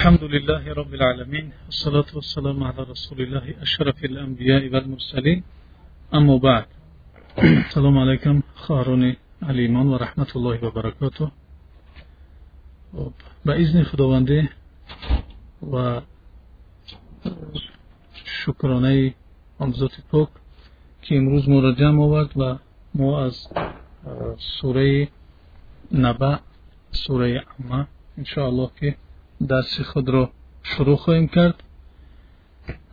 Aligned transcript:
الحمد 0.00 0.24
لله 0.24 0.72
رب 0.80 0.94
العالمين 0.94 1.46
والصلاة 1.66 2.10
والسلام 2.14 2.64
على 2.64 2.82
رسول 2.82 3.20
الله 3.20 3.54
أشرف 3.62 4.04
الأنبياء 4.04 4.62
والمرسلين 4.72 5.42
أما 6.14 6.36
بعد. 6.36 6.66
السلام 7.38 7.98
عليكم 7.98 8.42
خارون 8.54 9.16
الإيمان 9.42 9.86
ورحمة 9.88 10.30
الله 10.36 10.64
وبركاته 10.64 11.30
بإذن 13.44 13.82
خداوندي 13.84 14.48
و 15.62 16.00
شکرانه 18.44 19.14
آمزات 19.62 19.94
پاک 20.12 20.28
که 21.02 21.16
امروز 21.16 21.48
ما 21.48 21.60
را 21.60 21.72
جمع 21.72 22.02
آورد 22.02 22.30
و 22.36 22.56
ما 22.94 23.24
از 23.24 23.48
سوره 24.38 25.08
نبع 25.92 26.38
سوره 26.92 27.44
عمه 27.58 27.86
انشاءالله 28.18 28.70
که 28.80 28.96
درس 29.46 29.80
خود 29.80 30.08
را 30.08 30.30
شروع 30.62 30.96
خواهیم 30.96 31.28
کرد 31.28 31.62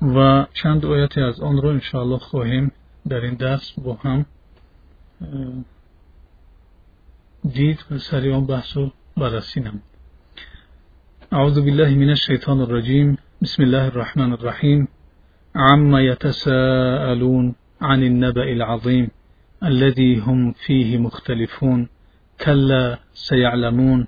و 0.02 0.46
چند 0.54 0.86
آیتی 0.86 1.22
از 1.22 1.40
آن 1.40 1.62
را 1.62 1.72
انشاءالله 1.72 2.18
خواهیم 2.18 2.72
در 3.08 3.22
این 3.22 3.34
درس 3.34 3.80
با 3.80 3.94
هم 3.94 4.26
دید 7.54 7.80
و 7.92 7.98
سری 7.98 8.32
آن 8.32 8.46
بحث 8.46 8.78
و 8.78 8.92
بررسی 9.18 9.62
اعوذ 11.32 11.60
بالله 11.60 11.96
من 11.96 12.10
الشیطان 12.10 12.60
الرجیم. 12.62 13.18
بسم 13.42 13.64
الله 13.64 13.84
الرحمن 13.84 14.32
الرحیم. 14.34 14.88
عما 15.56 16.02
يتساءلون 16.02 17.56
عن 17.82 18.04
النبأ 18.04 18.44
العظيم 18.44 19.12
الذي 19.64 20.16
هم 20.16 20.52
فيه 20.52 20.98
مختلفون. 20.98 21.90
كلا 22.46 23.00
سيعلمون 23.14 24.08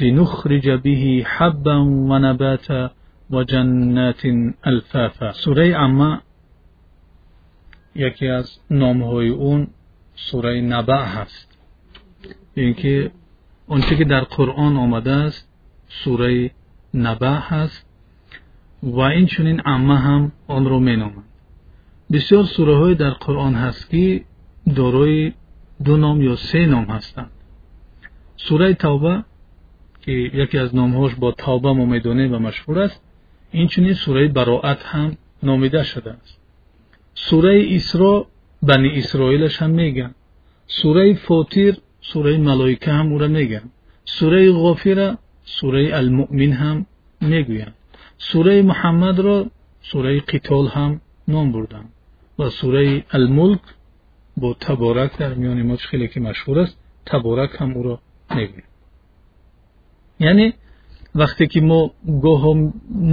لنخرج 0.00 0.70
به 0.70 1.24
حبا 1.26 1.84
ونباتا 1.84 2.90
و 3.30 3.44
جنات 3.44 4.26
الفافا 4.64 5.32
سوره 5.32 5.76
عمه 5.76 6.20
یکی 7.94 8.28
از 8.28 8.58
نامهای 8.70 9.28
اون 9.28 9.66
سوره 10.14 10.60
نبع 10.60 11.04
هست. 11.04 11.58
اینکه 12.54 13.10
اونچه 13.66 13.96
که 13.96 14.04
در 14.04 14.20
قرآن 14.20 14.76
آمده 14.76 15.12
است 15.12 15.48
سوره 15.88 16.50
نبع 16.94 17.38
هست 17.38 17.86
و 18.82 18.98
این 19.00 19.26
چنین 19.26 19.60
عمه 19.60 19.98
هم 19.98 20.32
آن 20.48 20.64
رو 20.64 20.80
مینامند. 20.80 21.24
بسیار 22.12 22.44
سوره 22.44 22.76
های 22.76 22.94
در 22.94 23.10
قرآن 23.10 23.54
هست 23.54 23.90
که 23.90 24.24
دارای 24.76 25.32
دو 25.84 25.96
نام 25.96 26.22
یا 26.22 26.36
سه 26.36 26.66
نام 26.66 26.84
هستند. 26.84 27.30
سوره 28.36 28.74
توبه 28.74 29.24
که 30.02 30.12
یکی 30.12 30.58
از 30.58 30.74
نامهاش 30.74 31.14
با 31.14 31.32
توبه 31.32 31.72
ما 31.72 31.84
می‌دونه 31.84 32.28
و 32.28 32.38
مشهور 32.38 32.78
است 32.78 33.00
اینچنین 33.50 33.94
سوره 33.94 34.28
براعت 34.28 34.82
هم 34.82 35.16
نامیده 35.42 35.82
شده 35.82 36.10
است. 36.12 36.38
سوره 37.14 37.66
اسرا 37.70 38.26
بنی 38.62 38.88
اسرائیلش 38.88 39.62
هم 39.62 39.70
میگن. 39.70 40.14
سوره 40.66 41.14
فاطر 41.14 41.76
سوره 42.00 42.36
ملائکه 42.38 42.90
هم 42.90 43.12
او 43.12 43.18
را 43.18 43.28
میگن. 43.28 43.62
سوره 44.04 44.52
غافر 44.52 45.16
سوره 45.44 45.90
المؤمن 45.92 46.52
هم 46.52 46.86
می‌گویند. 47.20 47.74
سوره 48.18 48.62
محمد 48.62 49.20
را 49.20 49.46
سوره 49.82 50.20
قتال 50.20 50.66
هم 50.68 51.00
نام 51.28 51.52
بردن. 51.52 51.84
و 52.38 52.48
سوره 52.48 53.04
الملک 53.10 53.60
با 54.36 54.56
تبارک 54.60 55.18
در 55.18 55.34
میان 55.34 55.62
ما 55.62 55.76
خیلی 55.76 56.08
که 56.08 56.20
مشهور 56.20 56.58
است 56.58 56.78
تبارک 57.06 57.50
هم 57.58 57.72
او 57.72 57.82
را 57.82 57.98
می‌گویند. 58.30 58.69
яъне 60.20 60.46
вақте 61.14 61.44
ки 61.52 61.60
мо 61.60 61.80
гоҳо 62.06 62.52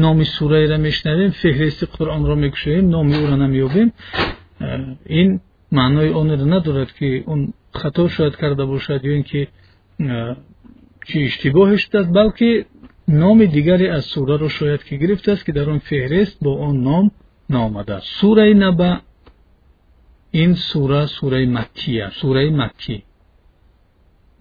номи 0.05 0.25
сураеро 0.25 0.77
мешнавем 0.77 1.31
феҳристи 1.41 1.85
қуръонро 1.95 2.35
мекушоем 2.35 2.85
номи 2.95 3.13
ӯро 3.23 3.35
намеёбем 3.43 3.89
э, 4.59 4.95
ин 5.21 5.29
маънои 5.71 6.09
онро 6.19 6.45
надорад 6.45 6.91
ки 6.97 7.23
он 7.25 7.53
хато 7.73 8.09
шояд 8.09 8.35
карда 8.41 8.65
бошад 8.65 9.01
ё 9.03 9.11
ин 9.19 9.23
ки 9.23 9.41
э, 9.99 10.35
чӣ 11.07 11.17
иштибоҳе 11.27 11.77
шудааст 11.77 12.11
балки 12.11 12.65
номи 13.07 13.47
дигаре 13.47 13.87
аз 13.97 14.05
сураро 14.13 14.49
шояд 14.49 14.83
ки 14.83 14.93
гирифтааст 14.95 15.43
ки 15.45 15.51
дар 15.51 15.67
он 15.69 15.79
феҳрист 15.79 16.37
бо 16.41 16.51
он 16.67 16.75
ном 16.81 17.11
наомадааст. 17.49 18.07
Сураи 18.19 18.53
наба 18.53 19.01
ин 20.33 20.55
сура 20.55 21.07
сураи 21.07 21.45
маккия 21.45 22.11
сураи 22.19 22.49
маккӣ 22.49 23.03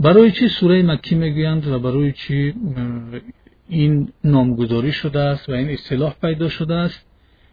برای 0.00 0.30
چی 0.30 0.48
سوره 0.48 0.82
مکی 0.82 1.14
می‌گویند 1.14 1.66
و 1.66 1.78
برای 1.78 2.12
چی 2.12 2.54
این 3.68 4.12
نامگذاری 4.24 4.92
شده 4.92 5.20
است 5.20 5.48
و 5.48 5.52
این 5.52 5.68
اصطلاح 5.70 6.14
پیدا 6.22 6.48
شده 6.48 6.74
است؟ 6.74 7.06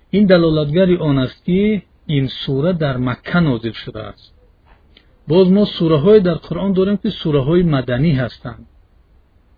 این 0.09 0.26
دلالتگری 0.26 0.98
آن 0.98 1.18
است 1.18 1.46
که 1.46 1.81
این 2.06 2.28
سوره 2.28 2.74
در 2.74 2.98
مکه 2.98 3.40
نازل 3.40 3.72
شده 3.72 4.04
است. 4.04 4.34
باز 5.28 5.52
ما 5.52 5.66
سوره 5.66 5.98
های 5.98 6.20
در 6.20 6.34
قرآن 6.34 6.74
داریم 6.74 6.98
که 6.98 7.09
سوره 7.09 7.44
های 7.44 7.64
مدنی 7.64 8.12
هستند. 8.12 8.66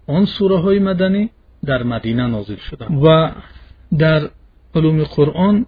آن 0.07 0.25
سوره 0.25 0.57
های 0.57 0.79
مدنی 0.79 1.29
در 1.65 1.83
مدینه 1.83 2.27
نازل 2.27 2.55
شده. 2.55 2.85
و 2.85 3.31
در 3.97 4.29
علوم 4.75 5.03
قرآن 5.03 5.65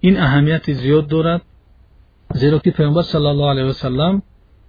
این 0.00 0.20
اهمیت 0.20 0.72
زیاد 0.72 1.08
دارد 1.08 1.42
زیرا 2.34 2.58
که 2.58 2.70
پیامبر 2.70 3.02
صلی 3.02 3.26
الله 3.26 3.50
علیه 3.50 3.64
و 3.64 3.72
سلم 3.72 4.22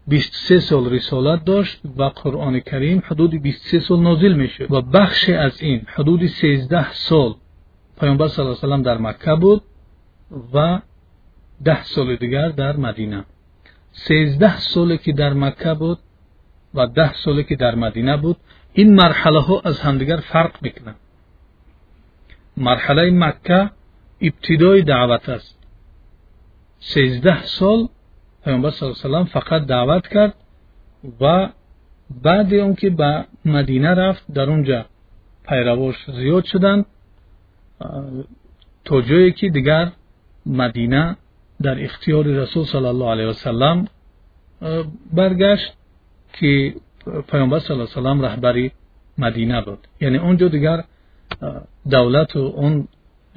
23 0.09 0.61
سال 0.61 0.91
رسالت 0.91 1.45
داشت 1.45 1.81
و 1.97 2.05
قرآن 2.05 2.61
کریم 2.61 3.03
حدود 3.07 3.43
23 3.43 3.81
سال 3.81 4.01
نازل 4.01 4.33
میشد 4.33 4.73
و 4.73 4.81
بخش 4.83 5.29
از 5.29 5.63
این 5.63 5.83
حدود 5.87 6.27
13 6.27 6.93
سال 6.93 7.35
پیامبر 8.01 8.29
صلی 8.29 8.45
الله 8.45 8.59
علیه 8.63 8.77
و 8.77 8.83
در 8.83 8.99
مکه 8.99 9.35
بود 9.35 9.63
و 10.55 10.81
10 11.65 11.85
سال 11.85 12.17
دیگر 12.17 12.49
در 12.49 12.77
مدینه 12.77 13.25
13 13.93 14.59
سالی 14.59 14.99
که 14.99 15.13
در 15.13 15.33
مکه 15.33 15.75
بود 15.75 15.99
و 16.75 16.87
10 16.87 17.15
سالی 17.15 17.45
که 17.45 17.57
در 17.57 17.75
مدینه 17.75 18.17
بود 18.17 18.37
این 18.73 18.95
مرحله 18.95 19.41
ها 19.41 19.61
از 19.65 19.81
همدیگر 19.81 20.17
فرق 20.17 20.63
میکنند 20.63 20.97
مرحله 22.57 23.11
مکه 23.11 23.71
ابتدای 24.21 24.83
دعوت 24.83 25.29
است 25.29 25.59
13 26.81 27.45
سال 27.45 27.89
پیامبر 28.46 28.70
صلی 28.70 28.90
الله 28.90 29.18
علیه 29.18 29.20
و 29.20 29.40
فقط 29.40 29.66
دعوت 29.66 30.08
کرد 30.08 30.34
و 31.22 31.50
بعد 32.24 32.54
اون 32.54 32.76
که 32.76 32.90
به 32.90 33.26
مدینه 33.46 33.90
رفت 33.90 34.32
در 34.34 34.50
اونجا 34.50 34.86
پیرواش 35.50 35.96
زیاد 36.12 36.44
شدند 36.44 36.86
تا 38.86 39.02
جایی 39.02 39.32
که 39.32 39.50
دیگر 39.50 39.92
مدینه 40.46 41.18
در 41.62 41.84
اختیار 41.84 42.26
رسول 42.26 42.64
صلی 42.66 42.86
الله 42.86 43.12
علیه 43.12 43.28
و 43.28 43.34
سلم 43.34 43.88
برگشت 45.14 45.74
که 46.34 46.76
پیامبر 47.32 47.60
صلی 47.60 47.78
الله 47.78 48.10
علیه 48.10 48.22
و 48.22 48.26
رهبری 48.26 48.72
مدینه 49.18 49.62
بود. 49.62 49.88
یعنی 50.02 50.18
اونجا 50.18 50.48
دیگر 50.48 50.84
دولت 51.90 52.36
و 52.36 52.40
اون 52.40 52.88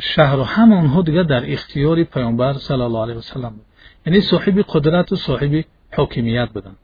شهر 0.01 0.37
و 0.37 0.43
همه 0.43 0.77
آنها 0.77 1.03
دیگر 1.03 1.23
در 1.23 1.53
اختیار 1.53 2.05
پیامبر 2.05 2.53
صلی 2.53 2.83
الله 2.83 3.03
علیه 3.03 3.15
و 3.15 3.21
سلم 3.21 3.49
بود. 3.49 3.68
یعنی 4.09 4.21
صاحب 4.21 4.65
قدرت 4.69 5.13
و 5.13 5.17
صاحب 5.17 5.65
حاکمیت 5.97 6.49
بدن. 6.55 6.77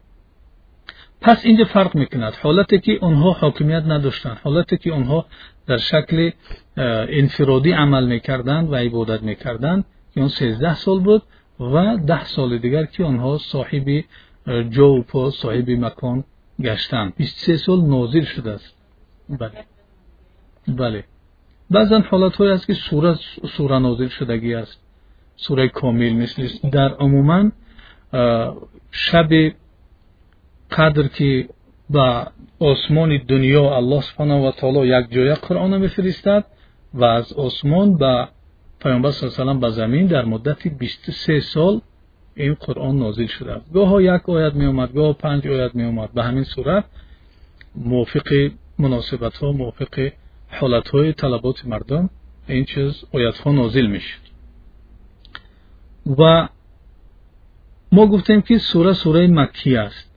پس 1.20 1.46
اینجا 1.46 1.64
فرق 1.64 1.96
می‌کند. 1.96 2.34
حالتی 2.42 2.78
که 2.78 2.98
آنها 3.00 3.30
حاکمیت 3.32 3.82
نداشتند 3.86 4.38
حالتی 4.42 4.76
که 4.76 4.92
آنها 4.92 5.26
در 5.66 5.76
شکل 5.76 6.30
انفرادی 6.76 7.72
عمل 7.72 8.06
می‌کردند 8.06 8.72
و 8.72 8.74
عبادت 8.74 9.22
می‌کردند 9.22 9.84
که 10.14 10.20
اون 10.20 10.28
13 10.28 10.74
سال 10.74 11.00
بود 11.00 11.22
و 11.60 11.96
ده 11.96 12.24
سال 12.24 12.58
دیگر 12.58 12.84
که 12.84 13.04
آنها 13.04 13.38
صاحب 13.38 14.04
جا 14.70 14.88
و 14.88 15.02
پا 15.02 15.30
صاحب 15.30 15.70
مکان 15.70 16.24
گشتند. 16.60 17.12
23 17.16 17.56
سال 17.56 17.80
نازل 17.84 18.24
شده 18.24 18.50
است. 18.50 18.76
بله. 19.28 19.64
بله. 20.68 21.04
بعضا 21.70 22.00
حالت 22.00 22.36
های 22.36 22.50
است 22.50 22.66
که 22.66 22.74
سوره 22.74 23.18
سوره 23.56 23.78
نازل 23.78 24.08
شدگی 24.08 24.54
است. 24.54 24.83
سوره 25.36 25.68
کامل 25.68 26.12
مثل 26.12 26.48
در 26.72 26.94
عموما 26.94 27.50
شب 28.90 29.28
قدر 30.70 31.08
که 31.08 31.48
با 31.90 32.26
آسمان 32.60 33.20
دنیا 33.28 33.76
الله 33.76 34.00
سبحانه 34.00 34.48
و 34.48 34.50
تعالی 34.50 34.88
یک 34.88 35.10
جای 35.10 35.34
قرآن 35.34 35.78
میفرستد 35.78 36.44
و 36.94 37.04
از 37.04 37.32
آسمان 37.32 37.96
به 37.96 38.28
پیامبر 38.80 39.10
صلی 39.10 39.28
الله 39.28 39.40
علیه 39.40 39.56
و 39.56 39.60
به 39.60 39.70
زمین 39.70 40.06
در 40.06 40.24
مدت 40.24 40.68
23 40.68 41.40
سال 41.40 41.80
این 42.36 42.54
قرآن 42.54 42.98
نازل 42.98 43.26
شده 43.26 43.60
گاه 43.74 44.02
یک 44.02 44.28
آیت 44.28 44.54
می 44.54 44.66
اومد 44.66 44.92
گاه 44.92 45.12
پنج 45.12 45.48
آیت 45.48 45.74
می 45.74 45.84
اومد 45.84 46.12
به 46.12 46.22
همین 46.22 46.44
صورت 46.44 46.84
موافق 47.74 48.50
مناسبت 48.78 49.36
ها 49.36 49.52
موافق 49.52 50.10
حالت 50.48 50.88
های 50.88 51.12
طلبات 51.12 51.66
مردم 51.66 52.10
این 52.48 52.64
چیز 52.64 53.04
آیت 53.12 53.38
ها 53.38 53.52
نازل 53.52 53.86
می‌شد 53.86 54.23
و 56.17 56.47
ما 57.91 58.07
گفتیم 58.07 58.41
که 58.41 58.57
سوره 58.57 58.93
سوره 58.93 59.27
مکی 59.27 59.77
است 59.77 60.11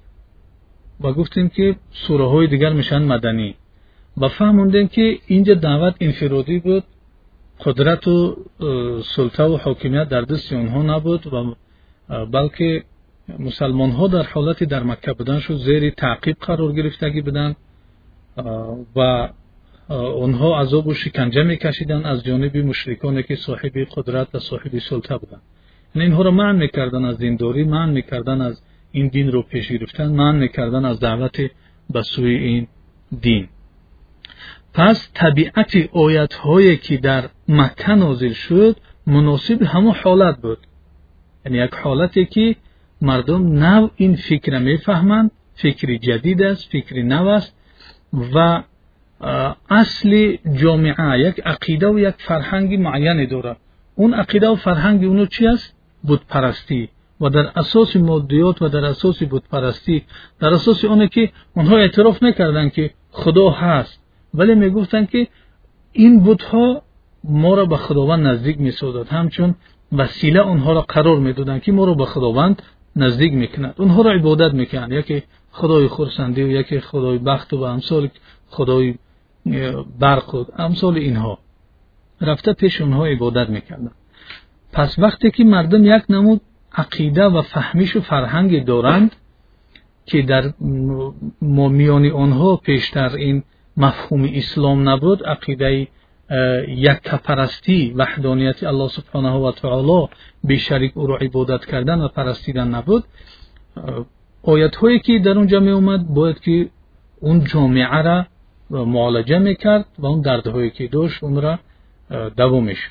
و 1.00 1.12
گفتیم 1.12 1.48
که 1.48 1.76
سوره 1.90 2.28
های 2.28 2.46
دیگر 2.46 2.72
میشن 2.72 3.02
مدنی 3.02 3.54
و 4.16 4.28
فهموندیم 4.28 4.88
که 4.88 5.18
اینجا 5.26 5.54
دعوت 5.54 5.94
انفرادی 6.00 6.58
بود 6.58 6.84
قدرت 7.64 8.08
و 8.08 8.36
سلطه 9.04 9.44
و 9.44 9.56
حاکمیت 9.56 10.08
در 10.08 10.20
دست 10.20 10.52
اونها 10.52 10.82
نبود 10.82 11.32
و 11.32 11.54
بلکه 12.24 12.84
مسلمان 13.38 13.90
ها 13.90 14.08
در 14.08 14.22
حالتی 14.22 14.66
در 14.66 14.82
مکه 14.82 15.12
بودن 15.12 15.38
شد 15.38 15.56
زیر 15.56 15.90
تعقیب 15.90 16.36
قرار 16.40 16.72
گرفتگی 16.72 17.20
بودن 17.20 17.56
و 18.96 19.28
اونها 19.88 20.60
عذاب 20.60 20.86
و 20.86 20.94
شکنجه 20.94 21.42
میکشیدن 21.42 22.04
از 22.04 22.24
جانب 22.24 22.56
مشرکانی 22.56 23.22
که 23.22 23.36
صاحب 23.36 23.72
قدرت 23.96 24.34
و 24.34 24.38
صاحب 24.38 24.78
سلطه 24.78 25.18
بودن 25.18 25.40
یعنی 25.97 26.09
اینها 26.09 26.21
را 26.21 26.31
منع 26.31 26.51
می‌کردن 26.51 27.05
از 27.05 27.17
دینداری 27.17 27.63
منع 27.63 27.91
می‌کردن 27.91 28.41
از 28.41 28.61
این 28.91 29.07
دین 29.07 29.31
رو 29.31 29.41
پیش 29.41 29.71
گرفتن 29.71 30.07
منع 30.07 30.37
می‌کردن 30.37 30.85
از 30.85 30.99
دعوت 30.99 31.37
به 31.89 32.01
سوی 32.01 32.35
این 32.35 32.67
دین. 33.21 33.47
پس 34.73 35.11
طبیعت 35.13 35.75
آیت 35.91 36.33
هایی 36.33 36.77
که 36.77 36.97
در 36.97 37.29
مکه 37.47 37.95
نازل 37.95 38.33
شد 38.33 38.77
مناسب 39.07 39.61
همون 39.61 39.95
حالت 40.03 40.37
بود. 40.41 40.57
یعنی 41.45 41.57
یک 41.57 41.73
حالتی 41.73 42.25
که 42.25 42.55
مردم 43.01 43.63
نو 43.63 43.89
این 43.95 44.15
فکر 44.15 44.59
می‌فهمند 44.59 45.31
فکری 45.53 45.99
جدید 45.99 46.41
است 46.41 46.71
فکری 46.71 47.03
نو 47.03 47.27
است 47.27 47.55
و 48.33 48.63
اصل 49.69 50.37
جامعه 50.53 51.19
یک 51.19 51.39
عقیده 51.45 51.87
و 51.87 51.99
یک 51.99 52.15
فرهنگ 52.17 52.79
معینی 52.79 53.25
دارد 53.25 53.57
اون 53.95 54.13
عقیده 54.13 54.49
و 54.49 54.55
فرهنگ 54.55 55.03
اونو 55.03 55.25
چی 55.25 55.47
است؟ 55.47 55.76
بود 56.03 56.21
پرستی 56.29 56.89
و 57.21 57.29
در 57.29 57.51
اساس 57.55 57.95
مادیات 57.95 58.61
و 58.61 58.67
در 58.67 58.85
اساس 58.85 59.23
بود 59.23 59.43
پرستی 59.51 60.03
در 60.39 60.53
اساس 60.53 60.85
اونه 60.85 61.07
که 61.07 61.31
اونها 61.55 61.77
اعتراف 61.77 62.23
نکردن 62.23 62.69
که 62.69 62.91
خدا 63.11 63.49
هست. 63.49 63.99
ولی 64.33 64.55
می‌گفتن 64.55 65.05
که 65.05 65.27
این 65.91 66.19
بودها 66.19 66.81
ما 67.23 67.55
را 67.55 67.65
به 67.65 67.77
خداوند 67.77 68.27
نزدیک 68.27 68.61
می‌سازد. 68.61 69.07
همچون 69.07 69.55
وسیله 69.91 70.39
اونها 70.39 70.73
را 70.73 70.81
قرار 70.81 71.17
می‌دادند 71.17 71.61
که 71.61 71.71
ما 71.71 71.85
را 71.85 71.93
به 71.93 72.05
خداوند 72.05 72.61
نزدیک 72.95 73.33
می‌کند. 73.33 73.75
اونها 73.77 74.01
را 74.01 74.11
عبادت 74.11 74.53
می‌کنند 74.53 74.91
یکی 74.91 75.23
خدای 75.51 75.87
خورسندی 75.87 76.43
و 76.43 76.47
یکی 76.47 76.79
خدای 76.79 77.17
بخت 77.17 77.53
و 77.53 77.61
امثال 77.61 78.09
خدای 78.47 78.95
برق 79.99 80.35
و 80.35 80.45
امثال 80.57 80.97
اینها. 80.97 81.39
رفته 82.21 82.53
پیش 82.53 82.81
اونها 82.81 83.05
عبادت 83.05 83.49
می‌کردند. 83.49 83.91
پس 84.73 84.99
وقتی 84.99 85.31
که 85.31 85.43
مردم 85.43 85.85
یک 85.85 86.03
نمود 86.09 86.41
عقیده 86.73 87.25
و 87.25 87.41
فهمیش 87.41 87.95
و 87.95 88.01
فرهنگ 88.01 88.65
دارند 88.65 89.15
که 90.05 90.21
در 90.21 90.53
میان 91.41 92.11
آنها 92.11 92.55
پیشتر 92.55 93.15
این 93.15 93.43
مفهوم 93.77 94.29
اسلام 94.33 94.89
نبود 94.89 95.23
عقیده 95.23 95.87
یک 96.67 97.09
پرستی 97.09 97.93
وحدانیت 97.97 98.63
الله 98.63 98.87
سبحانه 98.87 99.31
و 99.31 99.51
تعالی 99.51 100.07
به 100.43 100.57
شریک 100.57 100.97
او 100.97 101.07
را 101.07 101.17
عبادت 101.17 101.65
کردن 101.65 102.01
و 102.01 102.07
پرستیدن 102.07 102.67
نبود. 102.67 103.03
آیت 104.43 104.75
هایی 104.75 104.99
که 104.99 105.19
در 105.19 105.31
اونجا 105.31 105.59
می 105.59 105.71
اومد 105.71 106.07
باید 106.07 106.39
که 106.39 106.69
اون 107.19 107.43
جامعه 107.43 108.01
را 108.01 108.25
معالجه 108.69 109.39
می‌کرد 109.39 109.85
و 109.99 110.05
اون 110.05 110.21
دردهایی 110.21 110.69
که 110.69 110.87
داشت 110.87 111.23
اون 111.23 111.41
را 111.41 111.59
دوامش 112.37 112.89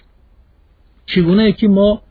چگونه 1.06 1.52
که 1.52 1.68
ما 1.68 2.02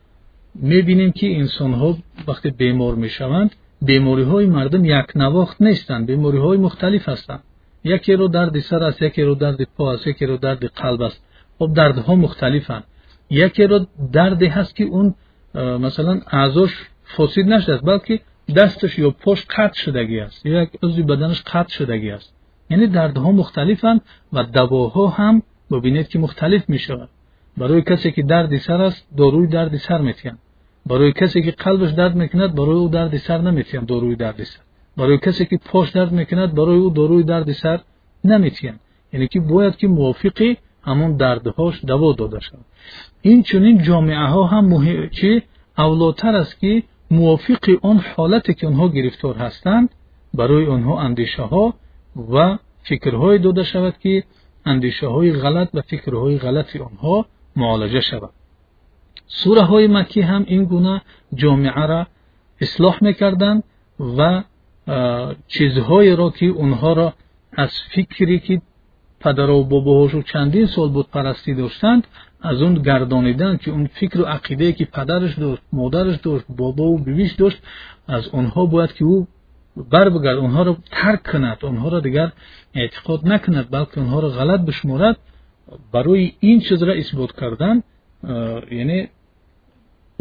می‌بینیم 0.54 1.12
که 1.12 1.36
انسان 1.36 1.72
ها 1.72 1.98
وقتی 2.28 2.50
بیمار 2.50 2.94
می‌شوند 2.94 3.54
بیماری 3.82 4.22
های 4.22 4.46
مردم 4.46 4.84
یک 4.84 5.06
نواخت 5.16 5.62
نیستند 5.62 6.06
بیماری 6.06 6.38
های 6.38 6.58
مختلف 6.58 7.08
هستند. 7.08 7.42
یکی 7.84 8.12
رو 8.12 8.28
درد 8.28 8.58
سر 8.58 8.84
است 8.84 9.02
یکی 9.02 9.22
رو 9.22 9.34
درد 9.34 9.62
پا 9.62 9.92
است 9.92 10.06
یکی 10.06 10.26
رو 10.26 10.36
درد 10.36 10.64
قلب 10.64 11.02
است. 11.02 11.24
خب 11.58 11.72
دردها 11.74 12.14
مختلفند. 12.14 12.84
یکی 13.30 13.64
رو 13.64 13.86
دردی 14.12 14.46
هست 14.46 14.76
که 14.76 14.84
اون 14.84 15.14
مثلا 15.54 16.20
اعضاش 16.30 16.70
فاسد 17.04 17.40
نشده 17.40 17.76
بلکه 17.76 18.20
دستش 18.56 18.98
یا 18.98 19.10
پشت 19.10 19.46
قطع 19.50 19.74
شدگی 19.74 20.20
است. 20.20 20.46
یا 20.46 20.62
یک 20.62 20.70
عضو 20.82 21.04
بدنش 21.04 21.42
قطع 21.42 21.68
شدگی 21.68 22.10
است. 22.10 22.34
یعنی 22.70 22.86
دردها 22.86 23.32
مختلفند 23.32 24.00
و 24.32 24.42
دواها 24.42 25.08
هم 25.08 25.42
ببینید 25.70 26.08
که 26.08 26.18
مختلف 26.18 26.68
می 26.68 26.78
شود 26.78 27.08
барои 27.56 27.82
касе 27.82 28.12
ки 28.12 28.22
дарди 28.22 28.58
сар 28.66 28.80
аст 28.88 29.06
дорӯи 29.20 29.46
дарди 29.56 29.78
сар 29.78 30.00
метиҳанд 30.08 30.38
барои 30.90 31.12
касе 31.12 31.38
ки 31.44 31.52
қалбаш 31.64 31.92
дард 32.00 32.14
мекунад 32.22 32.50
барои 32.60 32.80
ӯ 32.86 32.88
дарди 32.96 33.18
сар 33.26 33.40
наметиҳанд 33.48 33.86
дорӯи 33.92 34.16
дарди 34.24 34.44
сар. 34.52 34.62
барои 34.96 35.18
касе 35.26 35.44
ки 35.50 35.56
пош 35.70 35.86
дард 35.92 36.12
мекунад 36.20 36.50
барои 36.58 36.80
ӯ 36.86 36.88
дорӯи 37.00 37.24
дарди 37.32 37.54
сар 37.62 37.78
наметиҳанд 38.30 38.80
яъне 39.14 39.26
ки 39.32 39.38
бояд 39.50 39.74
ки 39.80 39.86
мувофиқи 39.96 40.48
ҳамон 40.88 41.10
дардҳош 41.22 41.74
даво 41.90 42.08
дода 42.20 42.40
шавад. 42.46 42.66
инчунин 43.32 43.76
ҷомеаҳо 43.86 44.42
ҳам 44.52 44.66
чи 45.18 45.30
авлотар 45.84 46.34
аст 46.42 46.54
ки 46.60 46.72
мувофиқи 47.16 47.72
он 47.90 47.98
ҳолате 48.10 48.52
ки 48.58 48.64
онҳо 48.70 48.86
гирифтор 48.96 49.34
ҳастанд 49.44 49.88
барои 50.38 50.66
онҳо 50.76 50.94
андешаҳо 51.06 51.64
ва 52.32 52.46
фикрҳое 52.88 53.38
дода 53.46 53.64
шавад 53.72 53.94
ки 54.02 54.14
андешаҳои 54.72 55.30
ғалат 55.42 55.68
ва 55.76 55.82
фикрҳои 55.90 56.36
ғалати 56.46 56.76
онҳо 56.88 57.16
غلط 57.56 57.64
غلط 57.64 57.90
معالجه 57.92 58.00
شود. 58.00 58.30
سوره 59.26 59.62
های 59.62 59.86
مکی 59.86 60.20
هم 60.20 60.44
این 60.46 60.64
گونه 60.64 61.02
جامعه 61.34 61.86
را 61.86 62.06
اصلاح 62.60 62.98
می‌کردند 63.00 63.64
و 64.16 64.42
چیزهایی 65.48 66.16
را 66.16 66.30
که 66.30 66.46
اونها 66.46 66.92
را 66.92 67.14
از 67.52 67.70
فکری 67.94 68.38
که 68.38 68.62
پدر 69.20 69.50
و 69.50 69.64
باباهاشو 69.64 70.22
چندین 70.22 70.66
سال 70.66 70.88
بود 70.88 71.10
پرستی 71.10 71.54
داشتند 71.54 72.06
از 72.40 72.62
اون 72.62 72.74
گردانیدن 72.74 73.56
که 73.56 73.70
اون 73.70 73.86
فکر 73.86 74.20
و 74.20 74.24
عقیده 74.24 74.72
که 74.72 74.84
پدرش 74.84 75.38
داشت 75.38 75.62
مادرش 75.72 76.16
داشت 76.16 76.44
بابا 76.48 76.84
و 76.84 76.98
بیویش 76.98 77.32
داشت 77.32 77.62
از 78.08 78.28
اونها 78.28 78.66
باید 78.66 78.92
که 78.92 79.04
او 79.04 79.26
بر 79.90 80.08
بگرد 80.08 80.36
اونها 80.36 80.62
را 80.62 80.76
ترک 80.90 81.22
барои 85.92 86.34
ин 86.50 86.60
чизро 86.60 86.92
исбот 87.02 87.32
кардан 87.32 87.76
яъне 88.22 89.10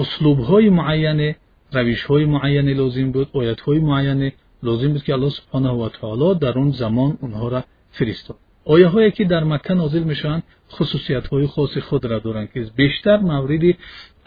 услубҳои 0.04 0.70
муайяне 0.80 1.30
равишҳои 1.78 2.26
муайяне 2.36 2.74
лозим 2.82 3.12
буд 3.16 3.28
оятҳои 3.42 3.80
муайяне 3.90 4.30
лозим 4.68 4.92
буд 4.94 5.04
ки 5.06 5.12
аллоҳ 5.18 5.32
субҳанаҳу 5.38 5.78
ватаоло 5.84 6.30
дар 6.44 6.56
он 6.64 6.70
замон 6.82 7.12
онҳоро 7.26 7.62
фиристод. 7.98 8.38
Ояҳое 8.74 9.10
ки 9.18 9.24
дар 9.34 9.44
макка 9.54 9.74
нозил 9.76 10.04
мешаванд 10.12 10.44
хусусиятҳои 10.76 11.48
хоси 11.54 11.80
худро 11.88 12.18
доранд 12.26 12.50
ки 12.54 12.60
бештар 12.82 13.20
мавриди 13.32 13.72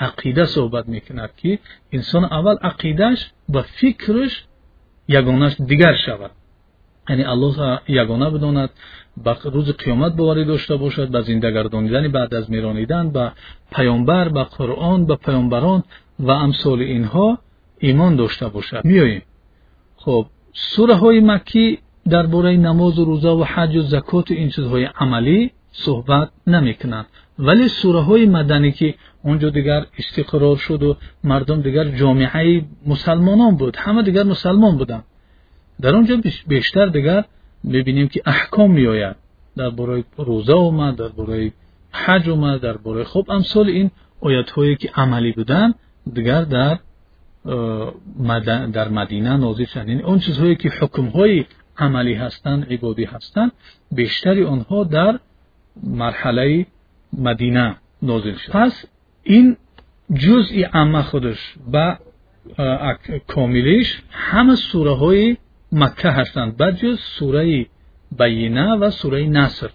ақида 0.08 0.44
суҳбат 0.54 0.86
мекунад 0.94 1.32
ки 1.40 1.50
инсон 1.96 2.24
аввал 2.36 2.58
ақидааш 2.70 3.20
ва 3.54 3.62
фикраш 3.78 4.32
ягонаш 5.20 5.54
дигар 5.70 5.96
шавад. 6.06 6.32
یعنی 7.08 7.24
الله 7.24 7.80
یگانه 7.88 8.30
بداند 8.30 8.70
به 9.24 9.36
روز 9.44 9.72
قیامت 9.72 10.16
باوری 10.16 10.44
داشته 10.44 10.76
باشد 10.76 11.08
به 11.08 11.20
زنده 11.20 11.50
گردانیدن 11.50 12.08
بعد 12.08 12.34
از 12.34 12.50
میرانیدن 12.50 13.10
به 13.10 13.32
پیامبر 13.72 14.28
به 14.28 14.44
قرآن 14.44 15.06
به 15.06 15.16
پیامبران 15.16 15.84
و 16.18 16.30
امثال 16.30 16.80
اینها 16.80 17.38
ایمان 17.78 18.16
داشته 18.16 18.48
باشد. 18.48 18.80
میاییم 18.84 19.22
خب 19.96 20.26
سوره 20.52 20.94
های 20.94 21.20
مکی 21.20 21.78
درباره 22.08 22.56
نماز 22.56 22.98
و 22.98 23.04
روزه 23.04 23.28
و 23.28 23.44
حج 23.44 23.76
و 23.76 23.82
زکات 23.82 24.30
و 24.30 24.34
این 24.34 24.48
چیزهای 24.50 24.84
عملی 24.84 25.50
صحبت 25.72 26.30
نمی‌کنند. 26.46 27.06
ولی 27.38 27.68
سوره 27.68 28.00
های 28.00 28.26
مدنی 28.26 28.72
که 28.72 28.94
اونجا 29.24 29.50
دیگر 29.50 29.86
استقرار 29.98 30.56
شد 30.56 30.82
و 30.82 30.96
مردم 31.24 31.60
دیگر 31.60 31.84
جامعه 31.84 32.64
مسلمانان 32.86 33.56
بود 33.56 33.76
همه 33.76 34.02
دیگر 34.02 34.22
مسلمان 34.22 34.76
بودند. 34.76 35.04
در 35.80 35.94
اونجا 35.94 36.20
بیشتر 36.46 36.86
دیگر 36.86 37.24
می‌بینیم 37.64 38.08
که 38.08 38.22
احکام 38.26 38.70
میآید 38.70 39.16
درباره 39.56 40.04
روزه 40.16 40.52
اومد 40.52 40.96
درباره 40.96 41.52
حج 41.92 42.28
اومد 42.28 42.60
درباره 42.60 43.04
خب 43.04 43.26
امثال 43.28 43.68
این 43.68 43.90
آیت 44.20 44.50
هایی 44.50 44.76
که 44.76 44.90
عملی 44.94 45.32
بودن 45.32 45.74
دیگر 46.12 46.42
در 46.42 46.78
در 48.72 48.88
مدینه 48.88 49.36
نازل 49.36 49.64
شدن. 49.64 49.88
یعنی 49.88 50.02
اون 50.02 50.18
چیزهایی 50.18 50.56
که 50.56 50.68
حکم 50.80 51.06
های 51.06 51.44
عملی 51.78 52.14
هستند 52.14 52.72
عبادی 52.72 53.04
هستند 53.04 53.52
بیشتری 53.92 54.44
آنها 54.44 54.84
در 54.84 55.18
مرحله 55.82 56.66
مدینه 57.12 57.76
نازل 58.02 58.34
شد. 58.34 58.52
پس 58.52 58.84
این 59.22 59.56
جزئی 60.14 60.62
عمه 60.62 61.02
خودش 61.02 61.54
و 61.72 61.96
کاملیش 63.26 64.02
همه 64.10 64.54
سوره 64.54 64.94
های 64.96 65.36
макка 65.72 66.10
ҳастанд 66.18 66.50
баҷуз 66.62 66.98
сураи 67.18 67.68
баина 68.20 68.66
ва 68.80 68.90
сураи 69.00 69.28
наср. 69.38 69.70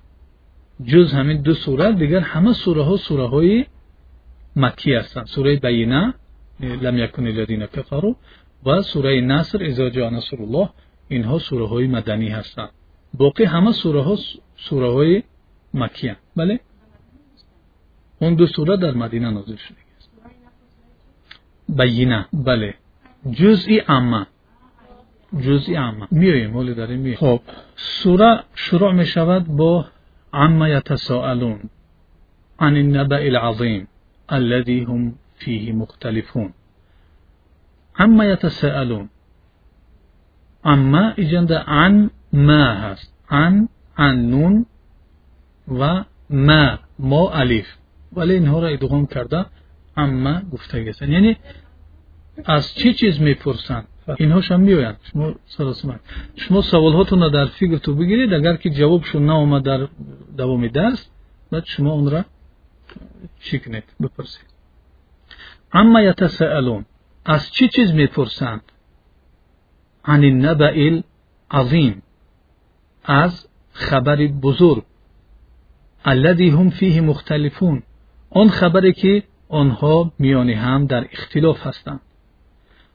Ҷуз 0.92 1.08
ҳамин 1.18 1.38
ду 1.48 1.54
сура 1.66 1.88
дигар 2.02 2.24
ҳама 2.32 2.54
сураҳо 2.64 2.96
сураҳои 3.08 3.58
маккӣ 4.64 4.92
ҳастанд. 5.00 5.28
Сураи 5.36 5.58
баина 5.66 6.02
э, 6.14 6.68
лам 6.84 6.96
якуни 7.08 7.32
ладина 7.40 7.68
кафару 7.76 8.12
ва 8.66 8.78
сураи 8.92 9.22
наср 9.34 9.60
изо 9.72 9.86
ҷо 9.96 10.10
насруллоҳ 10.18 10.68
инҳо 11.18 11.38
сураҳои 11.48 11.88
маданӣ 11.96 12.30
ҳастанд. 12.38 12.72
Боқӣ 13.22 13.44
ҳама 13.54 13.72
сураҳо 13.84 14.16
сураҳои 14.68 15.16
маккиянд 15.82 16.20
бале? 16.40 16.56
Он 18.26 18.32
ду 18.40 18.46
сура 18.56 18.76
дар 18.84 18.94
мадина 19.04 19.30
нозил 19.38 19.58
шудагист 19.66 20.10
баина 21.80 22.20
бале. 22.48 22.72
Ҷузъи 23.40 23.80
амма. 23.98 24.22
جزئی 25.34 25.48
عامه 25.48 25.60
جزئی 25.60 25.76
عامه 25.76 26.08
میایم 26.12 26.56
ولی 26.56 26.74
داریم 26.74 27.00
می 27.00 27.16
خب 27.16 27.42
سوره 27.76 28.44
شروع 28.56 28.92
می 28.92 29.06
شود 29.06 29.48
با 29.48 29.86
عما 30.34 30.70
یتساءلون 30.70 31.60
عن 32.60 32.76
النبأ 32.76 33.16
العظیم 33.16 33.88
الذي 34.30 34.84
هم 34.84 35.14
فيه 35.38 35.72
مختلفون. 35.72 36.54
عما 37.96 38.26
يتساءلون. 38.26 39.10
عما 40.66 41.14
ایجنده 41.18 41.60
عن 41.60 42.10
ما 42.34 42.66
هست. 42.66 43.14
عن 43.30 43.70
عن 43.98 44.30
نون 44.30 44.66
و 45.68 46.04
ما. 46.30 46.80
ما 47.00 47.32
الف 47.32 47.78
ولی 48.14 48.34
اینها 48.34 48.60
را 48.60 48.68
ادغام 48.68 49.06
کرده 49.06 49.46
اما 49.98 50.42
گفته 50.52 50.84
گستن 50.84 51.12
یعنی 51.12 51.38
از 52.46 52.76
چه 52.76 52.94
چیز 52.94 53.22
می‌پرسند 53.22 53.88
اینهاش 54.20 54.52
هم 54.52 54.60
میآیند 54.60 54.98
شما 55.14 55.36
سراسمت 55.46 56.00
شما 56.36 56.62
سوالهاتون 56.62 57.20
را 57.20 57.30
در 57.30 57.46
فکر 57.46 57.78
تو 57.78 57.96
بگیرید. 57.96 58.34
اگر 58.34 58.56
که 58.56 58.70
جوابشون 58.70 59.26
نآمد 59.26 59.64
در 59.64 59.88
دوام 60.38 60.68
درس 60.68 61.10
بعد 61.52 61.66
شما 61.66 61.92
اون 61.92 62.12
را 62.12 62.26
چی 63.40 63.60
کنید 63.60 63.84
بپرسید. 64.02 64.46
اما 65.74 66.02
یتساءلون 66.02 66.86
از 67.26 67.52
چه 67.52 67.68
چیز 67.68 67.94
می‌پرسند؟ 67.94 68.62
عن 70.06 70.24
النبأ 70.24 71.02
العظیم 71.52 72.02
از 73.04 73.48
خبر 73.72 74.16
بزرگ 74.16 74.84
الذي 76.06 76.50
هم 76.50 76.70
فيه 76.70 77.02
مختلفون 77.02 77.84
آن 78.30 78.50
خبری 78.50 78.94
که 78.94 79.24
آنها 79.50 80.12
میان 80.20 80.50
هم 80.50 80.86
در 80.86 81.08
اختلاف 81.12 81.68
هستند. 81.68 82.00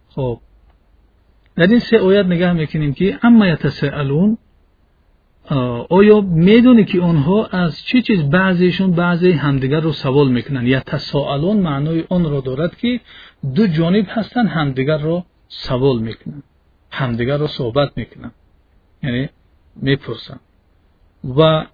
خب 0.09 0.41
در 1.59 1.67
این 1.67 1.79
سه 1.79 1.99
آیت 1.99 2.27
نگاه 2.27 2.53
می‌کنیم 2.53 2.95
که 2.95 3.19
اما 3.23 3.47
یتساءلون 3.47 4.38
آیا 5.91 6.21
می‌دونی 6.21 6.85
که 6.85 7.00
آنها 7.00 7.47
از 7.47 7.85
چه 7.85 8.03
چیز 8.03 8.23
بعضیشون 8.23 8.91
بعضی 8.91 9.33
همدیگر 9.33 9.81
رو 9.81 9.93
سوال 9.93 10.29
می‌کنن؟ 10.29 10.67
یا 10.67 10.81
تساءلون 10.81 11.57
معنای 11.57 12.05
آن 12.09 12.31
را 12.31 12.41
دارد 12.41 12.77
که 12.77 13.00
دو 13.55 13.67
جانب 13.67 14.07
هستن 14.09 14.47
همدیگر 14.47 14.99
رو 14.99 15.25
سوال 15.49 15.99
می‌کنن 15.99 16.43
همدیگر 16.91 17.37
رو 17.37 17.47
صحبت 17.47 17.93
می‌کنن 17.97 18.31
یعنی 19.03 19.29
می‌پرسن. 19.77 20.41
و 21.37 21.67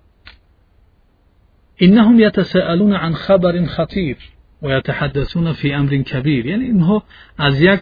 انهم 1.80 2.20
یتساءلون 2.20 2.92
عن 2.92 3.14
خبر 3.14 3.64
خطیر 3.64 4.16
و 4.62 4.78
یتحدثون 4.78 5.52
فی 5.52 5.72
امر 5.72 5.96
کبیر 5.96 6.46
یعنی 6.46 6.64
اینها 6.64 7.02
از 7.38 7.60
یک 7.60 7.80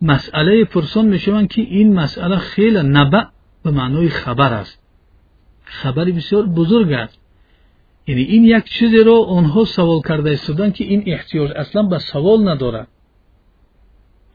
масъалаи 0.00 0.64
пурсон 0.64 1.08
мешаванд 1.08 1.50
ки 1.50 1.60
ин 1.60 1.94
масъала 1.94 2.38
хеле 2.38 2.82
наба 2.82 3.30
ба 3.64 3.72
маънои 3.72 4.08
хабар 4.08 4.52
аст. 4.52 4.80
Хабари 5.64 6.12
бисёр 6.12 6.46
бузург 6.46 6.90
аст. 6.90 7.20
Яъне 8.08 8.22
ин 8.36 8.44
як 8.44 8.64
чизеро 8.64 9.16
онҳо 9.38 9.66
савол 9.66 10.02
карда 10.02 10.32
истоданд 10.32 10.74
ки 10.76 10.84
ин 10.84 11.00
эҳтиёҷ 11.14 11.50
аслан 11.62 11.88
ба 11.88 11.98
савол 12.00 12.38
надорад. 12.42 12.88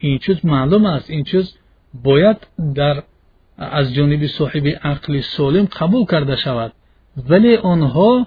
Ин 0.00 0.18
чиз 0.18 0.38
маълум 0.44 0.86
аст. 0.86 1.08
Ин 1.08 1.24
чиз 1.24 1.46
бояд 1.94 2.48
дар 2.58 2.96
аз 3.56 3.86
ҷониби 3.96 4.28
соҳиби 4.38 4.72
ақли 4.92 5.20
солим 5.36 5.66
қабул 5.78 6.06
карда 6.06 6.36
шавад. 6.36 6.72
Вале 7.28 7.60
онҳо 7.72 8.26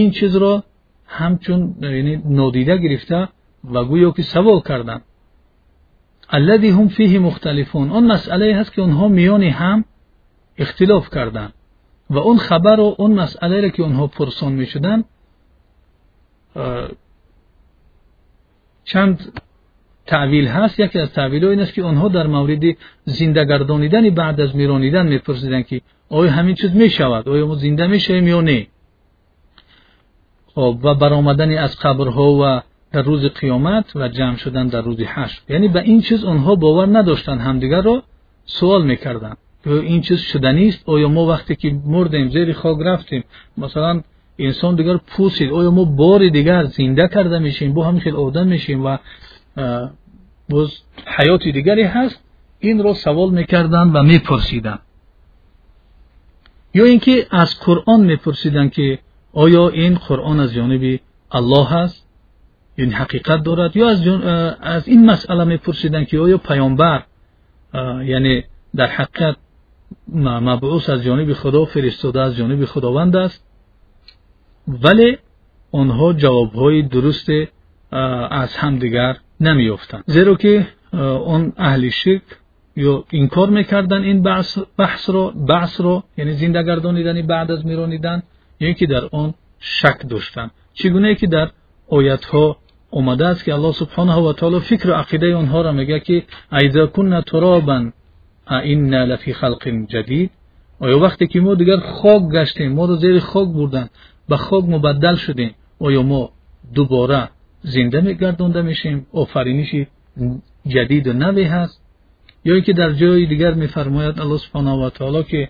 ин 0.00 0.10
чизро 0.12 0.62
ҳамчун 1.18 1.60
нодида 2.38 2.76
гирифта 2.84 3.28
ва 3.72 3.80
гӯё 3.90 4.10
ки 4.16 4.22
савол 4.22 4.60
карданд. 4.62 5.02
الذي 6.32 6.70
هم 6.70 6.88
فيه 6.88 7.18
مختلفون. 7.18 7.90
اون 7.90 8.06
مسئله 8.06 8.56
هست 8.56 8.72
که 8.72 8.82
اونها 8.82 9.08
میان 9.08 9.42
هم 9.42 9.84
اختلاف 10.58 11.10
کردند 11.10 11.52
و 12.10 12.18
اون 12.18 12.38
خبر 12.38 12.80
و 12.80 12.94
اون 12.98 13.12
مسئله 13.12 13.60
را 13.60 13.68
که 13.68 13.82
اونها 13.82 14.06
پرسان 14.06 14.52
می 14.52 14.66
شدن 14.66 15.04
چند 18.84 19.40
تعویل 20.06 20.46
هست. 20.46 20.80
یکی 20.80 20.98
از 20.98 21.12
تعویل 21.12 21.44
این 21.44 21.60
است 21.60 21.74
که 21.74 21.82
آنها 21.82 22.08
در 22.08 22.26
مورد 22.26 22.62
زنده 23.04 23.44
گردانیدن 23.44 24.10
بعد 24.10 24.40
از 24.40 24.56
میرانیدن 24.56 25.06
میپرسیدن 25.06 25.62
که 25.62 25.80
آیا 26.10 26.30
همین 26.30 26.54
چیز 26.54 26.74
می 26.74 26.90
شود 26.90 27.28
آیا 27.28 27.46
ما 27.46 27.54
زنده 27.54 27.86
می 27.86 28.00
شویم 28.00 28.28
یا 28.28 28.40
نه؟ 28.40 28.66
خب 30.54 30.78
و 30.82 30.94
برآمدن 30.94 31.58
از 31.58 31.76
قبرها 31.76 32.32
و 32.32 32.62
در 32.92 33.02
روز 33.02 33.24
قیامت 33.24 33.96
و 33.96 34.08
جمع 34.08 34.36
شدن 34.36 34.68
در 34.68 34.82
روز 34.82 35.00
حشر. 35.00 35.40
یعنی 35.48 35.68
به 35.68 35.80
این 35.82 36.00
چیز 36.00 36.24
آنها 36.24 36.54
باور 36.54 36.98
نداشتند 36.98 37.40
همدیگر 37.40 37.82
را 37.82 38.02
سوال 38.44 38.84
می‌کردند 38.84 39.36
این 39.66 40.00
چیز 40.00 40.18
شدنی 40.18 40.68
است 40.68 40.88
آیا 40.88 41.08
ما 41.08 41.26
وقتی 41.26 41.56
که 41.56 41.80
مردیم 41.86 42.30
زیر 42.30 42.52
خاک 42.52 42.78
رفتیم 42.80 43.24
مثلا 43.58 44.02
انسان 44.38 44.74
دیگر 44.74 44.96
پوسید 44.96 45.52
آیا 45.52 45.70
ما 45.70 45.84
بار 45.84 46.28
دیگر 46.28 46.64
زنده 46.64 47.08
کرده 47.08 47.38
میشیم 47.38 47.74
با 47.74 47.84
همین 47.84 48.00
خیلی 48.00 48.16
آدم 48.16 48.46
میشیم 48.46 48.84
و 48.84 48.96
باز 50.48 50.70
حیات 51.16 51.42
دیگری 51.42 51.82
هست؟ 51.82 52.24
این 52.58 52.82
را 52.82 52.94
سوال 52.94 53.30
می‌کردن 53.30 53.90
و 53.92 54.02
میپرسیدن. 54.02 54.78
یا 56.74 56.84
اینکه 56.84 57.26
از 57.30 57.60
قرآن 57.60 58.00
میپرسیدن 58.00 58.68
که 58.68 58.98
آیا 59.32 59.68
این 59.68 59.94
قرآن 59.94 60.40
از 60.40 60.54
جانب 60.54 61.00
الله 61.30 61.66
هست؟ 61.66 62.07
این 62.78 62.92
حقیقت 62.92 63.42
دارد 63.42 63.76
یا 63.76 63.88
از, 63.88 64.08
از 64.60 64.88
این 64.88 65.10
مسئله 65.10 65.44
میپرسیدن 65.44 66.04
که 66.04 66.18
آیا 66.18 66.38
پیامبر 66.38 67.02
یعنی 68.04 68.44
در 68.76 68.86
حقیقت 68.86 69.36
مبعوث 70.14 70.90
از 70.90 71.02
جانب 71.02 71.32
خدا 71.32 71.64
فرستاده 71.64 72.20
از 72.20 72.36
جانب 72.36 72.64
خداوند 72.64 73.16
است؟ 73.16 73.44
ولی 74.68 75.18
آنها 75.72 76.12
جوابهای 76.12 76.82
درست 76.82 77.28
از 78.30 78.56
همدیگر 78.56 79.16
نمیافتند 79.40 80.04
زیرا 80.06 80.34
که 80.34 80.66
اون 80.92 81.52
اهل 81.56 81.88
شرک 81.88 82.22
یا 82.76 83.04
انکار 83.12 83.50
می‌کردن 83.50 84.02
این 84.02 84.22
بحث, 84.22 84.58
بحث 84.76 85.10
رو 85.10 85.30
بحث 85.30 85.80
رو 85.80 86.02
یعنی 86.16 86.32
زنده 86.32 86.62
گردانیدن 86.62 87.26
بعد 87.26 87.50
از 87.50 87.66
میرانیدن 87.66 88.22
یعنی 88.60 88.74
که 88.74 88.86
در 88.86 89.08
آن 89.12 89.34
شک 89.58 90.08
داشتن. 90.08 90.50
چگونه 90.74 91.14
که 91.14 91.26
در 91.26 91.50
آیت 91.88 92.24
ها 92.24 92.56
اومده 92.90 93.26
است 93.26 93.44
که 93.44 93.54
الله 93.54 93.72
سبحانه 93.72 94.14
و 94.14 94.32
تعالی 94.32 94.60
فکر 94.60 94.90
و 94.90 94.94
عقیده 94.94 95.36
آنها 95.36 95.62
را 95.62 95.72
میگه 95.72 96.00
که 96.00 96.22
ایذا 96.52 96.86
کنا 96.86 97.20
ترابا 97.20 97.90
اینا 98.50 99.04
لفی 99.04 99.32
خلق 99.32 99.68
جدید؟ 99.88 100.30
آیا 100.80 100.98
وقتی 100.98 101.26
که 101.26 101.40
ما 101.40 101.54
دیگر 101.54 101.76
خاک 101.76 102.22
گشتیم 102.22 102.72
ما 102.72 102.84
رو 102.84 102.96
زیر 102.96 103.18
خاک 103.18 103.48
بردن 103.48 103.88
به 104.28 104.36
خاک 104.36 104.64
مبدل 104.64 105.14
شدیم 105.14 105.54
آیا 105.80 106.02
ما 106.02 106.30
دوباره 106.74 107.28
زنده 107.62 108.00
میگردونده 108.00 108.62
میشیم 108.62 109.06
آفرینشی 109.12 109.86
جدید 110.66 111.06
و 111.08 111.12
نوی 111.12 111.44
هست؟ 111.44 111.82
یا 112.44 112.54
اینکه 112.54 112.72
در 112.72 112.92
جای 112.92 113.26
دیگر 113.26 113.54
میفرماید 113.54 114.20
الله 114.20 114.36
سبحانه 114.36 114.70
و 114.70 114.90
تعالی 114.90 115.22
که 115.22 115.48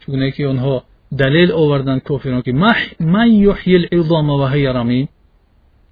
چگونه 0.00 0.30
که 0.30 0.46
آنها 0.46 0.84
دلیل 1.18 1.52
آوردن 1.52 1.98
کافران 1.98 2.42
که 2.42 2.52
من 3.00 3.32
یحیی 3.32 3.76
العظام 3.76 4.30
و 4.30 4.46
هی 4.46 4.66
رمیم؟ 4.66 5.08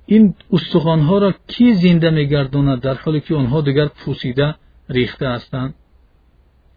این 0.07 0.35
استخوانها 0.53 1.19
را 1.19 1.35
کی 1.49 1.75
زنده 1.75 2.11
میگرداند؟ 2.11 2.81
در 2.81 2.95
حالی 2.95 3.21
که 3.21 3.35
آنها 3.35 3.61
دیگر 3.61 3.87
پوسیده 3.87 4.55
ریخته 4.89 5.29
هستند. 5.29 5.75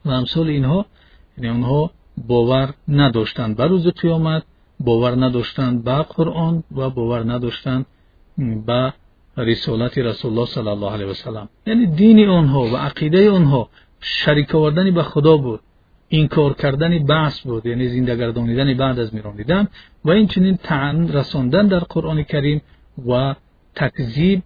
و 0.05 0.10
امثال 0.10 0.48
اینها 0.48 0.86
یعنی 1.38 1.50
آنها 1.50 1.91
باور 2.27 2.74
نداشتند. 2.88 3.57
بر 3.57 3.67
روز 3.67 3.88
قیامت 3.88 4.43
باور 4.79 5.25
نداشتند 5.25 5.84
به 5.84 5.91
قرآن 5.91 6.63
و 6.75 6.89
باور 6.89 7.34
نداشتند 7.34 7.86
به 8.65 8.93
رسالت 9.38 9.98
رسول 9.98 10.31
الله 10.31 10.46
صلی 10.46 10.67
الله 10.67 10.91
علیه 10.91 11.05
وسلم 11.05 11.50
یعنی 11.65 11.86
دین 11.86 12.29
آنها 12.29 12.62
و 12.62 12.77
عقیده 12.77 13.31
آنها 13.31 13.69
شریک 14.00 14.55
آوردن 14.55 14.91
به 14.91 15.03
خدا 15.03 15.38
بود. 15.38 15.60
کار 16.29 16.53
کردن 16.53 17.05
بحث 17.05 17.39
بود. 17.39 17.65
یعنی 17.65 17.88
زنده 17.88 18.15
گردانیدن 18.15 18.74
بعد 18.74 19.00
از 19.00 19.15
میرانیدن 19.15 19.67
و 20.05 20.10
این 20.10 20.27
چنین 20.27 20.57
تعن 20.57 21.07
رساندن 21.07 21.67
در 21.67 21.79
قرآن 21.79 22.24
کریم 22.24 22.62
و 23.06 23.36
تکذیب 23.75 24.44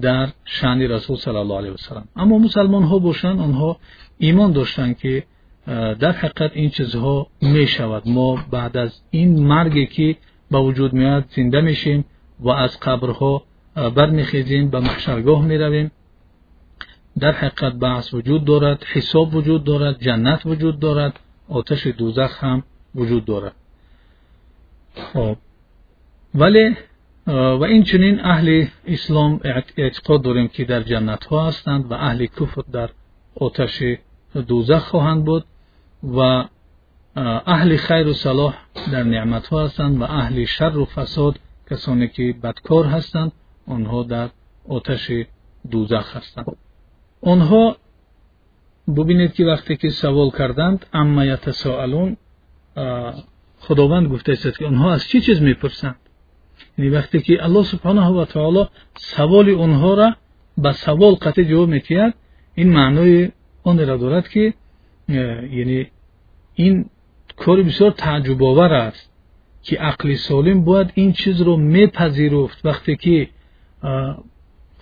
در 0.00 0.28
شان 0.44 0.82
رسول 0.82 1.16
صلی 1.16 1.36
الله 1.36 1.56
علیه 1.58 1.70
وسلم. 1.70 2.08
اما 2.16 2.38
مسلمان 2.38 2.82
ها 2.82 2.98
باشند 2.98 3.40
آنها 3.40 3.76
ایمان 4.18 4.52
داشتند 4.52 4.98
که 4.98 5.24
در 6.00 6.12
حقیقت 6.12 6.50
این 6.54 6.70
چیزها 6.70 7.26
می 7.42 7.66
شود 7.66 8.02
ما 8.08 8.44
بعد 8.50 8.76
از 8.76 9.00
این 9.10 9.46
مرگی 9.46 9.86
که 9.86 10.16
با 10.50 10.64
وجود 10.64 10.92
میاد 10.92 11.24
زنده 11.36 11.60
میشیم 11.60 12.04
و 12.40 12.48
از 12.50 12.80
قبرها 12.80 13.42
برمیخیزیم 13.74 14.70
به 14.70 14.80
محشرگاه 14.80 15.44
می‌رویم. 15.44 15.90
در 17.18 17.32
حقیقت 17.32 17.72
بحث 17.72 18.14
وجود 18.14 18.44
دارد 18.44 18.84
حساب 18.84 19.34
وجود 19.34 19.64
دارد 19.64 20.00
جنت 20.00 20.46
وجود 20.46 20.80
دارد 20.80 21.20
آتش 21.48 21.86
دوزخ 21.86 22.44
هم 22.44 22.62
وجود 22.94 23.24
دارد. 23.24 23.52
خب. 25.12 25.36
ولی 26.34 26.76
و 27.26 27.64
این 27.64 27.82
چنین 27.82 28.20
اهل 28.20 28.66
اسلام 28.86 29.40
اعتقاد 29.76 30.22
داریم 30.22 30.48
که 30.48 30.64
در 30.64 30.82
جنت 30.82 31.24
ها 31.24 31.46
هستند 31.46 31.90
و 31.90 31.94
اهل 31.94 32.26
کفر 32.26 32.62
در 32.72 32.90
آتش 33.34 33.82
دوزخ 34.48 34.78
خواهند 34.78 35.24
بود 35.24 35.44
و 36.04 36.44
اهل 37.46 37.76
خیر 37.76 38.06
و 38.06 38.12
صلاح 38.12 38.54
در 38.92 39.02
نعمت 39.02 39.46
ها 39.46 39.64
هستند 39.64 40.00
و 40.00 40.04
اهل 40.04 40.44
شر 40.44 40.78
و 40.78 40.84
فساد 40.84 41.38
کسانی 41.70 42.08
که 42.08 42.34
بدکار 42.42 42.84
هستند 42.84 43.32
آنها 43.66 44.02
در 44.02 44.28
آتش 44.68 45.12
دوزخ 45.70 46.16
هستند. 46.16 46.56
آنها 47.22 47.76
ببینید 48.96 49.32
که 49.32 49.44
وقتی 49.44 49.76
که 49.76 49.90
سوال 49.90 50.30
کردند 50.30 50.86
اما 50.92 51.24
یتساءلون 51.24 52.16
خداوند 53.58 54.12
گفته 54.12 54.32
است 54.32 54.58
که 54.58 54.66
آنها 54.66 54.92
از 54.92 55.08
چه 55.08 55.20
چی 55.20 55.20
چیز 55.20 55.42
می‌پرسند؟ 55.42 55.96
یعنی 56.78 56.90
وقتی 56.90 57.20
که 57.20 57.44
الله 57.44 57.64
سبحانه 57.64 58.06
و 58.06 58.24
تعالی 58.24 58.66
سوال 58.96 59.54
آنها 59.54 59.94
را 59.94 60.14
به 60.58 60.72
سوال 60.72 61.14
قطع 61.14 61.42
جواب 61.42 61.68
میتید 61.68 62.14
این 62.54 62.72
معنای 62.72 63.30
آن 63.64 63.86
را 63.86 63.96
دارد 63.96 64.28
که 64.28 64.54
یعنی 65.08 65.86
این 66.54 66.84
کار 67.36 67.62
بسیار 67.62 67.90
تعجب 67.90 68.42
آور 68.42 68.72
است 68.72 69.10
که 69.62 69.76
عقل 69.76 70.14
سالم 70.14 70.64
باید 70.64 70.90
این 70.94 71.12
چیز 71.12 71.40
رو 71.40 71.56
میپذیرفت 71.56 72.66
وقتی 72.66 72.96
که 72.96 73.28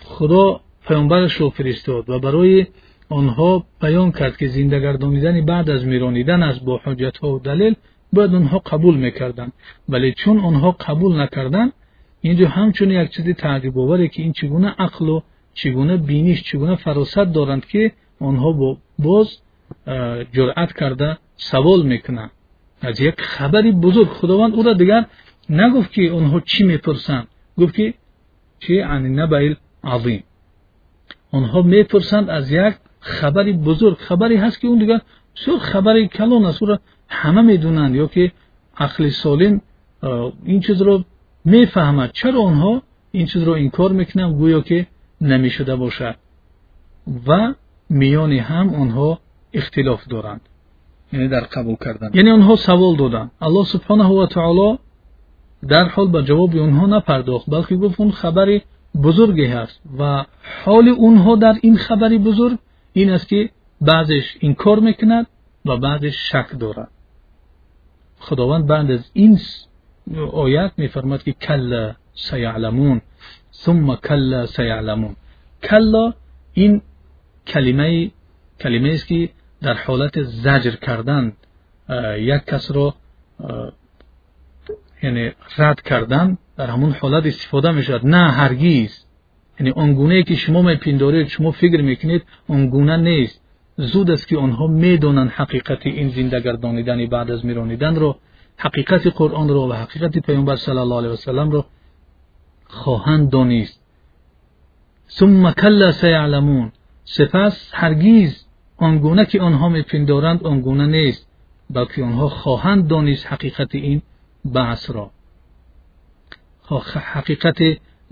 خدا 0.03 0.61
پیامبرش 0.87 1.33
رو 1.33 1.49
فرستاد 1.49 2.09
و 2.09 2.19
برای 2.19 2.67
آنها 3.09 3.65
بیان 3.81 4.11
کرد 4.11 4.37
که 4.37 4.47
زنده 4.47 4.79
گردانیدن 4.79 5.45
بعد 5.45 5.69
از 5.69 5.85
میرانیدن 5.85 6.43
از 6.43 6.65
با 6.65 6.81
حجت 6.83 7.17
ها 7.17 7.35
و 7.35 7.39
دلیل 7.39 7.75
باید 8.13 8.35
آنها 8.35 8.59
قبول 8.59 8.95
می‌کردن. 8.95 9.51
ولی 9.89 10.13
چون 10.13 10.39
آنها 10.39 10.71
قبول 10.71 11.21
نکردن 11.21 11.71
اینجا 12.21 12.47
همچون 12.47 12.91
یک 12.91 13.09
چیز 13.09 13.29
تعجب 13.29 13.79
آوره 13.79 14.07
که 14.07 14.21
این 14.21 14.33
چگونه 14.33 14.75
عقل 14.79 15.09
و 15.09 15.21
چگونه 15.53 15.97
بینیش 15.97 16.43
چگونه 16.43 16.75
فراست 16.75 17.19
دارند 17.19 17.65
که 17.65 17.91
آنها 18.19 18.51
با 18.51 18.77
باز 18.99 19.37
جرأت 20.33 20.73
کرده 20.73 21.17
سوال 21.35 21.81
می‌کنند 21.81 22.31
از 22.81 23.01
یک 23.01 23.21
خبری 23.21 23.71
بزرگ 23.71 24.07
خداوند 24.07 24.55
او 24.55 24.63
را 24.63 24.73
دیگر 24.73 25.05
نگفت 25.49 25.91
که 25.91 26.11
آنها 26.11 26.39
چی 26.39 26.63
می‌پرسند. 26.63 27.27
گفت 27.57 27.75
که 27.75 27.93
چی 28.59 28.79
عن 28.79 29.05
نبیل 29.05 29.55
عظیم. 29.83 30.23
آنها 31.31 31.61
می‌پرسند 31.61 32.29
از 32.29 32.51
یک 32.51 32.73
خبری 32.99 33.53
بزرگ 33.53 33.97
خبری 33.97 34.35
هست 34.35 34.61
که 34.61 34.67
اون 34.67 34.79
دیگر 34.79 35.01
بسیار 35.35 35.59
خبری 35.59 36.07
کلان 36.07 36.45
است. 36.45 36.63
او 36.63 36.67
را 36.67 36.79
همه 37.11 37.41
می‌دونند 37.41 37.95
یا 37.95 38.07
که 38.07 38.31
عقل 38.77 39.09
سالم 39.09 39.61
این 40.45 40.59
چیز 40.59 40.81
رو 40.81 41.03
می‌فهمد 41.45 42.11
چرا 42.13 42.41
آنها 42.41 42.81
این 43.11 43.25
چیز 43.25 43.43
رو 43.43 43.51
انکار 43.53 43.91
می‌کنند 43.91 44.35
گویا 44.35 44.61
که 44.61 44.87
نمی‌شده 45.21 45.75
باشد 45.75 46.15
و 47.27 47.53
میان 47.89 48.31
هم 48.31 48.75
آنها 48.75 49.19
اختلاف 49.53 50.07
دارند. 50.07 50.41
یعنی 51.13 51.27
در 51.27 51.39
قبول 51.39 51.75
کردن. 51.75 52.09
یعنی 52.13 52.31
آنها 52.31 52.55
سوال 52.55 52.95
دادند 52.95 53.31
الله 53.41 53.65
سبحانه 53.65 54.03
و 54.03 54.25
تعالی 54.25 54.77
در 55.67 55.87
حال 55.87 56.07
به 56.07 56.23
جواب 56.23 56.55
آنها 56.57 56.85
نپرداخت 56.85 57.49
بلکه 57.49 57.75
گفت 57.75 57.99
اون 57.99 58.11
خبری 58.11 58.61
بزرگی 59.03 59.45
هست. 59.45 59.81
و 59.99 60.25
حال 60.65 60.87
اونها 60.87 61.35
در 61.35 61.55
این 61.61 61.77
خبری 61.77 62.17
بزرگ 62.17 62.57
این 62.93 63.09
است 63.09 63.27
که 63.27 63.49
بعضش 63.81 64.37
انکار 64.41 64.79
می‌کند 64.79 65.27
و 65.65 65.77
بعضش 65.77 66.31
شک 66.31 66.59
دارد. 66.59 66.91
خداوند 68.21 68.67
بعد 68.67 68.91
از 68.91 69.09
این 69.13 69.39
آیت 70.31 70.71
میفرماد 70.77 71.23
که 71.23 71.31
کلا 71.31 71.95
سیعلمون 72.13 73.01
ثم 73.53 73.95
کلا 73.95 74.45
سیعلمون. 74.45 75.15
کلا 75.63 76.13
این 76.53 76.81
کلمه 77.47 78.11
کلمه 78.59 78.89
است 78.89 79.07
که 79.07 79.29
در 79.61 79.73
حالت 79.73 80.21
زجر 80.21 80.71
کردن 80.71 81.33
یک 82.17 82.45
کس 82.45 82.71
را 82.71 82.95
یعنی 85.03 85.31
رد 85.57 85.81
کردن 85.81 86.37
در 86.57 86.67
همون 86.67 86.91
حالت 86.91 87.25
استفاده 87.25 87.71
می 87.71 87.83
شود 87.83 88.07
نه 88.07 88.31
هرگیز 88.31 89.05
یعنی 89.59 89.71
آنگونه 89.71 90.23
که 90.23 90.35
شما 90.35 90.61
میپندارید 90.61 91.27
شما 91.27 91.51
فکر 91.51 91.81
می‌کنید 91.81 92.23
آنگونه 92.49 92.97
نیست. 92.97 93.40
زود 93.81 94.11
است 94.11 94.27
که 94.27 94.37
آنها 94.37 94.67
می‌دانند 94.67 95.29
حقیقت 95.29 95.85
این 95.85 96.09
زنده 96.09 96.39
گردانیدن 96.39 97.05
بعد 97.05 97.31
از 97.31 97.45
میرانیدن 97.45 97.95
رو 97.95 98.17
حقیقت 98.57 99.07
قرآن 99.07 99.49
رو 99.49 99.69
و 99.69 99.73
حقیقت 99.73 100.19
پیامبر 100.19 100.55
صلی 100.55 100.77
الله 100.77 100.97
علیه 100.97 101.09
وسلم 101.09 101.49
رو 101.51 101.65
خواهند 102.67 103.29
دانست. 103.29 103.81
ثم 105.09 105.51
کلا 105.51 105.91
سیعلمون. 105.91 106.71
سپس 107.03 107.71
هرگیز 107.73 108.45
آنگونه 108.77 109.25
که 109.25 109.41
آنها 109.41 109.69
میپندارند 109.69 110.43
آنگونه 110.43 110.85
نیست 110.85 111.27
بلکه 111.69 112.03
آنها 112.03 112.29
خواهند 112.29 112.87
دانست 112.87 113.27
حقیقت 113.27 113.75
این 113.75 114.01
بحث 114.53 114.89
را. 114.89 115.11
حقیقت 116.95 117.59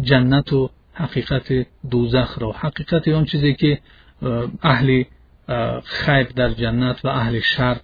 جنت 0.01 0.53
و 0.53 0.69
حقیقت 0.93 1.67
دوزخ 1.91 2.39
را. 2.41 2.51
حقیقت 2.51 3.08
آن 3.08 3.25
چیزی 3.25 3.53
که 3.53 3.79
اهل 4.63 5.03
خیر 5.83 6.23
در 6.23 6.49
جنت 6.49 7.05
و 7.05 7.07
اهل 7.07 7.39
شر 7.39 7.77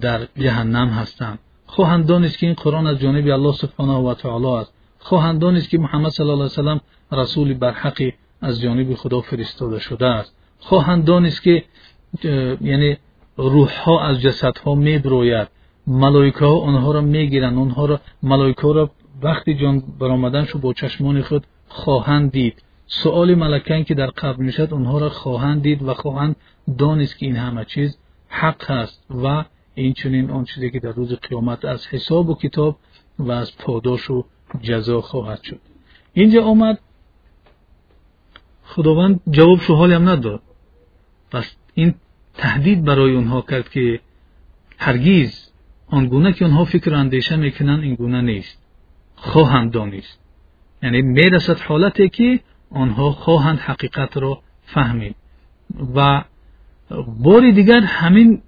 در 0.00 0.20
جهنم 0.36 0.88
هستند. 0.88 1.38
خواهند 1.66 2.06
دانست 2.06 2.38
که 2.38 2.46
این 2.46 2.54
قرآن 2.54 2.86
از 2.86 2.98
جانب 2.98 3.26
الله 3.26 3.52
سبحانه 3.52 3.92
و 3.92 4.14
تعالی 4.14 4.46
است. 4.46 4.72
خواهند 4.98 5.40
دانست 5.40 5.68
که 5.68 5.78
محمد 5.78 6.10
صلی 6.10 6.24
الله 6.24 6.34
علیه 6.34 6.44
وسلم 6.44 6.80
رسول 7.12 7.54
برحقی 7.54 8.12
از 8.40 8.60
جانب 8.60 8.94
خدا 8.94 9.20
فرستاده 9.20 9.78
شده 9.78 10.06
است. 10.06 10.36
خواهند 10.58 11.04
دانست 11.04 11.42
که 11.42 11.64
یعنی 12.60 12.96
روح 13.36 13.82
ها 13.84 14.04
از 14.04 14.20
جسد 14.20 14.58
ها 14.58 14.74
میبروید. 14.74 15.48
ملائکه 15.86 16.44
ها 16.44 16.58
آنها 16.58 16.92
را 16.92 17.00
می‌گیرند. 17.00 17.58
آنها 17.58 17.86
را 17.86 18.00
ملائکه 18.22 18.62
را 18.62 18.90
وقتی 19.22 19.54
جان 19.54 19.82
برآمدنشو 20.00 20.58
با 20.58 20.72
چشمان 20.72 21.22
خود 21.22 21.46
خواهند 21.68 22.32
دید. 22.32 22.62
سؤال 22.86 23.34
ملکان 23.34 23.84
که 23.84 23.94
در 23.94 24.06
قبر 24.06 24.36
می‌شد 24.36 24.74
آنها 24.74 24.98
را 24.98 25.08
خواهند 25.08 25.62
دید 25.62 25.82
و 25.82 25.94
خواهند 25.94 26.36
دانست 26.78 27.18
که 27.18 27.26
این 27.26 27.36
همه 27.36 27.64
چیز 27.64 27.98
حق 28.28 28.70
است 28.70 29.04
و 29.10 29.44
این 29.74 29.92
چنین 29.92 30.30
آن 30.30 30.44
چیزی 30.44 30.70
که 30.70 30.80
در 30.80 30.92
روز 30.92 31.14
قیامت 31.14 31.64
از 31.64 31.86
حساب 31.86 32.28
و 32.28 32.34
کتاب 32.34 32.78
و 33.18 33.32
از 33.32 33.56
پاداش 33.56 34.10
و 34.10 34.24
جزا 34.62 35.00
خواهد 35.00 35.42
شد. 35.42 35.60
اینجا 36.12 36.44
آمد. 36.44 36.78
خداوند 38.64 39.20
جواب 39.30 39.60
شو 39.60 39.74
حالی 39.74 39.94
هم 39.94 40.08
نداد. 40.08 40.42
پس 41.30 41.56
این 41.74 41.94
تهدید 42.34 42.84
برای 42.84 43.14
اونها 43.14 43.40
کرد 43.40 43.68
که 43.68 44.00
هرگیز 44.78 45.52
آنگونه 45.86 46.32
که 46.32 46.44
آنها 46.44 46.64
فکر 46.64 46.94
اندیشه 46.94 47.36
می‌کنن 47.36 47.80
این 47.80 47.94
گونه 47.94 48.20
نیست. 48.20 48.58
خواهند 49.16 49.72
دانست. 49.72 50.18
یعنی 50.82 51.02
می‌رسد 51.02 51.60
حالتی 51.60 52.08
که 52.08 52.40
آنها 52.74 53.10
خواهند 53.10 53.58
حقیقت 53.58 54.16
را 54.16 54.42
فهمید. 54.62 55.14
و 55.94 56.24
باری 57.18 57.52
دیگر 57.52 57.80
همین 57.80 58.42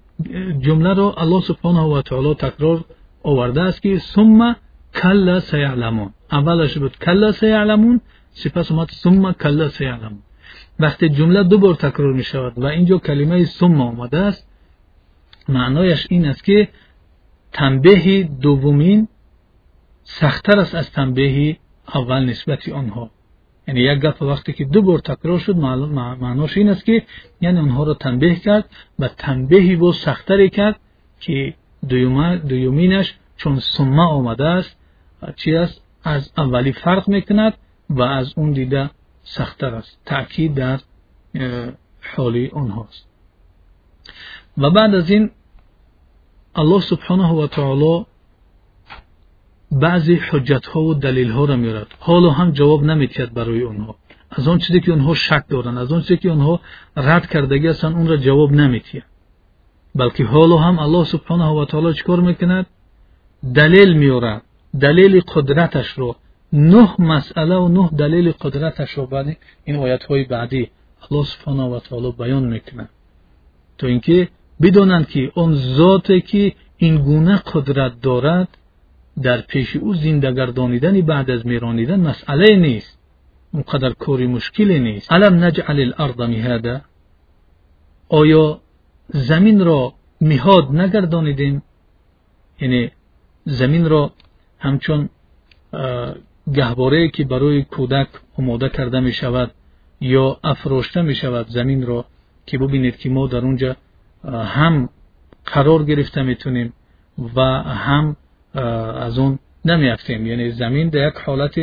جمله 0.60 0.94
را 0.94 1.14
الله 1.18 1.40
سبحانه 1.40 1.80
و 1.80 2.02
تعالی 2.02 2.34
تکرار 2.34 2.84
آورده 3.22 3.62
است 3.62 3.82
که 3.82 3.98
ثم 3.98 4.56
کلا 4.94 5.40
سیعلمون. 5.40 6.10
اولش 6.32 6.78
بود 6.78 6.98
کلا 6.98 7.32
سیعلمون 7.32 8.00
سپس 8.32 8.72
اومد 8.72 8.90
ثم 8.90 9.32
کلا 9.32 9.68
سیعلمون. 9.68 10.22
وقتی 10.80 11.08
جمله 11.08 11.42
دو 11.42 11.58
بار 11.58 11.74
تکرار 11.74 12.12
می 12.12 12.24
شود 12.24 12.58
و 12.58 12.66
اینجا 12.66 12.98
کلمه 12.98 13.44
ثم 13.44 13.80
آمده 13.80 14.18
است 14.18 14.48
معنایش 15.48 16.06
این 16.10 16.26
است 16.26 16.44
که 16.44 16.68
تنبیه 17.52 18.22
دومین 18.22 19.08
سختتر 20.02 20.58
است 20.60 20.74
از 20.74 20.90
تنبیه 20.90 21.56
اول 21.94 22.24
نسبت 22.24 22.68
آنها. 22.68 23.10
یعنی 23.68 23.80
یک 23.80 24.00
گپ 24.00 24.22
وقتی 24.22 24.52
که 24.52 24.64
دو 24.64 24.82
بار 24.82 24.98
تکرار 24.98 25.38
شد 25.38 25.56
معناش 25.56 26.56
این 26.56 26.68
است 26.68 26.84
که 26.84 27.02
یعنی 27.40 27.58
آنها 27.58 27.84
را 27.84 27.94
تنبیه 27.94 28.34
کرد 28.34 28.70
و 28.98 29.08
تنبیهی 29.08 29.76
با 29.76 29.92
سختتری 29.92 30.50
کرد 30.50 30.80
که 31.20 31.54
دویومینش 31.88 33.14
چون 33.36 33.58
سمه 33.58 34.02
آمده 34.02 34.44
است 34.44 34.76
چی 35.36 35.54
است؟ 35.54 35.82
از 36.04 36.32
اولی 36.38 36.72
فرق 36.72 37.08
می‌کند 37.08 37.54
و 37.90 38.02
از 38.02 38.32
اون 38.36 38.52
دیده 38.52 38.90
سختتر 39.22 39.74
است. 39.74 39.98
تأکید 40.06 40.54
در 40.54 40.80
حال 42.16 42.48
اونهاست 42.52 43.06
و 44.58 44.70
بعد 44.70 44.94
از 44.94 45.10
این 45.10 45.30
الله 46.54 46.80
سبحانه 46.80 47.32
و 47.32 47.46
تعالی 47.46 48.06
баъзе 49.82 50.14
ҳуҷҷатҳову 50.26 50.90
далелҳоро 51.04 51.56
меорад. 51.64 51.88
Ҳоло 52.06 52.28
ҳам 52.38 52.48
ҷавоб 52.58 52.80
наметиҳад 52.90 53.30
барои 53.38 53.64
онҳо. 53.72 53.92
Аз 54.36 54.44
он 54.52 54.58
чизе 54.64 54.78
ки 54.84 54.90
онҳо 54.96 55.12
шак 55.26 55.44
доранд 55.54 55.76
аз 55.82 55.88
он 55.96 56.00
чизе 56.04 56.16
ки 56.22 56.28
онҳо 56.36 56.54
рад 57.08 57.24
кардагӣ 57.32 57.66
ҳастанд 57.72 57.94
онро 58.00 58.16
ҷавоб 58.26 58.50
наметиҳад. 58.60 59.08
Балки 60.00 60.22
ҳоло 60.32 60.56
ҳам 60.64 60.76
аллоҳ 60.84 61.04
субҳанаҳу 61.14 61.54
ватаоло 61.60 61.90
чӣ 61.98 62.02
кор 62.08 62.20
мекунад? 62.30 62.66
Далел 63.58 63.90
меорад. 64.02 64.40
Далели 64.84 65.20
қудраташро 65.32 66.10
нӯҳ 66.72 66.88
масъалаву 67.10 67.66
нӯҳ 67.76 67.88
далели 68.02 68.32
қудраташро 68.42 69.04
баъди 69.14 69.32
ин 69.70 69.76
оятҳои 69.84 70.24
баъдӣ 70.34 70.62
аллоҳ 71.04 71.24
субҳанаҳу 71.32 71.70
ватаоло 71.74 72.08
баён 72.20 72.44
мекунад. 72.54 72.90
То 73.78 73.84
ин 73.94 74.00
ки 74.06 74.18
бидонанд 74.62 75.06
ки 75.12 75.22
он 75.42 75.50
зоте 75.78 76.16
ки 76.30 76.44
ин 76.86 76.94
гуна 77.08 77.36
қудрат 77.50 77.92
дорад 78.08 78.48
در 79.22 79.40
پیش 79.40 79.76
او 79.76 79.94
زنده 79.94 80.32
گردانیدن 80.32 81.00
بعد 81.00 81.30
از 81.30 81.46
میرانیدن 81.46 82.00
مسئله 82.00 82.56
نیست. 82.56 82.98
اونقدر 83.52 83.90
کاری 83.90 84.26
مشکلی 84.26 84.78
نیست. 84.78 85.12
علم 85.12 85.44
نجعل 85.44 85.80
الارض 85.80 86.20
مهادا؟ 86.20 86.80
آیا 88.08 88.60
زمین 89.08 89.64
را 89.64 89.94
میهاد 90.20 90.72
نگردانیدیم؟ 90.72 91.62
یعنی 92.60 92.90
زمین 93.44 93.88
را 93.88 94.12
همچون 94.58 95.08
گهواره 96.54 97.08
که 97.08 97.24
برای 97.24 97.62
کودک 97.62 98.08
آماده 98.38 98.68
کرده 98.68 99.00
می 99.00 99.12
شود 99.12 99.50
یا 100.00 100.40
افراشته 100.44 101.02
می 101.02 101.14
شود 101.14 101.48
زمین 101.48 101.86
را 101.86 102.04
که 102.46 102.58
ببینید 102.58 102.96
که 102.96 103.10
ما 103.10 103.26
در 103.26 103.38
اونجا 103.38 103.76
هم 104.24 104.88
قرار 105.46 105.84
گرفته 105.84 106.22
می‌تونیم 106.22 106.72
و 107.36 107.40
هم 107.62 108.16
از 108.54 109.18
اون 109.18 109.38
نمیافتیم 109.64 110.26
یعنی 110.26 110.50
زمین 110.50 110.88
در 110.88 111.08
یک 111.08 111.14
حالت 111.14 111.54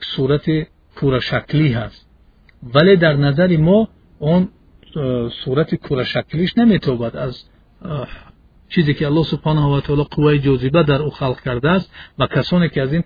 صورت 0.00 0.50
کور 0.96 1.20
شکلی 1.20 1.72
هست. 1.72 2.08
ولی 2.74 2.96
در 2.96 3.16
نظر 3.16 3.56
ما 3.56 3.88
اون 4.18 4.48
صورت 5.44 5.74
کور 5.74 6.04
شکلیش 6.04 6.58
نمیتوبد. 6.58 7.16
از 7.16 7.44
چیزی 8.68 8.94
که 8.94 9.06
الله 9.06 9.22
سبحانه 9.22 9.76
و 9.76 9.80
تعالی 9.80 10.04
قوه 10.04 10.38
جاذبه 10.38 10.82
در 10.82 11.02
او 11.02 11.10
خلق 11.10 11.40
کرده 11.40 11.70
است 11.70 11.92
و 12.18 12.26
کسانی 12.26 12.68
که 12.68 12.82
از 12.82 12.92
این 12.92 13.04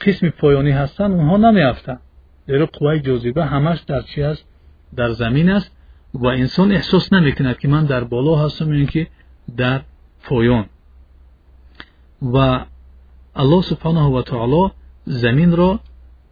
قسم 0.00 0.28
پایانی 0.28 0.70
هستند 0.70 1.12
اونها 1.12 1.36
نمیافتند 1.36 2.00
در 2.46 2.64
قوه 2.64 2.98
جاذبه 2.98 3.44
همش 3.44 3.80
در 3.80 4.00
چی 4.00 4.22
است 4.22 4.44
در 4.96 5.10
زمین 5.10 5.50
است 5.50 5.76
و 6.14 6.26
انسان 6.26 6.72
احساس 6.72 7.12
نمی‌کند 7.12 7.58
که 7.58 7.68
من 7.68 7.84
در 7.84 8.04
بالا 8.04 8.36
هستم 8.36 8.70
این 8.70 8.86
که 8.86 9.06
در 9.56 9.80
پایان. 10.24 10.66
و 12.22 12.64
الله 13.36 13.62
سبحانه 13.62 14.00
و 14.00 14.22
تعالی 14.22 14.70
زمین 15.04 15.56
را 15.56 15.80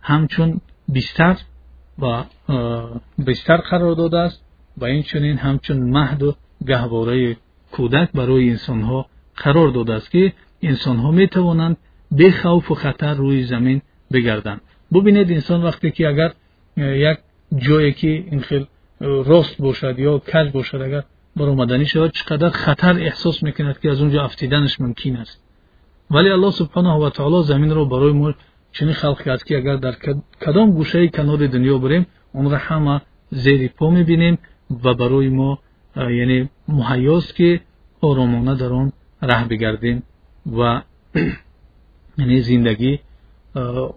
همچون 0.00 0.60
بیستر 0.88 1.36
و 1.98 2.24
بیستر 3.18 3.56
قرار 3.56 3.94
داده 3.94 4.18
است 4.18 4.42
و 4.76 4.84
این 4.84 5.02
چنین 5.02 5.36
همچون 5.38 5.90
مهد 5.90 6.22
و 6.22 6.34
گهواره 6.66 7.36
کودک 7.72 8.12
برای 8.12 8.50
انسان 8.50 8.82
ها 8.82 9.06
قرار 9.36 9.68
داده 9.68 9.94
است 9.94 10.10
که 10.10 10.32
انسان 10.62 10.96
ها 10.96 11.10
می 11.10 11.28
توانند 11.28 11.76
به 12.12 12.30
خوف 12.30 12.70
و 12.70 12.74
خطر 12.74 13.14
روی 13.14 13.44
زمین 13.44 13.82
بگردند. 14.12 14.60
ببینید 14.94 15.32
انسان 15.32 15.62
وقتی 15.62 15.90
که 15.90 16.08
اگر 16.08 16.32
یک 16.76 17.18
جایی 17.56 17.92
که 17.92 18.08
این 18.08 18.40
خیلی 18.40 18.66
راست 19.00 19.62
باشد 19.62 19.98
یا 19.98 20.18
کج 20.18 20.52
باشد 20.52 20.82
اگر 20.82 21.02
بر 21.36 21.44
اومدنی 21.44 21.86
شود 21.86 22.12
چقدر 22.12 22.48
خطر 22.48 22.98
احساس 22.98 23.42
می‌کند 23.42 23.80
که 23.80 23.90
از 23.90 24.00
اونجا 24.00 24.24
افتیدنش 24.24 24.80
ممکن 24.80 25.16
است. 25.16 25.45
ولی 26.10 26.30
الله 26.30 26.50
سبحانه 26.50 26.92
و 26.92 27.10
تعالی 27.10 27.42
زمین 27.42 27.70
رو 27.70 27.86
برای 27.86 28.12
ما 28.12 28.34
چنین 28.72 28.92
خلق 28.92 29.22
کرد 29.22 29.44
که 29.44 29.56
اگر 29.56 29.76
در 29.76 29.94
کدام 30.46 30.70
گوشه 30.70 31.08
کنار 31.08 31.46
دنیا 31.46 31.78
بریم 31.78 32.06
اون 32.32 32.50
را 32.50 32.56
همه 32.56 33.00
زیر 33.30 33.68
پا 33.68 33.90
می‌بینیم 33.90 34.38
و 34.84 34.94
برای 34.94 35.28
ما 35.28 35.58
یعنی 35.96 36.48
مهیاست 36.68 37.34
که 37.34 37.60
آرامانه 38.00 38.54
در 38.54 38.72
آن 38.72 38.92
ره 39.22 39.44
بگردیم 39.48 40.02
و 40.58 40.82
یعنی 42.18 42.40
زندگی 42.40 42.98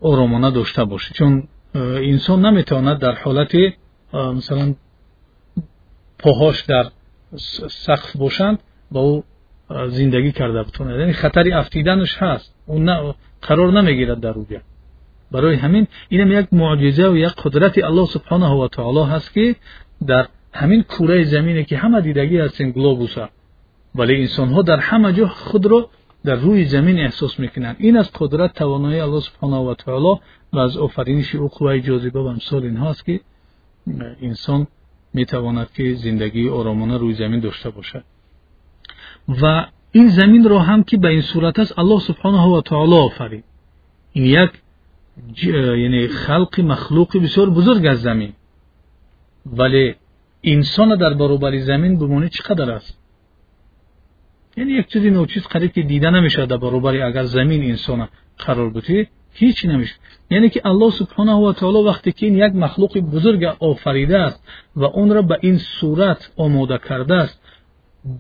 آرامانه 0.02 0.52
داشته 0.52 0.86
باشیم 0.86 1.14
چون 1.14 1.48
انسان 1.76 2.46
نمی‌تواند 2.46 3.00
در 3.00 3.16
حالت 3.16 3.52
مثلا 4.14 4.76
پاهاش 6.20 6.62
در 6.62 6.86
سقف 7.70 8.18
باشند 8.18 8.60
با 8.92 9.00
او 9.00 9.24
زندگی 9.90 10.32
کرده 10.32 10.64
بتونه 10.64 11.00
یعنی 11.00 11.14
خطری 11.14 11.54
افتیدنش 11.54 12.18
هست. 12.18 12.56
اون 12.66 12.84
نه 12.84 13.16
قرار 13.42 13.82
نمی‌گیرد 13.82 14.20
در 14.20 14.34
اوجا 14.34 14.62
برای 15.32 15.56
همین 15.56 15.88
اینم 16.10 16.32
یک 16.32 16.48
معجزه 16.52 17.10
و 17.10 17.18
یک 17.18 17.34
قدرت 17.44 17.84
الله 17.84 18.06
سبحانه 18.06 18.50
و 18.50 18.68
تعالی 18.68 19.12
هست 19.12 19.34
که 19.34 19.56
در 20.08 20.28
همین 20.54 20.84
کوره 20.84 21.24
زمینه 21.24 21.64
که 21.64 21.78
همه 21.78 22.02
دیدگی 22.02 22.38
هستین 22.38 22.72
گلوبوس 22.72 23.16
ولی 23.96 24.22
انسان 24.22 24.50
ها 24.50 24.62
در 24.62 24.78
همه 24.80 25.14
جا 25.14 25.28
خود 25.28 25.66
رو 25.66 25.90
در 26.26 26.36
روی 26.36 26.66
زمین 26.66 27.00
احساس 27.00 27.40
می‌کنند 27.40 27.76
این 27.80 27.98
از 27.98 28.12
قدرت 28.12 28.54
توانایی 28.54 29.00
الله 29.00 29.20
سبحانه 29.20 29.58
و 29.58 29.74
تعالی 29.74 30.20
و 30.54 30.60
از 30.60 30.78
آفرینش 30.78 31.36
او 31.36 31.48
قوه 31.48 31.80
جاذبه 31.80 32.20
و 32.20 32.26
امثال 32.26 32.64
اینها 32.64 32.90
است 32.90 33.06
که 33.06 33.20
انسان 34.22 34.68
می‌تواند 35.14 35.72
که 35.74 35.94
زندگی 35.94 36.50
آرامانه 36.50 36.98
روی 36.98 37.14
زمین 37.14 37.40
داشته 37.40 37.70
باشد. 37.70 38.04
و 39.42 39.66
این 39.92 40.08
زمین 40.08 40.50
را 40.50 40.60
هم 40.60 40.84
که 40.84 40.98
به 40.98 41.08
این 41.08 41.22
صورت 41.22 41.60
است 41.60 41.80
الله 41.80 42.00
سبحانه 42.00 42.58
و 42.58 42.62
تعالی 42.62 42.94
آفرید 42.94 43.44
این 44.14 44.26
یک 44.26 44.52
یعنی 45.44 46.08
خلق 46.08 46.62
مخلوق 46.62 47.18
بسیار 47.18 47.50
بزرگ 47.50 47.86
از 47.86 48.02
زمین. 48.02 48.34
ولی 49.46 49.96
انسان 50.44 50.96
در 50.96 51.14
برابر 51.14 51.58
زمین 51.58 52.00
بمانی 52.00 52.30
چقدر 52.30 52.72
است؟ 52.72 53.00
یعنی 54.58 54.72
یک 54.72 54.88
چیزی 54.88 55.10
نوچیز 55.10 55.44
قریب 55.44 55.72
که 55.72 55.82
دیده 55.82 56.10
نمیشه 56.10 56.46
در 56.46 56.58
برابر 56.58 57.02
اگر 57.02 57.24
زمین 57.24 57.64
انسان 57.64 58.08
قرار 58.38 58.70
بوده 58.70 59.08
هیچ 59.34 59.66
نمیشه. 59.66 59.96
یعنی 60.32 60.50
که 60.50 60.62
الله 60.66 60.92
سبحانه 60.92 61.34
و 61.34 61.54
تعالی 61.54 61.84
وقتی 61.84 62.12
که 62.12 62.26
این 62.26 62.36
یک 62.36 62.56
مخلوق 62.56 62.98
بزرگ 62.98 63.44
آفریده 63.44 64.20
است 64.20 64.48
و 64.76 64.84
اون 64.84 65.10
را 65.14 65.22
به 65.22 65.38
این 65.42 65.58
صورت 65.58 66.32
آماده 66.38 66.78
کرده 66.90 67.16
است 67.16 67.42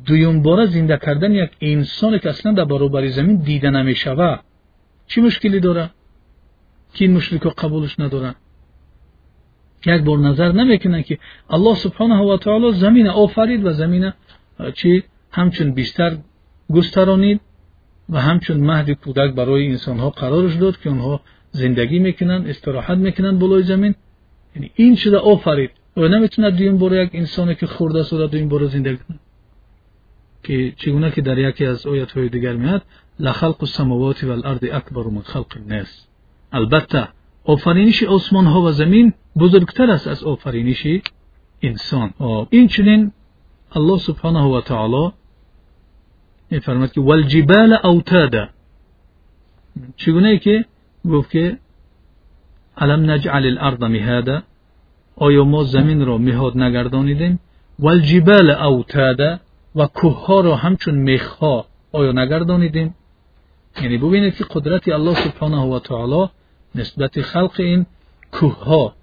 دویم 0.05 0.41
باره 0.41 0.65
زنده 0.65 0.97
کردن 0.97 1.31
یک 1.31 1.51
انسان 1.61 2.17
که 2.17 2.29
اصلا 2.29 2.51
در 2.53 2.65
برابر 2.65 3.07
زمین 3.07 3.35
دیده 3.35 3.69
نمی‌شوه 3.69 4.37
چی 5.07 5.21
مشکلی 5.21 5.59
داره؟ 5.59 5.89
که 6.93 7.05
این 7.05 7.13
مشرک 7.13 7.41
قبولش 7.41 7.99
ندارن؟ 7.99 8.35
یک 9.85 10.01
بار 10.01 10.17
نظر 10.17 10.51
نمی‌کنن 10.51 11.01
که 11.01 11.17
الله 11.49 11.75
سبحانه 11.75 12.15
و 12.15 12.37
تعالی 12.37 12.73
زمین 12.73 13.07
آفرید 13.07 13.65
و 13.65 13.73
زمین 13.73 14.11
چی؟ 14.73 15.03
همچون 15.31 15.71
بیشتر 15.71 16.17
گسترانید 16.71 17.41
و 18.09 18.21
همچون 18.21 18.57
مهد 18.57 18.91
کودک 18.91 19.33
برای 19.33 19.67
انسان 19.67 19.99
ها 19.99 20.09
قرارش 20.09 20.55
داد 20.55 20.79
که 20.79 20.89
اونها 20.89 21.21
زندگی 21.51 21.99
می‌کنن 21.99 22.45
استراحت 22.47 22.97
می‌کنن 22.97 23.39
بالای 23.39 23.63
زمین. 23.63 23.95
یعنی 24.55 24.71
این 24.75 24.95
شده 24.95 25.17
آفرید؟ 25.17 25.71
و 25.97 26.01
نمی‌تونه 26.01 26.51
دویم 26.51 26.77
بار 26.77 26.95
یک 26.95 27.09
انسانی 27.13 27.55
که 27.55 27.67
خورده 27.67 27.99
است 27.99 28.13
دویم 28.13 28.49
بار 28.49 28.65
زندگی 28.65 28.97
کنه. 28.97 29.19
ки 30.45 30.55
чӣ 30.79 30.87
гуна 30.93 31.09
ки 31.11 31.21
дар 31.21 31.37
яке 31.49 31.63
аз 31.73 31.79
оятҳои 31.85 32.29
дигар 32.35 32.55
меояд 32.63 32.83
лахалқу 33.25 33.65
самовоти 33.77 34.25
валарди 34.25 34.67
акбару 34.79 35.11
мин 35.11 35.23
халқи 35.33 35.57
нас 35.73 35.89
албатта 36.57 37.01
офариниши 37.53 38.05
осмонҳо 38.15 38.59
ва 38.65 38.71
замин 38.81 39.07
бузургтар 39.35 39.89
аст 39.89 40.07
аз 40.07 40.21
офариниши 40.33 40.93
инсон. 41.69 42.09
Инчунин 42.59 43.01
аллоҳ 43.77 43.99
субҳанаҳу 44.07 44.49
ватаоло 44.55 45.03
мефармояд 46.51 46.91
ки 46.95 46.99
валҷибала 47.09 47.77
аутада 47.89 48.43
чӣ 49.99 50.07
гунае 50.15 50.37
ки 50.45 50.55
гуфт 51.11 51.29
ки 51.33 51.45
алам 52.83 53.01
наҷъали 53.11 53.49
ларда 53.59 53.87
миҳада 53.95 54.35
оё 55.25 55.43
мо 55.53 55.61
заминро 55.73 56.15
миҳод 56.27 56.53
нагардонидем 56.63 57.33
валҷибала 57.85 58.53
аутада 58.67 59.29
و 59.75 59.87
کوه 59.87 60.25
ها 60.25 60.41
را 60.41 60.55
همچون 60.55 60.95
میخ 60.95 61.35
ها 61.35 61.65
آیا 61.91 62.11
نگردانیدیم؟ 62.11 62.95
یعنی 63.81 63.97
ببینید 63.97 64.35
که 64.35 64.45
قدرت 64.49 64.87
الله 64.87 65.15
سبحانه 65.15 65.57
و 65.57 65.79
تعالی 65.79 66.29
نسبت 66.75 67.21
خلق 67.21 67.55
این 67.59 67.85
کوه 68.31 68.63
ها 68.63 68.95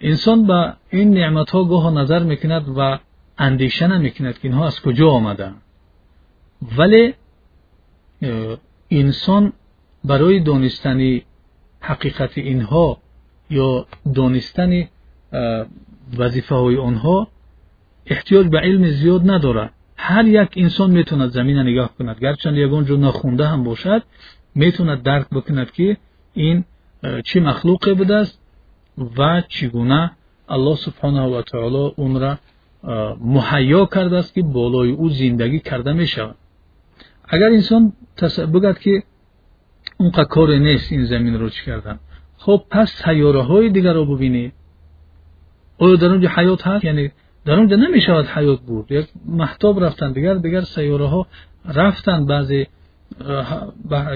انسان 0.00 0.46
به 0.46 0.76
این 0.90 1.10
نعمت 1.14 1.50
ها 1.50 1.64
گاه 1.64 1.90
نظر 1.90 2.22
می‌کند 2.22 2.64
و 2.76 2.98
اندیشه 3.38 3.86
نمی‌کند 3.86 4.34
که 4.34 4.48
اینها 4.48 4.66
از 4.66 4.80
کجا 4.80 5.10
آمدن 5.10 5.54
ولی 6.78 7.14
انسان 8.90 9.52
برای 10.04 10.40
دانستنی 10.40 11.22
حقیقت 11.80 12.38
اینها 12.38 12.98
یا 13.50 13.86
دانستن 14.14 14.88
وظیفه 16.18 16.54
های 16.54 16.76
آنها 16.76 17.28
احتیاج 18.10 18.46
به 18.46 18.58
علم 18.58 18.86
زیاد 18.86 19.30
نداره. 19.30 19.70
هر 19.96 20.26
یک 20.26 20.48
انسان 20.56 20.90
می‌توند 20.90 21.30
زمین 21.30 21.58
نگاه 21.58 21.94
کند. 21.98 22.18
گرچند 22.18 22.56
یگان 22.56 22.84
جو 22.84 22.96
نخونده 22.96 23.46
هم 23.46 23.64
باشد 23.64 24.02
می‌توند 24.54 25.02
درک 25.02 25.28
بکند 25.28 25.70
که 25.70 25.96
این 26.34 26.64
چی 27.24 27.40
مخلوقی 27.40 27.94
بوده 27.94 28.16
است 28.16 28.40
و 29.18 29.42
چگونه 29.48 30.10
الله 30.48 30.76
سبحانه 30.76 31.22
و 31.22 31.42
تعالی 31.42 31.92
اون 31.96 32.20
را 32.20 32.38
مهیا 33.20 33.86
کرده 33.86 34.16
است 34.16 34.34
که 34.34 34.42
بالای 34.42 34.90
او 34.90 35.08
زندگی 35.08 35.60
کرده 35.60 35.92
می 35.92 36.06
شود 36.06 36.34
اگر 37.28 37.46
انسان 37.46 37.92
بگد 38.54 38.78
که 38.78 39.02
اون 39.96 40.10
کار 40.10 40.56
نیست 40.56 40.92
این 40.92 41.04
زمین 41.04 41.34
رو 41.34 41.48
چی 41.48 41.64
کردن 41.64 41.98
خب 42.36 42.64
پس 42.70 43.02
سیاره 43.04 43.42
های 43.42 43.70
دیگر 43.70 43.92
رو 43.92 44.16
ببینید 44.16 44.52
آیا 45.78 45.96
در 45.96 46.08
اونجا 46.08 46.28
حیات 46.28 46.66
هست؟ 46.66 46.84
یعنی 46.84 47.10
در 47.44 47.54
اونجا 47.54 47.76
نمی 47.76 48.00
شود 48.00 48.26
حیات 48.26 48.60
بود. 48.60 48.92
یک 48.92 49.08
محتاب 49.26 49.84
رفتن 49.84 50.12
دیگر 50.12 50.34
دیگر 50.34 50.60
سیاره 50.60 51.06
ها 51.06 51.26
رفتن 51.64 52.26
بعضی 52.26 52.66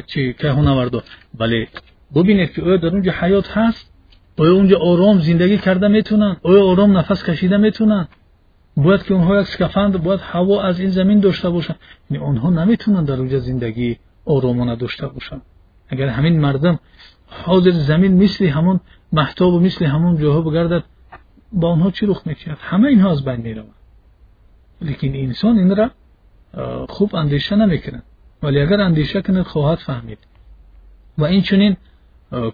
چی 0.07 0.33
که 0.33 0.53
هنوردو 0.53 1.03
ولی 1.39 1.69
ببینید 2.15 2.53
که 2.53 2.63
آیا 2.63 2.77
در 2.77 2.89
اونجا 2.89 3.13
حیات 3.13 3.51
هست 3.59 3.93
آیا 4.39 4.53
اونجا 4.53 4.79
آرام 4.79 5.19
زندگی 5.19 5.59
کرده 5.59 5.89
می‌تونن 5.89 6.37
آیا 6.43 6.65
آرام 6.65 6.99
نفس 6.99 7.25
کشیده 7.25 7.57
می‌تونن. 7.57 8.09
باید 8.77 9.03
که 9.03 9.15
اونها 9.15 9.41
یک 9.41 9.47
سکفند 9.47 10.03
باید 10.03 10.21
هوا 10.21 10.63
از 10.63 10.81
این 10.81 10.91
زمین 10.91 11.21
داشته 11.21 11.51
باشن. 11.51 11.75
یعنی 12.11 12.25
اونها 12.25 12.51
نمی‌تونن 12.51 13.05
در 13.05 13.15
اونجا 13.15 13.39
زندگی 13.39 13.97
آرامانه 14.25 14.77
داشته 14.77 15.07
باشن. 15.07 15.41
اگر 15.89 16.09
همین 16.09 16.41
مردم 16.41 16.79
حاضر 17.27 17.71
زمین 17.71 18.23
مثل 18.23 18.45
همون 18.47 18.81
محتاب 19.13 19.55
و 19.55 19.61
مثل 19.61 19.85
همون 19.85 20.19
جاها 20.19 20.41
بگردد 20.41 20.85
با 21.53 21.69
اونها 21.69 21.91
چی 21.91 22.07
رخ 22.07 22.23
می‌کرد؟ 22.27 22.59
همه 22.61 22.88
اینها 22.88 23.11
از 23.11 23.25
بین 23.25 23.41
می‌روند 23.41 23.75
لیکن 24.81 25.09
انسان 25.09 25.59
این 25.59 25.77
را 25.77 25.91
خوب 26.88 27.15
اندیشه 27.17 27.57
نمی‌کنه 27.57 28.03
ولی 28.43 28.61
اگر 28.61 28.81
اندیشه 28.81 29.23
کند 29.23 29.43
خواهد 29.43 29.79
فهمید. 29.79 30.19
و 31.19 31.25
این 31.25 31.43
چنین 31.43 31.77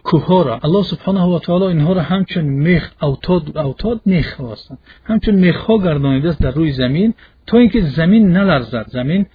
کوه 0.02 0.44
را 0.44 0.58
الله 0.62 0.82
سبحانه 0.82 1.22
و 1.22 1.38
تعالی 1.38 1.64
اینها 1.64 1.92
را 1.92 2.02
همچون 2.02 2.44
میخ 2.44 2.92
اوتاد 3.02 3.58
اوتاد 3.58 4.00
میخ 4.04 4.34
خواستن 4.34 4.78
همچون 5.04 5.34
میخ 5.34 5.56
ها 5.56 5.78
گردانیده 5.78 6.28
است 6.28 6.42
در 6.42 6.50
روی 6.50 6.72
زمین 6.72 7.14
تا 7.46 7.58
اینکه 7.58 7.80
زمین 7.82 8.28
نلرزد. 8.32 8.86
زمین 8.88 9.26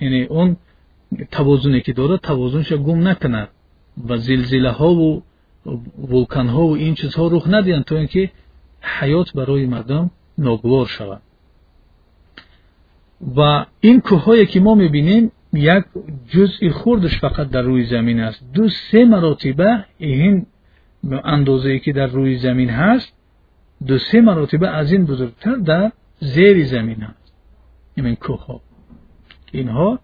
یعنی 0.00 0.22
اون 0.22 0.56
توازنی 1.30 1.80
که 1.80 1.92
داره 1.92 2.16
توازنش 2.18 2.72
گم 2.72 3.08
نکند 3.08 3.48
و 4.08 4.16
زلزله 4.16 4.70
ها 4.70 4.94
و 4.94 5.22
ولکان 6.08 6.48
ها 6.48 6.66
و 6.66 6.76
این 6.76 6.94
چیزها 6.94 7.28
رخ 7.28 7.46
ندهند 7.48 7.84
تا 7.84 7.96
اینکه 7.96 8.30
حیات 8.82 9.32
برای 9.32 9.66
مردم 9.66 10.10
ناگوار 10.38 10.86
شود. 10.86 11.22
و 13.36 13.66
این 13.80 14.00
کوههایی 14.00 14.46
که 14.46 14.60
ما 14.60 14.74
می‌بینیم 14.74 15.32
یک 15.52 15.84
جزئی 16.28 16.70
خوردش 16.70 17.18
فقط 17.18 17.48
در 17.50 17.62
روی 17.62 17.84
زمین 17.84 18.20
است. 18.20 18.44
دو 18.54 18.68
سه 18.68 19.04
مراتبه 19.04 19.84
این 19.98 20.46
اندازه 21.24 21.70
ای 21.70 21.78
که 21.78 21.92
در 21.92 22.06
روی 22.06 22.38
زمین 22.38 22.70
هست 22.70 23.12
دو 23.86 23.98
سه 23.98 24.20
مراتبه 24.20 24.68
از 24.68 24.92
این 24.92 25.06
بزرگتر 25.06 25.54
در 25.54 25.92
زیر 26.20 26.66
زمین 26.66 27.02
هست. 27.02 27.32
این 27.94 28.14
کوه 28.14 28.46
ها 28.46 28.60
اینها 29.52 30.00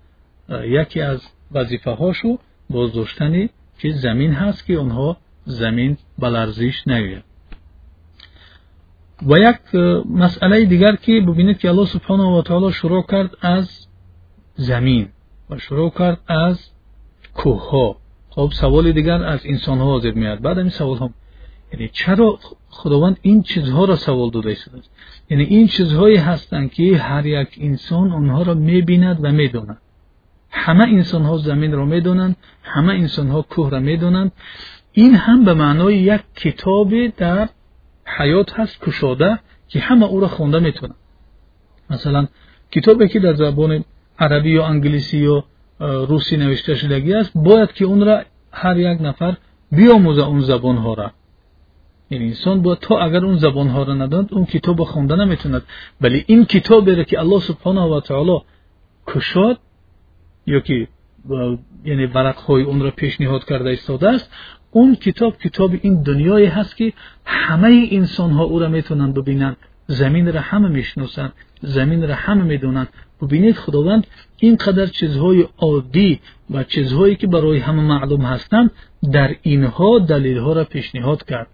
یکی 0.65 1.01
از 1.01 1.23
وظیفه 1.53 1.91
هاشو 1.91 2.39
بازداشتن 2.71 3.49
که 3.79 3.91
زمین 3.93 4.33
هست 4.33 4.67
که 4.67 4.75
اونها 4.75 5.17
زمین 5.45 5.97
بلرزش 6.19 6.89
نگوید 6.89 7.28
و 9.27 9.39
یک 9.39 9.75
مسئله 10.11 10.65
دیگر 10.65 10.97
که 10.97 11.21
ببینید 11.21 11.59
که 11.59 11.69
الله 11.69 11.87
سبحانه 11.87 12.23
و 12.23 12.43
تعالی 12.43 12.73
شروع 12.73 13.07
کرد 13.07 13.31
از 13.41 13.87
زمین 14.55 15.09
و 15.51 15.59
شروع 15.59 15.91
کرد 15.91 16.21
از 16.29 16.71
کوه 17.35 17.71
ها 17.71 17.97
خب 18.31 18.51
سوال 18.53 18.93
دیگر 18.93 19.23
از 19.23 19.41
انسان 19.45 19.79
ها 19.79 19.85
حاضر 19.85 20.11
میاد 20.11 20.41
بعد 20.41 20.59
این 20.59 20.69
سوال 20.69 20.99
هم 20.99 21.15
یعنی 21.73 21.89
چرا 21.93 22.39
خداوند 22.69 23.19
این 23.23 23.43
چیزها 23.43 23.85
را 23.85 23.97
سوال 23.97 24.31
داده 24.31 24.51
است؟ 24.51 24.91
یعنی 25.31 25.45
این 25.45 25.67
چیزهایی 25.67 26.17
هستند 26.17 26.73
که 26.73 26.97
هر 26.97 27.27
یک 27.27 27.59
انسان 27.61 28.13
آنها 28.13 28.43
را 28.43 28.55
می‌بیند 28.55 29.19
و 29.23 29.33
می‌داند. 29.33 29.79
همه 30.51 30.85
انسان 30.85 31.23
ها 31.23 31.37
زمین 31.37 31.73
را 31.73 31.85
می‌دانند 31.85 32.37
همه 32.63 32.93
انسان 32.93 33.29
ها 33.29 33.43
کوه 33.43 33.71
را 33.71 33.81
می‌دانند. 33.81 34.33
این 34.93 35.15
هم 35.15 35.45
به 35.45 35.55
معنای 35.55 35.97
یک 35.97 36.21
کتاب 36.37 37.07
در 37.07 37.49
حیات 38.17 38.61
هست 38.61 38.81
کشاده 38.81 39.39
که 39.69 39.81
همه 39.81 40.07
او 40.07 40.21
را 40.21 40.29
خونده 40.29 40.59
می‌تونن 40.59 40.95
مثلا 41.91 42.27
کتابی 42.71 43.09
که 43.09 43.21
در 43.21 43.35
زبان 43.35 43.85
عربی 44.19 44.51
یا 44.51 44.67
انگلیسی 44.67 45.19
یا 45.19 45.45
روسی 45.81 46.37
نوشته 46.37 46.75
شدگی 46.75 47.15
است 47.15 47.33
باید 47.35 47.73
که 47.73 47.85
اون 47.85 48.07
را 48.07 48.23
هر 48.53 48.79
یک 48.79 48.99
نفر 49.01 49.37
بیاموزه 49.73 50.27
اون 50.27 50.41
زبان 50.41 50.77
ها 50.77 50.95
را. 50.95 51.11
این 52.09 52.23
انسان 52.23 52.63
باید 52.63 52.79
تا 52.79 52.99
اگر 52.99 53.25
اون 53.25 53.37
زبان 53.37 53.69
ها 53.69 53.83
را 53.83 53.95
نداند 53.95 54.29
اون 54.33 54.45
کتاب 54.45 54.85
خونده 54.85 55.17
نمی‌توند. 55.17 55.63
ولی 56.01 56.25
این 56.27 56.45
کتابی 56.45 56.95
را 56.95 57.05
که 57.05 57.21
الله 57.21 57.41
سبحانه 57.41 57.81
و 57.81 58.01
تعالی 58.01 58.41
کشاد 59.07 59.59
یا 60.47 60.61
که 60.61 60.89
یعنی 61.85 62.07
ورق 62.07 62.37
های 62.37 62.63
اون 62.63 62.81
را 62.81 62.91
پیشنهاد 62.91 63.45
کرده 63.45 63.71
ایستاده 63.71 64.09
است 64.09 64.31
اون 64.71 64.95
کتاب 64.95 65.39
کتاب 65.39 65.71
این 65.83 66.03
دنیایی 66.03 66.47
هست 66.47 66.77
که 66.77 66.93
همه 67.25 67.89
انسان 67.91 68.31
ها 68.31 68.45
او 68.45 68.59
را 68.59 68.69
می‌تونن 68.69 69.13
ببینن. 69.13 69.57
زمین 69.87 70.33
را 70.33 70.41
همه 70.41 70.69
می‌شناسند 70.69 71.33
زمین 71.63 72.09
را 72.09 72.15
همه 72.15 72.43
می‌دونند 72.43 72.89
ببینید 73.23 73.57
خداوند 73.57 74.07
اینقدر 74.37 74.87
چیزهای 74.87 75.49
عادی 75.59 76.21
و 76.51 76.65
چیزهایی 76.65 77.17
که 77.17 77.27
برای 77.27 77.59
همه 77.59 77.83
معلوم 77.83 78.21
هستند 78.21 78.71
در 79.13 79.35
اینها 79.43 79.99
دلیل 79.99 80.39
ها 80.39 80.53
را 80.53 80.65
پیشنهاد 80.65 81.25
کرد. 81.25 81.47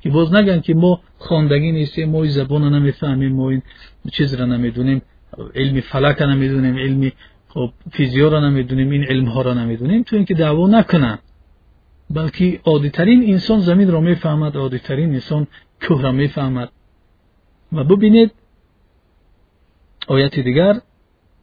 که 0.00 0.10
باز 0.10 0.34
نگن 0.34 0.60
که 0.60 0.74
ما 0.74 1.00
خواندگی 1.18 1.72
نیستیم 1.72 2.10
ما 2.10 2.26
زبان 2.26 2.62
را 2.62 2.68
نمی‌فهمیم 2.68 3.32
ما 3.32 3.50
این 3.50 3.62
چیز 4.12 4.34
را 4.34 4.46
نمی‌دونیم. 4.46 5.02
علم 5.54 5.80
فلک 5.80 6.16
را 6.16 6.34
نمی‌دونیم 6.34 6.76
علم 6.76 7.12
خب 7.48 7.70
فیزیا 7.92 8.28
را 8.28 8.50
نمی‌دونیم 8.50 8.90
این 8.90 9.04
علم 9.04 9.24
ها 9.24 9.42
را 9.42 9.54
نمی‌دونیم. 9.54 10.02
تو 10.02 10.16
اینکه 10.16 10.34
دعوا 10.34 10.68
نکنن. 10.68 11.18
بلکه 12.10 12.60
عادیترین 12.64 13.22
انسان 13.32 13.58
زمین 13.58 13.90
را 13.90 14.00
می‌فهمد 14.00 14.56
عادیترین 14.56 15.12
انسان 15.14 15.46
کوه 15.82 16.02
را 16.02 16.12
می‌فهمد. 16.12 16.70
و 17.72 17.84
ببینید 17.84 18.32
آیت 20.08 20.38
دیگر 20.38 20.80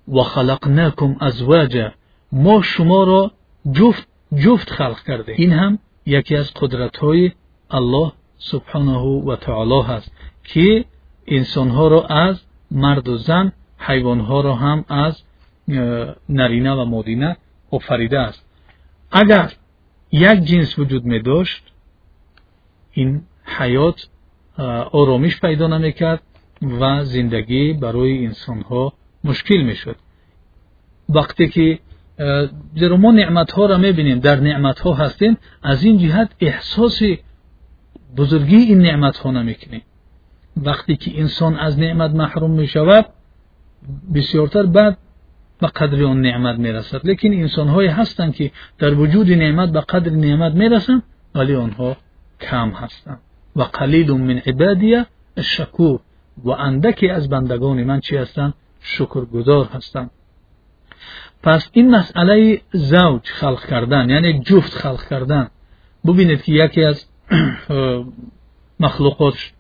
و 0.08 0.22
خلقناکم 0.22 1.16
ازواجا 1.20 1.92
ما 2.32 2.62
شما 2.62 3.04
را 3.04 3.32
جفت 3.72 4.08
جفت 4.36 4.70
خلق 4.70 5.04
کرده 5.04 5.34
این 5.38 5.52
هم 5.52 5.80
یکی 6.06 6.36
از 6.36 6.54
قدرت 6.54 6.98
های 6.98 7.32
الله 7.72 8.12
سبحانه 8.38 8.98
و 8.98 9.36
تعالی 9.36 9.82
هست 9.82 10.12
که 10.44 10.86
انسان 11.28 11.70
ها 11.70 11.88
را 11.88 12.06
از 12.06 12.42
مرد 12.72 13.08
و 13.08 13.18
زن 13.18 13.52
حیوان 13.78 14.20
ها 14.20 14.42
را 14.42 14.56
هم 14.56 14.86
از 14.90 15.24
نرینه 16.30 16.72
و 16.72 16.86
مادینه 16.86 17.38
آفریده 17.72 18.20
است. 18.20 18.46
اگر 19.12 19.54
یک 20.14 20.40
جنس 20.44 20.80
وجود 20.80 21.06
می 21.06 21.20
داشت. 21.22 21.64
این 22.92 23.22
حیات 23.46 24.08
آرامش 24.92 25.40
پیدا 25.40 25.68
نمی‌کرد 25.68 26.22
و 26.80 27.04
زندگی 27.04 27.74
برای 27.74 28.26
انسان 28.26 28.62
ها 28.62 28.94
مشکل 29.24 29.62
می 29.62 29.76
شد. 29.76 29.96
وقتی 31.10 31.48
که 31.48 31.80
زیرا 32.76 32.98
ما 32.98 33.12
نعمت 33.12 33.52
ها 33.52 33.66
را 33.66 33.78
می‌بینیم 33.78 34.20
در 34.20 34.40
نعمت 34.40 34.80
ها 34.80 34.94
هستیم 34.94 35.38
از 35.64 35.84
این 35.84 35.98
جهت 35.98 36.30
احساس 36.40 37.02
بزرگی 38.18 38.56
این 38.56 38.82
نعمت 38.82 39.18
ها 39.18 39.32
نمی‌کنیم 39.32 39.82
وقتی 40.58 40.96
که 40.96 41.20
انسان 41.20 41.56
از 41.56 41.80
نعمت 41.80 42.12
محروم 42.12 42.52
می 42.52 42.68
شود 42.68 43.06
بسیارتر 44.14 44.64
بعد 44.64 44.98
به 45.64 45.70
قدر 45.70 46.04
آن 46.04 46.22
نعمت 46.22 46.60
می 46.60 46.72
رسد 46.72 47.08
لیکن 47.08 47.34
انسان 47.34 47.68
های 47.68 47.88
هستند 47.88 48.36
که 48.36 48.52
در 48.78 48.94
وجود 48.94 49.32
نعمت 49.32 49.70
به 49.70 49.82
قدر 49.82 50.12
نعمت 50.12 50.54
می 50.54 50.70
رسند 50.70 51.04
ولی 51.36 51.56
آنها 51.56 51.98
کم 52.42 52.70
هستند 52.70 53.20
و 53.56 53.64
قلیل 53.64 54.12
من 54.12 54.38
عبادیه 54.38 55.06
الشکور 55.38 56.00
و 56.44 56.50
اندکی 56.50 57.10
از 57.10 57.30
بندگان 57.30 57.84
من 57.84 58.00
چی 58.00 58.18
هستند 58.18 58.54
شکرگزار 58.82 59.66
هستند 59.74 60.12
پس 61.44 61.70
این 61.72 61.96
مسئله 61.96 62.62
زوج 62.74 63.22
خلق 63.24 63.66
کردن 63.66 64.10
یعنی 64.10 64.40
جفت 64.40 64.74
خلق 64.74 65.08
کردن. 65.10 65.48
ببینید 66.06 66.42
که 66.42 66.52
یکی 66.52 66.84
از 66.84 67.06
مخلوقات 68.80 69.52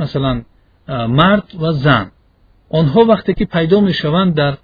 مثلا 0.00 0.42
مرد 0.88 1.54
و 1.60 1.72
زن. 1.72 2.10
آنها 2.70 3.00
وقتی 3.00 3.34
که 3.34 3.44
پیدا 3.44 3.80
می 3.80 3.92
شوند 3.92 4.34
در 4.34 4.56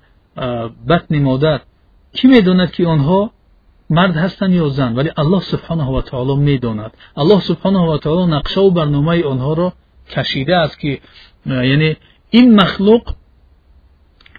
بطن 0.88 1.22
مادر 1.22 1.60
کی 2.12 2.28
می‌داند 2.28 2.72
که 2.72 2.86
آنها 2.86 3.30
مرد 3.90 4.16
هستند 4.16 4.52
یا 4.52 4.68
زن؟ 4.68 4.94
ولی 4.94 5.10
الله 5.16 5.40
سبحانه 5.40 5.84
و 5.84 6.00
تعالی 6.00 6.36
می‌داند. 6.36 6.96
الله 7.16 7.40
سبحانه 7.40 7.78
و 7.78 7.98
تعالی 7.98 8.32
نقشه 8.32 8.60
و 8.60 8.70
برنامه 8.70 9.24
آنها 9.24 9.52
را 9.52 9.72
کشیده 10.10 10.56
است 10.56 10.80
که 10.80 11.00
یعنی 11.46 11.96
این 12.30 12.60
مخلوق 12.60 13.14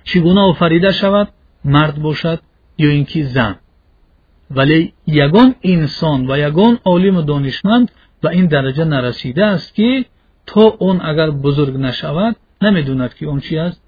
چگونه 0.04 0.42
آفریده 0.42 0.92
شود؟ 0.92 1.28
مرد 1.66 2.02
باشد 2.02 2.40
یا 2.78 2.90
اینکه 2.90 3.24
زن. 3.24 3.56
ولی 4.52 4.94
یگان 5.08 5.56
انسان 5.64 6.32
و 6.32 6.38
یگان 6.38 6.80
عالم 6.86 7.18
و 7.18 7.22
دانشمند 7.22 7.92
به 8.22 8.30
این 8.30 8.46
درجه 8.46 8.84
نرسیده 8.84 9.46
است 9.46 9.76
که 9.76 10.06
تا 10.48 10.62
اون 10.62 11.02
اگر 11.02 11.30
بزرگ 11.30 11.78
نشود 11.78 12.36
نمی‌دوند 12.62 13.14
که 13.14 13.26
اون 13.26 13.40
چی 13.40 13.58
است. 13.58 13.82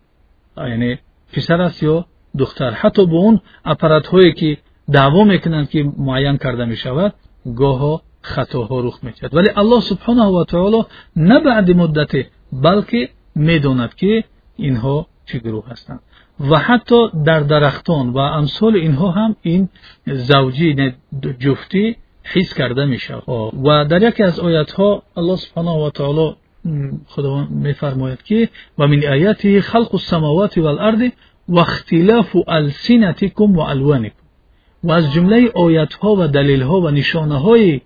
یعنی 0.57 0.97
писар 1.33 1.59
аст 1.67 1.79
ё 1.93 1.95
духтар. 2.41 2.71
Ҳатто 2.81 3.01
бо 3.11 3.17
он 3.29 3.35
аппаратҳое 3.73 4.31
ки 4.39 4.49
даъво 4.95 5.21
мекунанд 5.33 5.67
ки 5.73 5.79
муайян 6.07 6.37
карда 6.43 6.65
мешавад 6.73 7.11
гоҳо 7.61 7.93
хатоҳо 8.33 8.77
рух 8.85 8.97
медиҳад 9.05 9.31
вале 9.37 9.49
аллоh 9.61 9.81
субҳанаҳу 9.91 10.31
ватаоло 10.39 10.79
на 11.29 11.37
баъди 11.47 11.73
муддате 11.81 12.21
балки 12.65 13.01
медонад 13.49 13.91
ки 13.99 14.11
инҳо 14.69 14.97
чӣ 15.27 15.35
гурӯҳ 15.45 15.65
ҳастанд. 15.71 16.01
Ва 16.49 16.57
ҳатто 16.67 16.99
дар 17.27 17.41
дарахтон 17.53 18.05
ва 18.17 18.25
амсоли 18.39 18.79
инҳо 18.87 19.07
ҳам 19.17 19.31
ин 19.53 19.61
завҷӣ 20.29 20.67
ҷуфтӣ 21.43 21.83
ҳис 22.31 22.49
карда 22.59 22.83
мешавад. 22.93 23.23
Ва 23.65 23.75
дар 23.91 24.01
яке 24.11 24.21
аз 24.31 24.37
оятҳо 24.47 24.89
аллоh 25.19 25.37
субҳанаҳу 25.43 25.79
ватаоло 25.85 26.27
ها 26.64 26.70
الله 26.72 26.84
سبحانه 26.84 26.88
و 26.88 26.92
تعالی 26.92 27.00
خداوند 27.06 27.50
میفرماید 27.50 28.22
که 28.22 28.48
و 28.78 28.86
من 28.86 29.04
آیاته 29.04 29.60
خلق 29.60 29.94
السماوات 29.94 30.58
والارض 30.58 31.10
و 31.48 31.58
اختلاف 31.58 32.36
السنتکم 32.48 33.56
و 33.56 33.60
الوانکم 33.60 34.14
و 34.84 34.92
از 34.92 35.12
جمله 35.12 35.50
آیات 35.54 35.94
ها 35.94 36.16
و 36.16 36.26
دلیل 36.26 36.62
ها 36.62 36.80
و 36.80 36.90
نشانه 36.90 37.40
های 37.40 37.80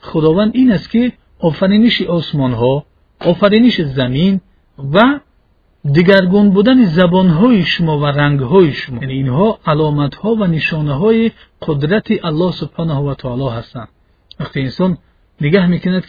خداوند 0.00 0.50
این 0.54 0.72
است 0.72 0.90
که 0.90 1.12
آفرینش 1.38 2.02
آسمان 2.02 2.52
ها 2.52 2.84
آفرینش 3.20 3.82
زمین 3.82 4.40
و 4.92 5.20
دیگرگون 5.92 6.50
بودن 6.50 6.84
زبان 6.84 7.28
های 7.28 7.62
شما 7.62 7.98
و 7.98 8.06
رنگ 8.06 8.40
های 8.40 8.72
شما 8.72 8.98
یعنی 9.00 9.12
اینها 9.12 9.58
علامت 9.66 10.14
ها 10.14 10.34
و 10.34 10.46
نشانه 10.46 10.94
های 10.94 11.30
قدرت 11.62 12.24
الله 12.24 12.52
سبحانه 12.52 12.94
و 12.94 13.14
تعالی 13.14 13.48
هستند 13.48 13.88
وقتی 14.40 14.60
انسان 14.60 14.98
نگاه 15.40 15.66
میکند 15.66 16.06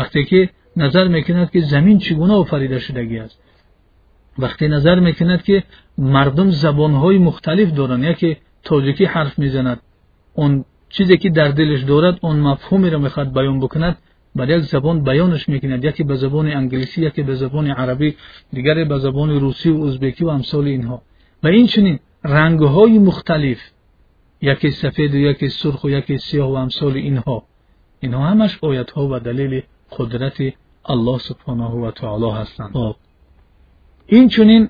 وقتی 0.00 0.24
که 0.24 0.50
نظر 0.76 1.08
می‌کند 1.08 1.50
که 1.50 1.60
زمین 1.60 1.98
چگونه 1.98 2.32
آفریده 2.32 2.78
شدگی 2.78 3.18
است. 3.18 3.38
وقتی 4.38 4.68
نظر 4.68 5.00
می‌کند 5.00 5.42
که 5.42 5.62
مردم 5.98 6.50
زبان 6.50 6.94
های 6.94 7.18
مختلف 7.18 7.74
دارند 7.74 8.04
یکی 8.04 8.36
تاجیکی 8.62 9.04
حرف 9.04 9.38
می‌زند 9.38 9.80
اون 10.34 10.64
چیزی 10.88 11.16
که 11.16 11.30
در 11.30 11.48
دلش 11.48 11.82
دارد 11.82 12.18
اون 12.22 12.36
مفهومی 12.36 12.90
را 12.90 12.98
می‌خواد 12.98 13.32
بیان 13.32 13.60
بکند 13.60 13.98
بر 14.36 14.50
یک 14.50 14.62
زبان 14.62 15.02
بیانش 15.04 15.48
می‌کند. 15.48 15.84
یکی 15.84 16.04
به 16.04 16.14
زبان 16.14 16.46
انگلیسی 16.46 17.02
یکی 17.06 17.22
به 17.22 17.34
زبان 17.34 17.66
عربی 17.70 18.16
دیگری 18.52 18.84
به 18.84 18.98
زبان 18.98 19.30
روسی 19.40 19.70
و 19.70 19.84
ازبکی 19.84 20.24
و 20.24 20.28
امثال 20.28 20.64
اینها. 20.64 21.02
و 21.42 21.46
این 21.48 21.66
چنین 21.66 21.98
رنگ 22.24 22.60
های 22.60 22.98
مختلف 22.98 23.58
یکی 24.42 24.70
سفید 24.70 25.14
و 25.14 25.18
یکی 25.18 25.48
سرخ 25.48 25.84
و 25.84 25.90
یکی 25.90 26.18
سیاه 26.18 26.50
و 26.50 26.54
امثال 26.54 26.92
اینها. 26.96 27.42
اینها 28.00 28.26
همش 28.26 28.58
آیت 28.62 28.90
ها 28.90 29.08
و 29.08 29.18
دلیل 29.18 29.62
قدرت 29.98 30.52
الله 30.84 31.18
سبحانه 31.18 31.70
و 31.70 31.90
تعالی 31.90 32.30
هستند. 32.30 32.72
خب. 32.72 32.96
این 34.06 34.28
چنین 34.28 34.68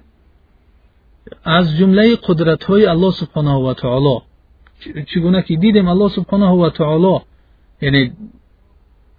از 1.44 1.76
جمله 1.76 2.16
قدرت 2.16 2.64
های 2.64 2.86
الله 2.86 3.10
سبحانه 3.10 3.54
و 3.54 3.74
تعالی. 3.74 4.18
چگونه 5.06 5.42
که 5.42 5.56
دیدیم 5.56 5.88
الله 5.88 6.08
سبحانه 6.08 6.50
و 6.50 6.70
تعالی 6.70 7.20
یعنی 7.82 8.12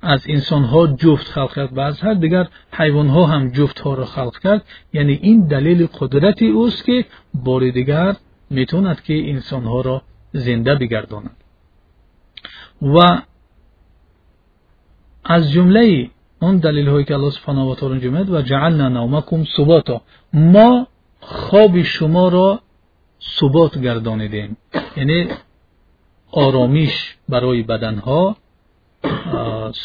از 0.02 0.26
انسان 0.30 0.64
ها 0.64 0.88
جفت 0.88 1.28
خلق 1.28 1.56
کرد 1.56 1.78
و 1.78 1.80
از 1.80 2.02
هر 2.02 2.14
دیگر 2.14 2.48
حیوان 2.72 3.08
ها 3.08 3.26
هم 3.26 3.52
جفت 3.52 3.80
ها 3.80 3.94
را 3.94 4.06
خلق 4.06 4.40
کرد 4.40 4.66
یعنی 4.94 5.14
این 5.14 5.48
دلیل 5.48 5.88
قدرتی 6.00 6.48
اوست 6.48 6.86
که 6.86 7.06
بار 7.34 7.70
دیگر 7.70 8.16
می‌توند 8.50 9.02
که 9.02 9.30
انسان 9.30 9.64
ها 9.64 9.82
را 9.82 10.02
زنده 10.34 10.76
بگرداند. 10.76 11.36
و 12.82 13.22
از 15.32 15.52
جمله 15.52 16.10
اون 16.42 16.58
دلیل 16.58 16.88
هایی 16.88 17.06
که 17.06 17.14
الله 17.14 17.30
سبحانه 17.30 17.62
و 17.62 17.76
تعالی 17.76 18.00
جمعید 18.00 18.30
و 18.30 18.42
جعلنا 18.42 18.90
نومکم 18.90 19.44
سباتا. 19.44 20.02
ما 20.34 20.88
خواب 21.20 21.82
شما 21.82 22.30
را 22.30 22.62
ثبات 23.40 23.78
گردانیدیم. 23.78 24.58
یعنی 24.98 25.28
آرامیش 26.32 27.18
برای 27.30 27.64
بدنها 27.64 28.38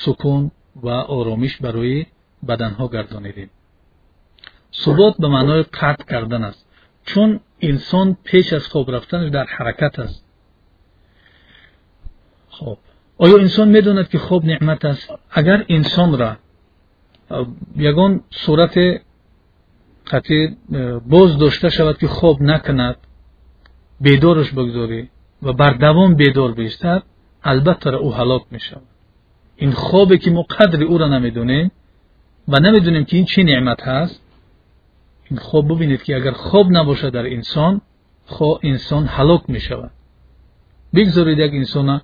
سکون 0.04 0.50
و 0.82 0.88
آرامیش 0.88 1.56
برای 1.56 2.06
بدنها 2.48 2.88
گردانیدیم. 2.88 3.50
ثبات 4.74 5.16
به 5.18 5.28
معنای 5.28 5.62
قطع 5.62 6.04
کردن 6.04 6.44
است. 6.44 6.66
چون 7.04 7.40
انسان 7.60 8.16
پیش 8.24 8.52
از 8.52 8.68
خواب 8.68 8.90
رفتنش 8.90 9.30
در 9.30 9.44
حرکت 9.44 9.98
است. 9.98 10.24
خب. 12.48 12.78
آیا 13.18 13.38
انسان 13.38 13.68
می‌دوند 13.68 14.08
که 14.08 14.18
خواب 14.18 14.44
نعمت 14.44 14.84
است؟ 14.84 15.10
اگر 15.30 15.64
انسان 15.68 16.18
را 16.18 16.36
یگان 17.76 18.20
صورت 18.30 18.78
قطعی 20.06 20.56
باز 21.06 21.38
داشته 21.38 21.68
شود 21.70 21.98
که 21.98 22.08
خواب 22.08 22.42
نکند 22.42 22.96
بیدارش 24.00 24.52
بگذاری 24.52 25.08
و 25.42 25.52
بر 25.52 25.70
دوام 25.70 26.14
بیدار 26.14 26.52
بیستد 26.52 27.02
البته 27.44 27.94
او 27.94 28.14
هلاک 28.14 28.42
می 28.50 28.60
شود 28.60 28.82
این 29.56 29.72
خوابه 29.72 30.18
که 30.18 30.30
ما 30.30 30.42
قدر 30.42 30.84
او 30.84 30.98
را 30.98 31.08
نمی‌دونیم 31.08 31.70
و 32.48 32.60
نمی‌دونیم 32.60 33.04
که 33.04 33.16
این 33.16 33.26
چه 33.26 33.42
نعمت 33.42 33.82
هست 33.82 34.22
این 35.30 35.38
خواب 35.38 35.74
ببینید 35.74 36.02
که 36.02 36.16
اگر 36.16 36.32
خواب 36.32 36.66
نباشه 36.70 37.10
در 37.10 37.26
انسان 37.26 37.80
خواه 38.26 38.60
انسان 38.62 39.06
هلاک 39.06 39.42
می 39.48 39.60
شود 39.60 39.90
بگذارید 40.94 41.38
یک 41.38 41.52
انسان 41.54 42.00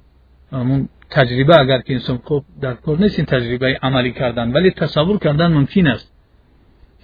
تجربه 1.12 1.60
اگر 1.60 1.80
که 1.80 1.92
انسان 1.92 2.18
خوب 2.24 2.44
در 2.60 2.74
کار 2.74 2.98
نیست 2.98 3.18
این 3.18 3.26
تجربه 3.26 3.78
عملی 3.82 4.12
کردن. 4.12 4.52
ولی 4.52 4.70
تصور 4.70 5.18
کردن 5.18 5.46
ممکن 5.52 5.86
است 5.86 6.12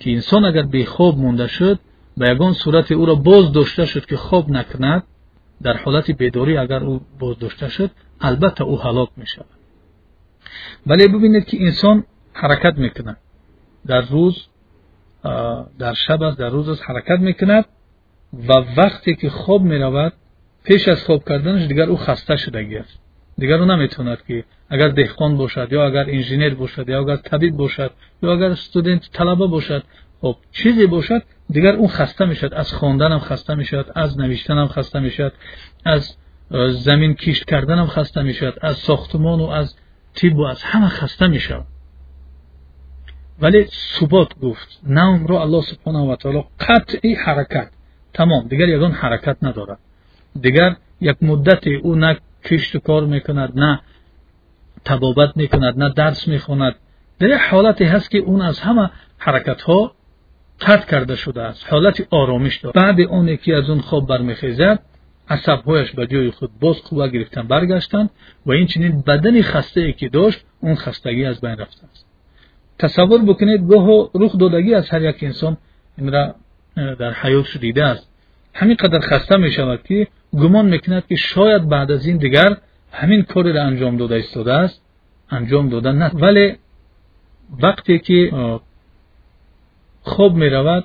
که 0.01 0.11
انسان 0.11 0.45
اگر 0.45 0.63
به 0.63 0.85
خواب 0.85 1.19
مونده 1.19 1.47
شد 1.47 1.79
به 2.17 2.29
یگان 2.29 2.53
صورت 2.53 2.93
او 2.93 3.07
را 3.07 3.15
باز 3.15 3.53
داشته 3.53 3.87
شد 3.87 4.07
که 4.07 4.17
خواب 4.17 4.51
نکند 4.51 5.03
در 5.63 5.77
حالت 5.77 6.11
بیداری 6.11 6.57
اگر 6.57 6.85
او 6.85 7.01
باز 7.19 7.39
داشته 7.39 7.69
شد 7.69 7.91
البته 8.21 8.65
او 8.65 8.81
هلاک 8.83 9.09
می 9.17 9.27
شود 9.27 9.47
ولی 10.87 11.09
ببینید 11.09 11.45
که 11.45 11.57
انسان 11.61 12.05
حرکت 12.33 12.79
می‌کند. 12.79 13.17
در 13.87 14.01
روز 14.01 14.47
در 15.79 15.95
شب 15.95 16.23
است 16.23 16.39
در 16.39 16.49
روز 16.49 16.69
است 16.69 16.83
حرکت 16.87 17.21
می‌کند 17.21 17.65
و 18.49 18.53
وقتی 18.77 19.15
که 19.15 19.31
خواب 19.31 19.63
می‌رود 19.63 20.13
پیش 20.65 20.89
از 20.89 21.05
خواب 21.05 21.29
کردنش 21.29 21.67
دیگر 21.67 21.83
او 21.83 21.97
خسته 21.97 22.37
شدگی 22.37 22.77
است 22.77 23.08
دیگر 23.39 23.59
نمی‌توند 23.59 24.19
که 24.29 24.45
اگر 24.69 24.89
دهقان 24.89 25.37
باشد 25.37 25.69
یا 25.71 25.87
اگر 25.87 26.05
انجینیر 26.09 26.55
باشد 26.55 26.89
یا 26.89 27.01
اگر 27.01 27.17
طبیب 27.17 27.57
باشد 27.57 27.91
یا 28.23 28.33
اگر 28.33 28.51
استودنت 28.51 29.11
طلبه 29.13 29.47
باشد 29.47 29.83
خب 30.21 30.37
چیزی 30.53 30.87
باشد 30.87 31.23
دیگر 31.51 31.73
اون 31.73 31.89
خسته 31.89 32.25
می‌شد. 32.25 32.55
از 32.55 32.73
خواندن 32.73 33.13
هم 33.13 33.19
خسته 33.19 33.55
می‌شد 33.55 33.93
از 33.95 34.19
نوشتن 34.19 34.59
هم 34.59 34.67
خسته 34.67 35.01
می‌شد 35.01 35.33
از 35.85 36.17
زمین 36.71 37.15
کیشت 37.15 37.45
کردن 37.45 37.79
هم 37.79 37.87
خسته 37.87 38.23
می‌شد 38.23 38.59
از 38.63 38.77
ساختمان 38.77 39.41
و 39.41 39.47
از 39.47 39.77
تیب 40.15 40.37
و 40.37 40.43
از 40.43 40.63
همه 40.63 40.89
خسته 40.89 41.27
می‌شد. 41.27 41.65
ولی 43.41 43.67
ثبات 43.99 44.39
گفت 44.39 44.81
نوم 44.87 45.27
رو 45.27 45.35
الله 45.35 45.63
سبحانه 45.63 46.13
و 46.13 46.17
تعالی 46.17 46.45
قطعی 46.61 47.15
حرکت. 47.15 47.71
تمام 48.15 48.49
دیگر 48.49 48.69
یگان 48.69 48.93
حرکت 48.93 49.37
ندارد. 49.43 49.79
دیگر 50.41 50.77
یک 51.01 51.17
مدت 51.23 51.67
او 51.67 51.95
نه 51.95 52.17
کشت 52.49 52.77
کار 52.77 53.05
می‌کند 53.05 53.53
نه 53.59 53.81
تبابت 54.85 55.37
می‌کند 55.37 55.79
نه 55.83 55.89
درس 55.97 56.29
می‌خواند. 56.29 56.75
در 57.19 57.37
حالتی 57.37 57.85
هست 57.85 58.11
که 58.11 58.19
اون 58.19 58.41
از 58.43 58.61
همه 58.61 58.91
حرکت 59.19 59.63
ها 59.63 59.93
قطع 60.61 60.87
کرده 60.91 61.17
شده 61.17 61.43
است 61.43 61.67
حالت 61.73 62.07
آرامش 62.11 62.57
دارد 62.57 62.75
بعد 62.75 63.01
اون 63.01 63.37
که 63.37 63.55
از 63.55 63.71
اون 63.71 63.81
خواب 63.81 64.07
برمیخیزد 64.07 64.79
عصبهایش 65.31 65.93
به 65.93 66.07
جای 66.07 66.31
خود 66.31 66.51
باز 66.61 66.83
قوه 66.83 67.09
گرفتن 67.09 67.43
برگشتند 67.43 68.11
و 68.47 68.51
این 68.51 68.67
چنین 68.67 69.01
بدن 69.01 69.43
خسته 69.43 69.81
ای 69.81 69.93
که 69.93 70.09
داشت 70.09 70.45
اون 70.61 70.75
خستگی 70.75 71.25
از 71.25 71.41
بین 71.41 71.57
رفته 71.57 71.87
است. 71.91 72.07
تصور 72.79 73.23
بکنید 73.23 73.69
گاه 73.69 74.11
رخ 74.15 74.39
دادگی 74.39 74.75
از 74.75 74.91
هر 74.91 75.03
یک 75.03 75.17
انسان 75.23 75.57
این 75.99 76.13
را 76.13 76.35
در 76.77 77.13
حیاتش 77.13 77.57
دیده 77.57 77.85
است. 77.85 78.11
همین 78.55 78.77
قدر 78.77 79.01
خسته 79.01 79.37
می 79.37 79.53
شود 79.53 79.83
که 79.83 80.07
گمان 80.33 80.67
می‌کند 80.67 81.07
که 81.07 81.17
شاید 81.17 81.69
بعد 81.69 81.91
از 81.91 82.07
این 82.07 82.17
دیگر 82.17 82.57
همین 82.93 83.23
کاری 83.23 83.53
را 83.53 83.63
انجام 83.63 83.97
داده 83.97 84.15
ایستاده 84.15 84.53
است. 84.53 84.83
انجام 85.31 85.69
داده 85.69 85.93
نه. 85.93 86.11
ولی 86.15 86.57
وقتی 87.63 87.99
که 87.99 88.31
خواب 90.03 90.35
می 90.35 90.49
رود 90.49 90.85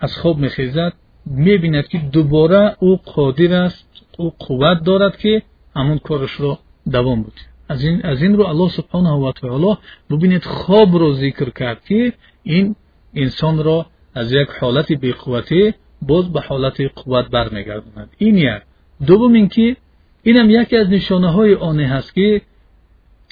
از 0.00 0.16
خواب 0.16 0.38
می 0.38 0.48
خیزد 0.48 0.92
می 1.26 1.58
بیند 1.58 1.88
که 1.88 1.98
دوباره 1.98 2.76
او 2.78 2.96
قادر 2.96 3.52
است 3.52 3.88
او 4.18 4.32
قوت 4.38 4.84
دارد 4.84 5.16
که 5.16 5.42
همون 5.76 5.98
کارش 5.98 6.30
رو 6.30 6.58
دوام 6.90 7.22
بده. 7.22 7.32
از 7.68 7.84
این 7.84 8.06
از 8.06 8.22
این 8.22 8.36
رو 8.36 8.46
الله 8.46 8.68
سبحانه 8.68 9.10
و 9.10 9.32
تعالی 9.32 9.76
ببینید 10.10 10.44
خواب 10.44 10.96
رو 10.96 11.14
ذکر 11.14 11.50
کرد 11.50 11.84
که 11.84 12.12
این 12.42 12.76
انسان 13.14 13.64
را 13.64 13.86
از 14.14 14.32
یک 14.32 14.48
حالت 14.60 14.92
بیقوتی 14.92 15.74
باز 16.02 16.32
به 16.32 16.40
حالت 16.40 16.80
قوت 16.80 17.28
برمیگرداند 17.30 18.10
این 18.18 18.36
یک. 18.36 18.62
دوم 19.06 19.32
اینکه 19.32 19.76
اینم 20.22 20.50
یکی 20.50 20.76
از 20.76 20.88
نشانه 20.88 21.32
های 21.32 21.54
آنه 21.54 21.88
هست 21.88 22.14
که 22.14 22.42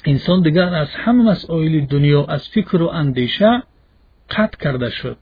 انسان 0.05 0.41
دیگر 0.41 0.73
از 0.73 0.87
همه 0.89 1.23
مسائل 1.23 1.85
دنیا 1.85 2.25
از 2.25 2.47
فکر 2.47 2.81
و 2.81 2.87
اندیشه 2.87 3.63
قطع 4.29 4.57
کرده 4.57 4.89
شد. 4.89 5.17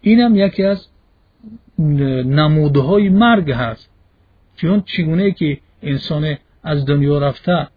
اینم 0.00 0.36
یکی 0.36 0.64
از 0.64 0.88
نموده 1.78 2.80
های 2.80 3.08
مرگ 3.08 3.50
هست. 3.50 3.90
اون 4.62 4.82
چگونه 4.86 5.30
که 5.30 5.58
انسان 5.82 6.36
از 6.62 6.86
دنیا 6.86 7.18
رفته 7.18 7.68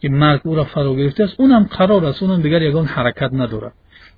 که 0.00 0.08
مرگ 0.08 0.40
او 0.44 0.54
را 0.54 0.64
فرا 0.64 0.94
گرفته 0.94 1.24
است 1.24 1.40
اونم 1.40 1.64
قرار 1.64 2.04
است 2.06 2.22
اونم 2.22 2.42
دیگر 2.42 2.62
یگان 2.62 2.86
حرکت 2.86 3.30
نداره 3.32 3.72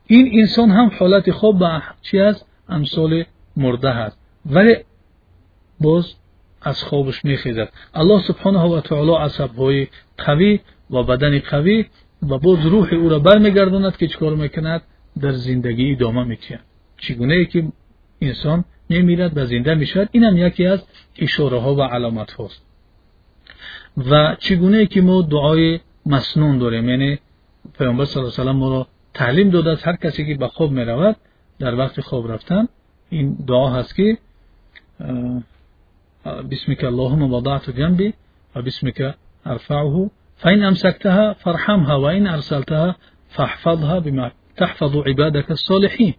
این 0.06 0.40
انسان 0.40 0.70
هم 0.70 0.90
حالت 0.98 1.30
خوب 1.30 1.58
به 1.58 1.82
چی 2.02 2.18
است 2.18 2.46
امثال 2.68 3.24
مرده 3.56 3.90
هست. 3.90 4.18
ولی 4.46 4.76
باز 5.80 6.14
از 6.62 6.82
خوابش 6.82 7.24
میخیزد. 7.24 7.72
الله 7.94 8.22
سبحانه 8.22 8.60
و 8.60 8.80
تعالی 8.80 9.14
عصبهای 9.14 9.86
قوی 10.18 10.60
و 10.90 11.02
بدن 11.02 11.38
قوی 11.38 11.84
و 12.22 12.38
باز 12.38 12.66
روح 12.66 12.94
او 12.94 13.08
را 13.08 13.18
برمیگرداند 13.18 13.96
که 13.96 14.06
چکار 14.06 14.34
می‌کند؟ 14.34 14.82
در 15.20 15.32
زندگی 15.32 15.92
ادامه 15.92 16.24
میتید 16.24 16.60
چگونه 16.96 17.34
ای 17.34 17.46
که 17.46 17.64
انسان 18.20 18.64
میمیرد 18.88 19.36
و 19.38 19.46
زنده 19.46 19.74
می‌شود؟ 19.74 20.08
اینم 20.12 20.36
یکی 20.36 20.66
از 20.66 20.82
اشاره 21.18 21.58
ها 21.58 21.74
و 21.74 21.82
علامت 21.82 22.32
هاست 22.32 22.62
و 24.10 24.36
چگونه 24.38 24.76
ای 24.76 24.86
که 24.86 25.02
ما 25.02 25.22
دعای 25.22 25.80
مسنون 26.06 26.58
داریم؟ 26.58 26.88
یعنی 26.88 27.18
پیامبر 27.78 28.04
صلی 28.04 28.22
الله 28.22 28.34
علیه 28.38 28.50
و 28.50 28.52
ما 28.52 28.68
را 28.68 28.86
تعلیم 29.14 29.50
داده 29.50 29.70
است. 29.70 29.86
هر 29.86 29.96
کسی 29.96 30.26
که 30.26 30.34
به 30.34 30.48
خواب 30.48 30.70
می‌رود 30.70 31.16
در 31.58 31.74
وقت 31.74 32.00
خواب 32.00 32.32
رفتن 32.32 32.68
این 33.10 33.36
دعا 33.46 33.70
هست 33.70 33.94
که 33.96 34.18
بسمك 36.50 36.84
اللهم 36.84 37.32
وضعت 37.32 37.70
جنبي 37.70 38.14
وباسمك 38.56 39.14
أرفعه 39.46 40.10
فإن 40.36 40.62
أمسكتها 40.62 41.32
فارحمها 41.32 41.94
وإن 41.94 42.26
أرسلتها 42.26 42.96
فاحفظها 43.28 43.98
بما 43.98 44.30
تحفظ 44.56 44.96
عبادك 44.96 45.50
الصالحين 45.50 46.14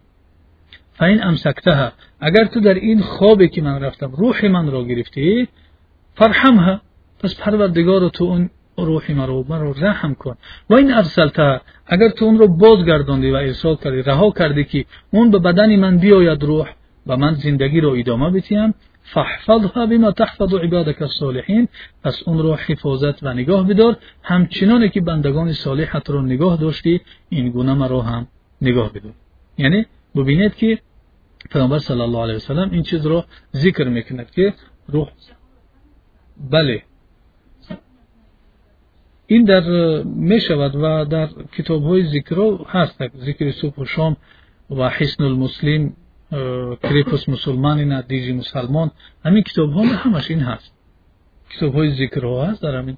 فإن 0.94 1.20
أمسكتها 1.20 1.92
اگر 2.20 2.44
تو 2.44 2.60
در 2.60 2.74
این 2.74 3.02
خوابی 3.02 3.48
که 3.48 3.62
من 3.62 3.82
رفتم 3.82 4.12
روح 4.12 4.44
من 4.44 4.70
را 4.70 4.84
گرفتی 4.84 5.48
فرحمها 6.14 6.80
پس 7.20 7.40
پروردگار 7.40 8.08
تو 8.08 8.24
اون 8.24 8.50
روح 8.76 9.12
من 9.12 9.26
رو 9.26 9.44
من 9.48 9.60
رو 9.60 9.72
رحم 9.72 10.14
کن. 10.14 10.36
و 10.70 10.74
این 10.74 10.94
ارسلتها 10.94 11.60
اگر 11.86 12.08
تو 12.08 12.24
اون 12.24 12.38
رو 12.38 12.48
بازگرداندی 12.48 13.30
و 13.30 13.34
ارسال 13.34 13.76
کردی 13.76 14.02
رها 14.02 14.30
کردی 14.30 14.64
که 14.64 14.84
اون 15.10 15.30
به 15.30 15.38
بدن 15.38 15.76
من 15.76 15.98
بیاید 15.98 16.42
روح 16.42 16.68
و 17.08 17.16
من 17.16 17.34
زندگی 17.34 17.80
رو 17.80 17.90
ادامه 17.90 18.30
بدیم 18.30 18.74
فاحفظها 19.02 19.86
بما 19.86 20.10
تحفظ 20.12 20.54
عبادك 20.54 21.02
الصالحین. 21.02 21.68
پس 22.04 22.22
اون 22.26 22.38
رو 22.38 22.54
حفاظت 22.54 23.22
و 23.22 23.34
نگاه 23.34 23.68
بدار. 23.68 23.96
همچنان 24.22 24.88
که 24.88 25.00
بندگان 25.00 25.52
صالحت 25.52 26.10
رو 26.10 26.22
نگاه 26.22 26.56
داشتی 26.56 27.00
این 27.28 27.50
گونه 27.50 27.74
مرا 27.74 28.02
هم 28.02 28.26
نگاه 28.62 28.92
بدار. 28.92 29.12
یعنی 29.58 29.86
ببینید 30.16 30.54
که 30.54 30.78
پیامبر 31.50 31.78
صلی 31.78 32.00
الله 32.00 32.22
علیه 32.22 32.36
وسلم 32.36 32.70
این 32.70 32.82
چیز 32.82 33.06
رو 33.06 33.24
ذکر 33.56 33.88
می‌کند 33.88 34.30
که 34.30 34.54
روح 34.88 35.08
بله. 36.50 36.82
این 39.26 39.44
در 39.44 39.62
می 40.04 40.40
شود 40.40 40.76
و 40.76 41.04
در 41.04 41.28
کتاب 41.56 41.82
های 41.82 42.04
ذکر 42.04 42.58
هست. 42.66 43.02
ذکر 43.16 43.50
صبح 43.50 43.76
و 43.76 43.84
شام 43.84 44.16
و 44.70 44.88
حسن 44.88 45.24
المسلم 45.24 45.92
کریپوس 46.82 47.28
مسلمان 47.28 47.78
اینا 47.78 48.00
دیجی 48.00 48.32
مسلمان. 48.32 48.90
همین 49.24 49.42
کتاب 49.42 49.72
ها 49.72 49.82
همش 49.82 50.30
این 50.30 50.40
هست. 50.40 50.72
کتاب 51.50 51.74
های 51.74 51.90
ذکر 51.90 52.24
ها 52.24 52.44
هست. 52.44 52.62
در 52.62 52.74
همین 52.74 52.96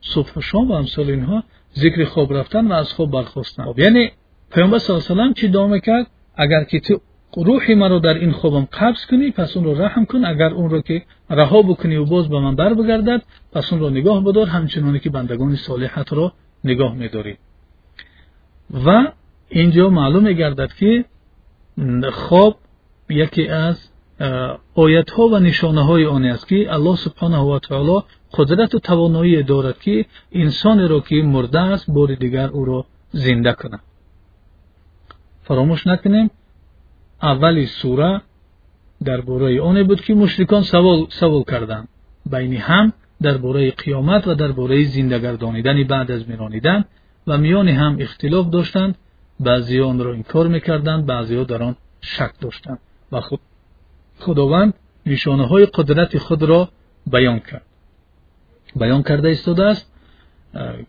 صبح 0.00 0.32
و 0.36 0.40
شام 0.40 0.70
و 0.70 0.72
امثال 0.72 1.10
اینها 1.10 1.44
ذکر 1.76 2.04
خواب 2.04 2.32
رفتن 2.32 2.66
و 2.66 2.72
از 2.72 2.92
خواب 2.92 3.10
برخواستن 3.10 3.66
یعنی 3.76 4.10
پیامبر 4.50 4.78
صلی 4.78 4.96
الله 4.96 5.10
علیه 5.10 5.30
و 5.30 5.34
چی 5.34 5.48
دعا 5.48 5.66
می‌کرد 5.66 6.06
اگر 6.36 6.64
که 6.64 6.80
تو 6.80 7.00
روح 7.36 7.74
مرا 7.74 7.98
در 7.98 8.14
این 8.14 8.32
خوابم 8.32 8.68
قبض 8.72 9.06
کنی 9.06 9.30
پس 9.30 9.56
اون 9.56 9.66
رو 9.66 9.82
رحم 9.82 10.04
کن. 10.04 10.24
اگر 10.24 10.50
اون 10.50 10.70
رو 10.70 10.80
که 10.80 11.02
رها 11.30 11.62
بکنی 11.62 11.96
و 11.96 12.04
باز 12.04 12.28
به 12.28 12.40
من 12.40 12.54
بر 12.56 12.74
بگردد 12.74 13.22
پس 13.52 13.72
اون 13.72 13.82
رو 13.82 13.90
نگاه 13.90 14.24
بدار. 14.24 14.46
همچنانی 14.46 14.98
که 14.98 15.10
بندگان 15.10 15.56
صالحت 15.56 16.12
رو 16.12 16.32
نگاه 16.64 16.94
میداری. 16.94 17.36
و 18.86 19.12
اینجا 19.48 19.90
معلوم 19.90 20.22
میگردد 20.22 20.72
که 20.72 21.04
хоб 22.24 22.54
яке 23.26 23.44
аз 23.68 23.76
оятҳо 24.84 25.24
ва 25.32 25.38
нишонаҳои 25.48 26.06
оне 26.16 26.28
аст 26.36 26.46
ки 26.50 26.58
аллоҳ 26.76 26.96
субҳанаҳу 27.04 27.46
ватаоло 27.54 27.96
қудрату 28.36 28.76
тавоноие 28.88 29.42
дорад 29.52 29.78
ки 29.84 29.96
инсонеро 30.42 31.00
ки 31.08 31.16
мурдааст 31.34 31.86
бори 31.96 32.16
дигар 32.24 32.48
ӯро 32.60 32.78
зинда 33.24 33.52
кунад. 33.60 33.82
Фаромӯш 35.46 35.80
накунем? 35.90 36.26
Аввали 37.30 37.66
сура 37.80 38.10
дар 39.08 39.20
бораи 39.22 39.58
оне 39.68 39.82
буд 39.84 40.00
ки 40.06 40.12
мушрикон 40.12 40.62
савол 41.20 41.44
карданд. 41.52 41.88
Байни 42.32 42.58
ҳам 42.68 42.86
дар 43.20 43.36
бораи 43.38 43.70
қиёмат 43.82 44.22
ва 44.28 44.34
дар 44.42 44.52
бораи 44.52 44.84
зиндагардонидани 44.84 45.84
баъд 45.84 46.10
аз 46.10 46.22
миронидан 46.26 46.80
ва 47.28 47.36
миёни 47.44 47.72
ҳам 47.80 47.92
ихтилоф 48.04 48.46
доштанд 48.56 48.94
بعضی 49.42 49.80
آن 49.80 49.98
را 49.98 50.12
انکار 50.12 50.48
می‌کردند 50.48 51.06
بعضی 51.06 51.36
ها 51.36 51.44
در 51.44 51.62
آن 51.62 51.76
شک 52.00 52.32
داشتند 52.40 52.78
و 53.12 53.20
خود 53.20 53.40
خداوند 54.18 54.74
نشانه 55.06 55.46
های 55.46 55.66
قدرت 55.66 56.18
خود 56.18 56.42
را 56.42 56.68
بیان 57.06 57.38
کرد. 57.38 57.62
بیان 58.76 59.02
کرده 59.02 59.28
ایستاده 59.28 59.64
است 59.64 59.92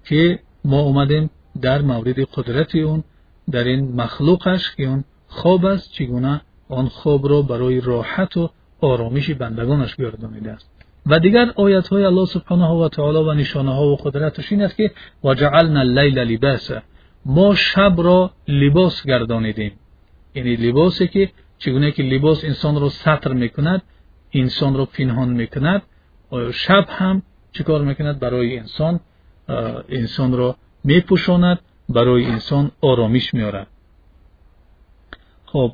که 0.05 0.39
ما 0.65 0.79
اومدیم 0.79 1.29
در 1.61 1.81
مورد 1.81 2.19
قدرت 2.19 2.75
اون 2.75 3.03
در 3.51 3.63
این 3.63 4.01
مخلوقش 4.01 4.75
که 4.75 4.83
اون 4.83 5.03
خواب 5.27 5.65
است 5.65 5.91
چگونه 5.91 6.41
آن 6.69 6.87
خواب 6.87 7.29
را 7.29 7.41
برای 7.41 7.81
راحت 7.81 8.37
و 8.37 8.49
آرامش 8.81 9.31
بندگانش 9.31 9.95
گردانیده 9.95 10.51
است. 10.51 10.69
و 11.05 11.19
دیگر 11.19 11.51
آیت 11.55 11.87
های 11.87 12.03
الله 12.05 12.25
سبحانه 12.25 12.67
و 12.67 12.89
تعالی 12.89 13.17
و 13.17 13.33
نشانه 13.33 13.73
ها 13.73 13.85
و 13.87 13.95
قدرتش 13.95 14.51
این 14.51 14.61
است 14.61 14.75
که 14.75 14.91
وجعلنا 15.23 15.79
اللیل 15.79 16.19
لباسا. 16.19 16.81
ما 17.25 17.55
شب 17.55 17.93
را 17.97 18.31
لباس 18.47 19.03
گردانیدیم. 19.03 19.71
یعنی 20.35 20.55
لباسی 20.55 21.07
که 21.07 21.31
چگونه 21.57 21.91
که 21.91 22.03
لباس 22.03 22.43
انسان 22.43 22.81
را 22.81 22.89
سطر 22.89 23.33
می‌کند 23.33 23.81
انسان 24.33 24.75
را 24.77 24.85
پنهان 24.85 25.29
می‌کند 25.29 25.81
شب 26.53 26.85
هم 26.89 27.21
چیکار 27.51 27.81
می‌کند؟ 27.81 28.19
برای 28.19 28.59
انسان 28.59 28.99
انسان 29.89 30.37
را 30.37 30.55
میپوشاند 30.83 31.59
برای 31.89 32.25
انسان 32.25 32.71
آرامش 32.81 33.33
میارد. 33.33 33.67
خب 35.45 35.71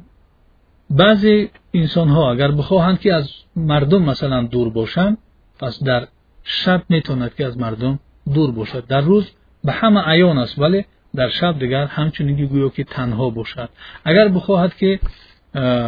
بعضی 0.89 1.50
انسان 1.74 2.10
ها 2.10 2.32
اگر 2.32 2.52
بخواهند 2.52 3.00
که 3.00 3.14
از 3.14 3.32
مردم 3.56 4.04
مثلا 4.04 4.43
دور 4.43 4.70
باشند 4.70 5.18
پس 5.60 5.84
در 5.84 6.08
شب 6.43 6.84
می‌توند 6.89 7.36
که 7.36 7.45
از 7.45 7.58
مردم 7.58 8.00
دور 8.34 8.52
باشد. 8.52 8.88
در 8.88 9.02
روز 9.02 9.32
به 9.64 9.72
همه 9.72 10.02
عیان 10.02 10.38
است 10.38 10.60
ولی 10.60 10.86
در 11.16 11.30
شب 11.30 11.60
دیگر 11.60 11.86
همچنین 11.86 12.45
گویا 12.45 12.70
که 12.70 12.84
تنها 12.84 13.30
باشد. 13.30 13.70
اگر 14.05 14.28
بخواهد 14.28 14.76
که 14.76 14.99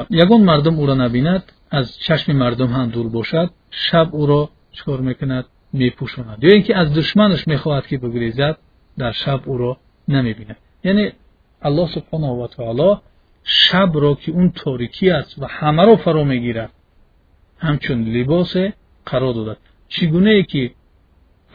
یگان 0.09 0.41
مردم 0.41 0.76
او 0.76 0.86
را 0.86 0.93
نبیند 0.93 1.43
از 1.72 1.99
چشم 1.99 2.34
مردم 2.34 2.67
هم 2.67 2.89
دور 2.89 3.09
باشد 3.09 3.49
شب 3.72 4.09
او 4.11 4.26
را 4.26 4.49
چکار 4.72 5.01
می‌کند؟ 5.01 5.45
میپوشاند. 5.74 6.43
یا 6.43 6.51
اینکه 6.51 6.78
از 6.78 6.93
دشمنش 6.93 7.47
می‌خواهد 7.47 7.88
که 7.88 7.97
بگریزد 7.97 8.57
در 8.97 9.11
شب 9.11 9.41
او 9.45 9.57
را 9.57 9.78
نمی‌بیند. 10.07 10.57
یعنی 10.84 11.11
الله 11.61 11.88
سبحانه 11.88 12.28
و 12.28 12.47
تعالی 12.47 12.97
شب 13.43 13.91
را 13.93 14.15
که 14.15 14.32
اون 14.32 14.51
تاریکی 14.51 15.09
است 15.09 15.39
و 15.39 15.45
همه 15.45 15.86
را 15.86 15.95
فرا 15.95 16.24
می‌گیرد 16.24 16.72
همچون 17.59 18.03
لباس 18.03 18.57
قرار 19.05 19.34
دادد 19.34 19.57
چگونه 19.88 20.43
که 20.43 20.72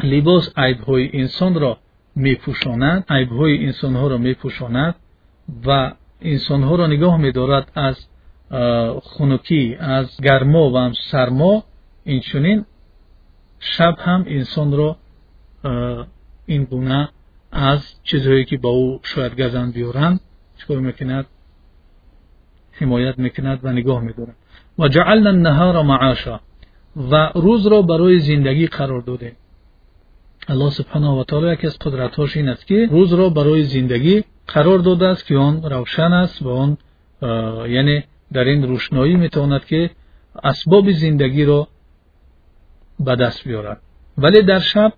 لباس 0.05 0.53
عیبهای 0.57 1.11
انسان 1.13 1.55
را 1.55 1.79
میپوشاند 2.17 3.05
عیبهای 3.09 3.67
انسانها 3.67 4.07
را 4.07 4.19
میپوشاند 4.19 4.95
و 5.67 5.93
انسانها 6.21 6.77
را 6.77 6.87
نگاه 6.87 7.17
میدارد 7.17 7.73
از 7.75 8.07
خنکی 9.03 9.77
از 9.81 10.17
گرما 10.21 10.71
و 10.71 10.79
هم 10.79 10.93
سرما. 10.93 11.65
اینچنین 12.05 12.65
شب 13.59 13.97
هم 13.99 14.25
انسان 14.29 14.77
را 14.77 14.97
این 16.47 16.65
گونه 16.65 17.09
از 17.53 17.95
چیزهایی 18.03 18.45
که 18.45 18.57
با 18.57 18.69
او 18.69 19.01
شاید 19.03 19.41
گزند 19.41 19.73
بیارند 19.73 20.21
چکار 20.57 20.79
می‌کند؟ 20.79 21.27
حمایت 22.73 23.19
می‌کند 23.19 23.61
و 23.63 23.73
نگاه 23.73 24.01
میدارد. 24.01 24.37
و 24.79 24.89
جعلنا 24.89 25.31
النهار 25.31 25.83
معاشا 25.83 26.41
و 26.97 27.33
روز 27.35 27.67
را 27.67 27.83
برای 27.83 28.19
زندگی 28.19 28.67
قرار 28.67 29.01
داده 29.01 29.37
аллоҳ 30.53 30.71
субҳанаҳу 30.79 31.17
ватаоло 31.21 31.47
яке 31.57 31.67
аз 31.71 31.77
қудратҳош 31.85 32.31
ин 32.41 32.49
аст 32.55 32.65
ки 32.69 32.79
рӯзро 32.97 33.27
барои 33.39 33.65
зиндагӣ 33.75 34.17
қарор 34.53 34.81
додааст 34.89 35.23
ки 35.29 35.35
он 35.49 35.55
равшан 35.75 36.13
аст 36.25 36.37
ва 36.45 36.53
он 36.65 36.71
яъне 37.81 37.97
дар 38.37 38.47
ин 38.55 38.61
рӯшноӣ 38.73 39.15
метавонад 39.25 39.65
ки 39.71 39.81
асбоби 40.51 40.93
зиндагиро 41.03 41.61
ба 43.07 43.17
даст 43.17 43.41
биёрад. 43.47 43.79
Вале 44.17 44.43
дар 44.43 44.63
шаб 44.73 44.93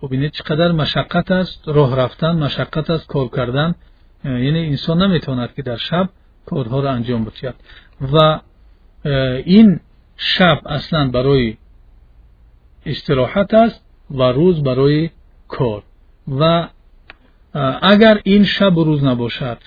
бубинед 0.00 0.32
чӣ 0.36 0.42
қадар 0.50 0.70
машаққат 0.82 1.28
аст 1.40 1.58
роҳ 1.76 1.90
рафтан 2.00 2.34
машаққат 2.46 2.86
аст 2.94 3.06
кор 3.06 3.28
кардан 3.30 3.70
яъне 4.24 4.62
инсон 4.72 4.98
наметавонад 4.98 5.50
ки 5.54 5.62
дар 5.62 5.78
шаб 5.78 6.06
корҳоро 6.48 6.88
анҷом 6.96 7.24
бидиҳад 7.26 7.56
ва 8.12 8.28
ин 9.58 9.68
шаб 10.16 10.58
аслан 10.76 11.10
барои 11.16 11.58
истироҳат 12.92 13.50
аст 13.64 13.83
و 14.14 14.22
روز 14.22 14.62
برای 14.62 15.10
کار. 15.48 15.82
و 16.28 16.68
اگر 17.82 18.20
این 18.24 18.44
شب 18.44 18.76
و 18.78 18.84
روز 18.84 19.04
نباشد 19.04 19.58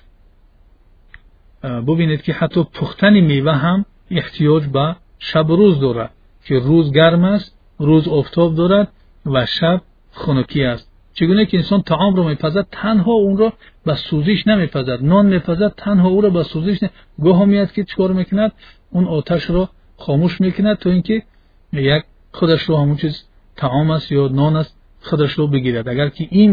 ببینید 1.64 2.22
که 2.22 2.34
حتی 2.34 2.64
پختن 2.64 3.20
میوه 3.20 3.54
هم 3.54 3.86
احتیاج 4.12 4.66
به 4.66 4.96
شب 5.20 5.50
و 5.50 5.56
روز 5.56 5.80
دارد 5.80 6.12
که 6.46 6.60
روز 6.60 6.92
گرم 6.92 7.24
است 7.24 7.58
روز 7.80 8.08
افتاب 8.08 8.56
دارد 8.56 8.92
و 9.26 9.46
شب 9.46 9.82
خنکی 10.12 10.64
است. 10.64 10.92
چگونه 11.14 11.46
که 11.46 11.58
انسان 11.58 11.82
تعام 11.82 12.16
را 12.16 12.24
میپزد 12.24 12.68
تنها 12.72 13.12
اون 13.12 13.38
را 13.38 13.54
به 13.86 13.96
سوزش 13.96 14.48
نمیپزد. 14.48 15.00
نان 15.02 15.26
میپزد 15.26 15.74
تنها 15.78 16.08
او 16.08 16.22
را 16.22 16.30
به 16.30 16.44
سوزش 16.44 16.84
نه. 16.84 16.90
گاه 17.24 17.46
میاد 17.46 17.72
که 17.72 17.84
چکار 17.84 18.14
می‌کند؟ 18.14 18.52
اون 18.92 19.08
آتش 19.08 19.50
را 19.50 19.70
خاموش 19.98 20.42
می‌کند 20.42 20.78
تا 20.78 20.90
اینکه 20.90 21.24
یک 21.74 22.04
خودش 22.32 22.62
رو 22.62 22.78
همون 22.78 22.96
چیز 22.96 23.24
таом 23.62 23.88
аст 23.98 24.08
ё 24.12 24.24
нон 24.40 24.54
аст 24.62 24.74
худашро 25.08 25.48
бигирад. 25.54 25.88
Агар 25.94 26.10
ки 26.18 26.24
ин 26.44 26.52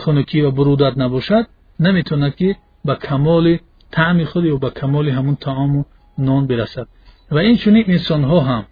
хунукӣ 0.00 0.38
ва 0.44 0.50
бурудат 0.58 0.94
набошад 1.02 1.44
наметавонад 1.84 2.34
ки 2.40 2.48
ба 2.86 2.94
камоли 2.96 3.54
таъми 3.96 4.24
худ 4.30 4.44
ё 4.44 4.56
ба 4.64 4.70
камоли 4.70 5.10
ҳамун 5.18 5.36
таому 5.46 5.80
нон 6.26 6.42
бирасад. 6.50 6.88
Ва 7.34 7.40
инчунин 7.50 7.84
инсонҳо 7.96 8.38
ҳам 8.48 8.64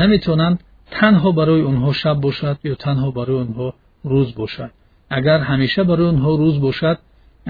наметавонанд 0.00 0.58
танҳо 0.96 1.30
барои 1.40 1.62
онҳо 1.70 1.90
шаб 2.00 2.16
бошад 2.26 2.56
ё 2.72 2.74
танҳо 2.84 3.08
барои 3.18 3.42
онҳо 3.46 3.68
рӯз 4.12 4.28
бошад. 4.40 4.70
Агар 5.18 5.40
ҳамеша 5.50 5.82
барои 5.90 6.08
онҳо 6.14 6.30
рӯз 6.42 6.56
бошад 6.66 6.96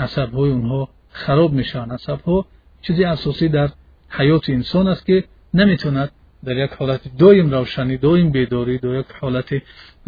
асабҳои 0.06 0.52
онҳо 0.58 0.80
хароб 1.22 1.50
мешаванд. 1.60 1.92
Асабҳо 1.98 2.36
чизи 2.84 3.04
асосӣ 3.14 3.46
дар 3.56 3.68
ҳаёти 4.16 4.50
инсон 4.58 4.86
аст 4.92 5.02
ки 5.08 5.16
наметавонад 5.58 6.10
در 6.46 6.56
یک 6.56 6.70
حالت 6.70 7.16
دویم 7.18 7.50
روشنی 7.50 7.96
دویم 7.96 8.30
بیداری 8.30 8.78
در 8.78 8.94
یک 8.94 9.06
حالت 9.20 9.62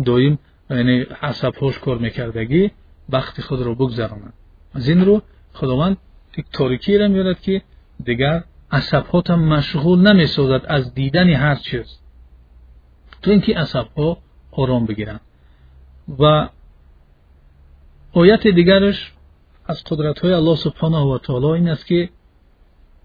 دویم 0.05 0.39
یعنی 0.71 1.01
عصب 1.01 1.55
هاش 1.55 1.79
کار 1.79 1.99
میکردگی 1.99 2.71
وقت 3.09 3.41
خود 3.41 3.63
رو 3.63 3.75
بگذرانند. 3.75 4.33
از 4.75 4.89
این 4.89 5.05
رو 5.05 5.23
خداوند 5.53 5.97
یک 6.39 6.47
تاریکی 6.53 6.99
را 6.99 7.09
میارد 7.09 7.41
که 7.41 7.63
دیگر 8.05 8.45
عصب 8.71 9.05
هم 9.29 9.45
مشغول 9.45 10.13
نمی‌سازد 10.13 10.67
از 10.69 10.95
دیدن 10.95 11.31
هر 11.31 11.55
چیز. 11.55 11.99
تو 13.23 13.31
اینکه 13.31 13.59
عصب 13.59 13.87
ها 13.97 14.19
آرام 14.53 14.87
بگیرند. 14.87 15.21
و 16.19 16.49
آیت 18.13 18.47
دیگرش 18.47 19.13
از 19.67 19.85
قدرت 19.85 20.19
های 20.19 20.33
الله 20.33 20.57
سبحانه 20.57 20.99
و 20.99 21.19
تعالی 21.19 21.47
این 21.47 21.69
است 21.69 21.87
که 21.87 22.09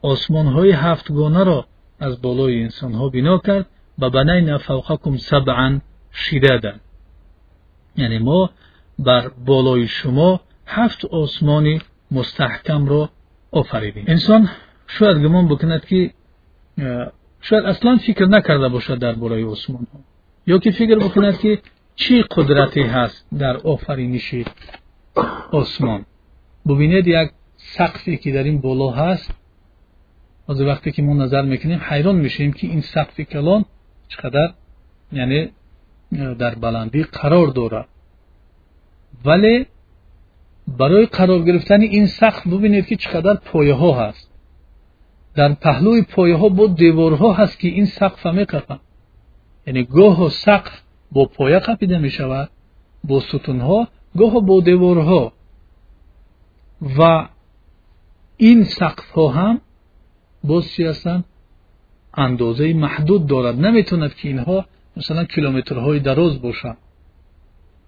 آسمان 0.01 0.47
های 0.47 0.71
هفتگانه 0.71 1.43
را 1.43 1.65
از 2.04 2.22
بالای 2.22 2.64
انسان 2.64 2.93
ها 2.93 3.10
بنا 3.10 3.38
کرد 3.38 3.66
و 3.99 4.10
بنین 4.10 4.58
فوقکم 4.58 5.18
سبعا 5.18 5.80
شدادا. 6.14 6.74
یعنی 7.95 8.18
ما 8.18 8.49
بر 8.99 9.32
بالای 9.45 9.88
شما 9.88 10.41
هفت 10.68 11.06
آسمانی 11.06 11.82
مستحکم 12.12 12.86
را 12.86 13.10
آفریدیم. 13.51 14.04
انسان 14.08 14.49
شاید 14.88 15.18
گمان 15.18 15.47
بکند 15.47 15.86
که 15.86 16.14
شاید 17.41 17.66
اصلا 17.66 17.97
فکر 17.97 18.26
نکرده 18.26 18.70
باشد 18.70 18.99
در 18.99 19.14
بالای 19.14 19.43
آسمان 19.43 19.88
ها 19.93 19.99
یا 20.47 20.58
که 20.58 20.72
فکر 20.72 20.95
بکند 20.95 21.39
که 21.39 21.62
چی 21.95 22.24
قدرتی 22.32 22.82
هست 22.82 23.28
در 23.39 23.58
آفرینش 23.58 24.36
آسمان. 25.51 26.06
ببینید 26.68 27.08
یک 27.08 27.30
سقفی 27.58 28.18
که 28.18 28.32
در 28.32 28.43
این 28.43 28.62
بالا 28.62 28.89
هست 28.89 29.32
ҳозир 30.47 30.65
вақте 30.71 30.89
ки 30.95 31.01
мо 31.07 31.13
назар 31.23 31.43
мекунем 31.53 31.81
ҳайрон 31.89 32.17
мешавем 32.25 32.53
ки 32.59 32.65
ин 32.75 32.81
сақфи 32.93 33.23
калон 33.33 33.61
чӣ 34.09 34.15
қадар 34.23 34.49
яъне 35.23 35.41
э, 35.49 36.35
дар 36.41 36.53
баландӣ 36.63 37.01
қарор 37.19 37.47
дорад. 37.59 37.87
Вале 39.25 39.55
барои 40.79 41.07
қарор 41.17 41.41
гирифтани 41.47 41.87
ин 41.99 42.05
сақф 42.19 42.41
бубинед 42.51 42.85
ки 42.89 42.95
чӣ 43.01 43.07
қадар 43.15 43.35
пояҳо 43.51 43.91
ҳаст. 43.99 44.27
Дар 45.37 45.51
паҳлӯи 45.65 46.01
пояҳо 46.15 46.47
бо 46.57 46.65
деворҳо 46.81 47.29
ҳаст 47.39 47.55
ки 47.61 47.67
ин 47.79 47.87
сақфа 47.99 48.29
меқапанд 48.39 48.83
яъне 49.69 49.81
гоҳо 49.97 50.27
сақф 50.45 50.73
бо 51.15 51.21
поя 51.37 51.59
қапида 51.67 51.97
мешавад 52.07 52.49
бо 53.09 53.15
сутунҳо 53.29 53.79
гоҳо 54.19 54.39
бо 54.49 54.55
деворҳо. 54.69 55.23
Ва 56.97 57.15
ин 58.49 58.59
сақфҳо 58.79 59.25
ҳам 59.37 59.55
باز 60.43 60.71
چی 60.71 60.83
هستن؟ 60.83 61.23
اندازه 62.13 62.73
محدود 62.73 63.27
دارد. 63.27 63.65
نمی‌توند 63.65 64.13
که 64.13 64.27
اینها 64.27 64.65
مثلا 64.97 65.23
کیلومترهای 65.23 65.99
دراز 65.99 66.41
باشند. 66.41 66.77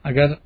اگر 0.03 0.37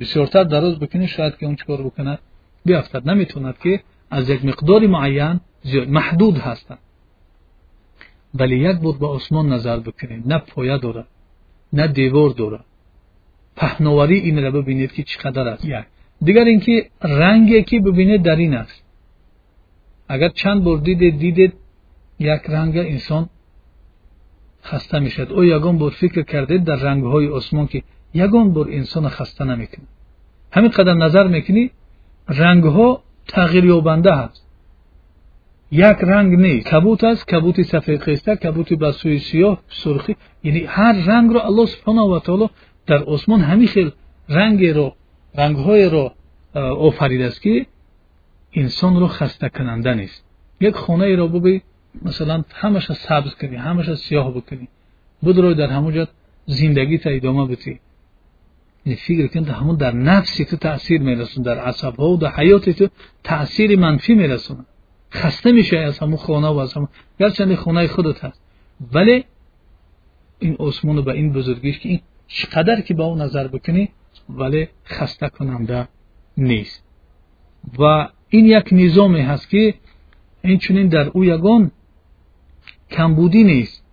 بسیارتر 0.00 0.44
دراز 0.44 0.78
بکنه 0.78 1.06
شاید 1.06 1.36
که 1.36 1.46
اون 1.46 1.56
چکار 1.56 1.82
بکنه؟ 1.82 2.18
بیافتد. 2.64 3.08
نمی‌توند 3.08 3.58
که 3.58 3.80
از 4.10 4.30
یک 4.30 4.44
مقداری 4.44 4.86
معین 4.86 5.40
محدود 5.88 6.38
هستند. 6.38 6.78
ولی 8.34 8.58
یک 8.58 8.76
بود 8.76 8.98
به 8.98 9.06
آسمان 9.06 9.52
نظر 9.52 9.78
بکنید 9.78 10.32
نه 10.32 10.38
پایه 10.38 10.78
داره 10.78 11.04
نه 11.72 11.86
دیوار 11.86 12.30
داره. 12.30 12.60
پهناوری 13.56 14.18
این 14.18 14.42
را 14.42 14.50
ببینید 14.50 14.92
که 14.92 15.02
چقدر 15.02 15.48
است. 15.48 15.64
یک. 15.64 15.84
دیگر 16.22 16.44
اینکه 16.44 16.90
رنگی 17.02 17.62
که 17.62 17.80
ببینید 17.80 18.22
در 18.22 18.36
این 18.36 18.54
است. 18.54 18.84
اگر 20.12 20.28
چند 20.28 20.64
بار 20.64 20.78
دیدید 20.78 21.18
دیدید 21.18 21.52
یک 22.18 22.40
رنگ 22.48 22.76
انسان 22.76 23.28
خسته 24.64 24.98
می‌شد. 24.98 25.32
او 25.32 25.44
یگان 25.44 25.78
بار 25.78 25.90
فکر 25.90 26.22
کردید 26.22 26.64
در 26.64 26.76
رنگ 26.76 27.04
های 27.04 27.28
آسمان 27.28 27.66
که 27.66 27.82
یگان 28.14 28.52
بار 28.52 28.68
انسان 28.70 29.08
خسته 29.08 29.44
نمی‌کنه. 29.44 29.86
همین 30.52 30.70
قدر 30.70 30.94
نظر 30.94 31.26
می‌کنی 31.26 31.70
رنگ 32.28 32.64
ها 32.64 33.02
تغییر 33.28 33.64
یابنده 33.64 34.14
هست. 34.14 34.46
یک 35.70 35.96
رنگ 36.12 36.38
نیست 36.38 36.66
کبوت 36.66 37.04
است 37.04 37.26
کبوت 37.26 37.62
سفید 37.62 38.00
خسته 38.00 38.36
کبوت 38.36 38.72
بسوی 38.72 39.18
سیاه 39.18 39.62
سرخی. 39.68 40.16
یعنی 40.44 40.64
هر 40.64 40.92
رنگ 40.92 41.30
رو 41.30 41.40
الله 41.40 41.66
سبحانه 41.66 42.02
و 42.02 42.18
تعالی 42.18 42.48
در 42.86 43.02
آسمان 43.04 43.40
همین 43.40 43.68
خیل 43.68 43.90
رنگ 44.28 44.66
رو 44.66 44.94
رنگ 45.34 45.56
های 45.56 45.84
رو 45.84 46.12
آفریده 46.54 47.24
است 47.24 47.42
که 47.42 47.66
انسان 48.52 49.00
رو 49.00 49.06
خسته 49.06 49.48
کننده 49.48 49.94
نیست. 49.94 50.24
یک 50.60 50.74
خانه 50.74 51.16
را 51.16 51.26
ببین 51.26 51.60
مثلا 52.02 52.44
همش 52.50 52.92
سبز 52.92 53.34
کنی 53.34 53.56
همش 53.56 53.94
سیاه 53.94 54.34
بکنی. 54.34 54.68
بدروی 55.22 55.54
در 55.54 55.66
همونجا 55.66 56.08
زندگی 56.46 56.98
تا 56.98 57.10
ادامه 57.10 57.46
بدی. 57.46 57.80
این 58.84 58.96
فکر 58.96 59.26
کن 59.26 59.44
همون 59.44 59.76
در 59.76 59.92
نفسی 59.92 60.44
تو 60.44 60.56
تاثیر 60.56 61.00
میرسون 61.00 61.42
در 61.42 61.58
عصب 61.58 61.96
ها 61.96 62.08
و 62.08 62.16
در 62.16 62.30
حیات 62.30 62.70
تو 62.70 62.88
تاثیر 63.24 63.78
منفی 63.78 64.14
میرسونه. 64.14 64.64
خسته 65.12 65.52
میشه 65.52 65.78
از 65.78 65.98
همون 65.98 66.16
خانه 66.16 66.48
و 66.48 66.58
از 66.58 66.74
همون 66.74 66.88
گرچند 67.20 67.54
خانه 67.54 67.86
خودت 67.86 68.24
هست. 68.24 68.40
ولی 68.92 69.24
این 70.38 70.56
آسمان 70.58 71.04
به 71.04 71.12
این 71.12 71.32
بزرگیش 71.32 71.78
که 71.78 71.88
این 71.88 72.00
چقدر 72.26 72.80
که 72.80 72.94
با 72.94 73.04
اون 73.04 73.22
نظر 73.22 73.48
بکنی 73.48 73.88
ولی 74.28 74.68
خسته 74.86 75.28
کننده 75.28 75.88
نیست. 76.36 76.84
و 77.78 78.08
این 78.30 78.46
یک 78.46 78.68
نظامی 78.72 79.20
هست 79.20 79.50
که 79.50 79.74
این 80.42 80.58
چونین 80.58 80.88
در 80.88 81.08
او 81.08 81.24
یگان 81.24 81.70
کمبودی 82.90 83.44
نیست. 83.44 83.84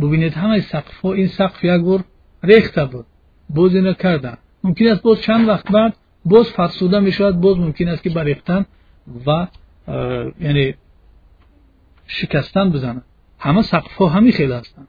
ببینید 0.00 0.32
همه 0.32 0.60
سقف 0.60 1.00
ها 1.00 1.12
این 1.12 1.26
سقف 1.26 1.64
یک 1.64 1.80
بار 1.80 2.04
ریخته 2.42 2.84
بود. 2.84 3.06
باز 3.50 3.74
اینو 3.74 3.92
کردن 3.92 4.36
ممکن 4.64 4.88
است 4.88 5.02
باز 5.02 5.20
چند 5.20 5.48
وقت 5.48 5.72
بعد 5.72 5.96
باز 6.24 6.48
فرسوده 6.48 7.00
می 7.00 7.12
شود. 7.12 7.40
باز 7.40 7.58
ممکن 7.58 7.88
است 7.88 8.02
که 8.02 8.10
بریختن 8.10 8.66
و 9.26 9.46
یعنی 10.40 10.74
شکستن 12.06 12.70
بزنن. 12.70 13.02
همه 13.38 13.62
سقف 13.62 13.94
ها 13.94 14.08
همین 14.08 14.32
خیلی 14.32 14.52
هستن. 14.52 14.86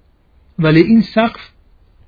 ولی 0.60 0.82
این 0.82 1.02
سقف 1.02 1.50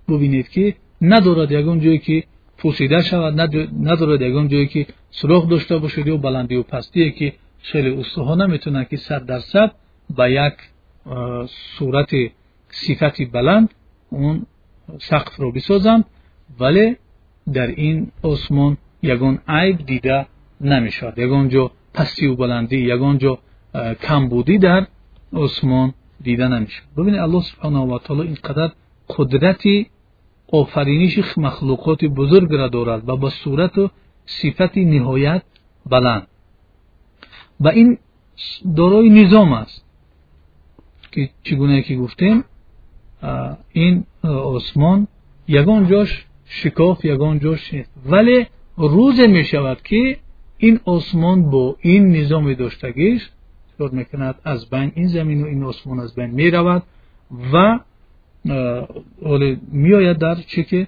ببینید 0.09 0.49
که 0.49 0.75
ندارد 1.01 1.51
یگان 1.51 1.79
جایی 1.79 1.97
که 1.97 2.23
پوسیده 2.57 3.01
شود 3.01 3.39
ندارد 3.83 4.21
یگان 4.21 4.47
جایی 4.47 4.67
که 4.67 4.87
سراخ 5.11 5.49
داشته 5.49 5.77
باشد 5.77 6.07
و 6.07 6.17
بلندی 6.17 6.55
و 6.55 6.63
پستی 6.63 7.11
که 7.11 7.33
خیلی 7.59 7.89
استخوان 7.89 8.41
نمی‌تونه 8.41 8.85
که 8.85 8.97
صد 8.97 9.25
درصد 9.25 9.71
به 10.17 10.31
یک 10.31 10.53
صورت 11.77 12.11
صفتی 12.69 13.25
بلند 13.25 13.69
اون 14.09 14.45
سقف 14.99 15.35
رو 15.35 15.51
بسازند 15.51 16.05
ولی 16.59 16.95
در 17.53 17.67
این 17.67 18.11
آسمان 18.21 18.77
یگان 19.01 19.39
عیب 19.47 19.85
دیده 19.85 20.25
نمی‌شد 20.61 21.13
یگان 21.17 21.49
جو 21.49 21.69
پستی 21.93 22.25
و 22.27 22.35
بلندی 22.35 22.77
یگان 22.77 23.17
جو 23.17 23.37
کمبودی 24.01 24.57
در 24.57 24.87
آسمان 25.33 25.93
دیده 26.21 26.47
نمی‌شد 26.47 26.83
ببینید 26.97 27.19
الله 27.19 27.41
سبحانه 27.41 27.79
و 27.79 27.99
تعالی 27.99 28.21
اینقدر 28.21 28.71
قدرتی 29.09 29.87
офариниши 30.51 31.23
махлуқоти 31.37 32.07
бузургро 32.07 32.69
дорад 32.69 33.03
ва 33.03 33.17
ба 33.17 33.29
сурату 33.29 33.91
сифати 34.25 34.79
ниҳоят 34.85 35.43
баланд. 35.85 36.25
Ба 37.59 37.71
ин 37.75 37.97
дорои 38.63 39.09
низом 39.09 39.53
аст 39.53 39.83
ки 41.13 41.31
чӣ 41.43 41.55
гуна 41.55 41.81
ки 41.81 41.93
гуфтем 41.95 42.37
ин 43.85 44.05
осмон 44.23 45.07
ягон 45.47 45.81
ҷош 45.91 46.09
шикоф 46.59 46.97
ягон 47.13 47.35
ҷош 47.39 47.61
вале 48.11 48.37
рӯзе 48.77 49.27
мешавад 49.27 49.79
ки 49.89 50.01
ин 50.67 50.75
осмон 50.85 51.37
бо 51.53 51.75
ин 51.93 52.03
низоми 52.17 52.55
доштагиш 52.55 53.21
чор 53.77 53.89
мекунад 53.91 54.35
аз 54.43 54.59
байн 54.69 54.91
ин 54.95 55.07
замину 55.07 55.45
ин 55.47 55.63
осмон 55.63 55.99
аз 55.99 56.13
байн 56.15 56.31
меравад 56.35 56.83
ва 57.29 57.83
از 58.49 58.51
بین 58.51 58.87
می 59.21 59.39
رود 59.39 59.41
و 59.41 59.61
می 59.71 59.93
آید 59.93 60.17
در 60.17 60.35
چه 60.35 60.63
که 60.63 60.87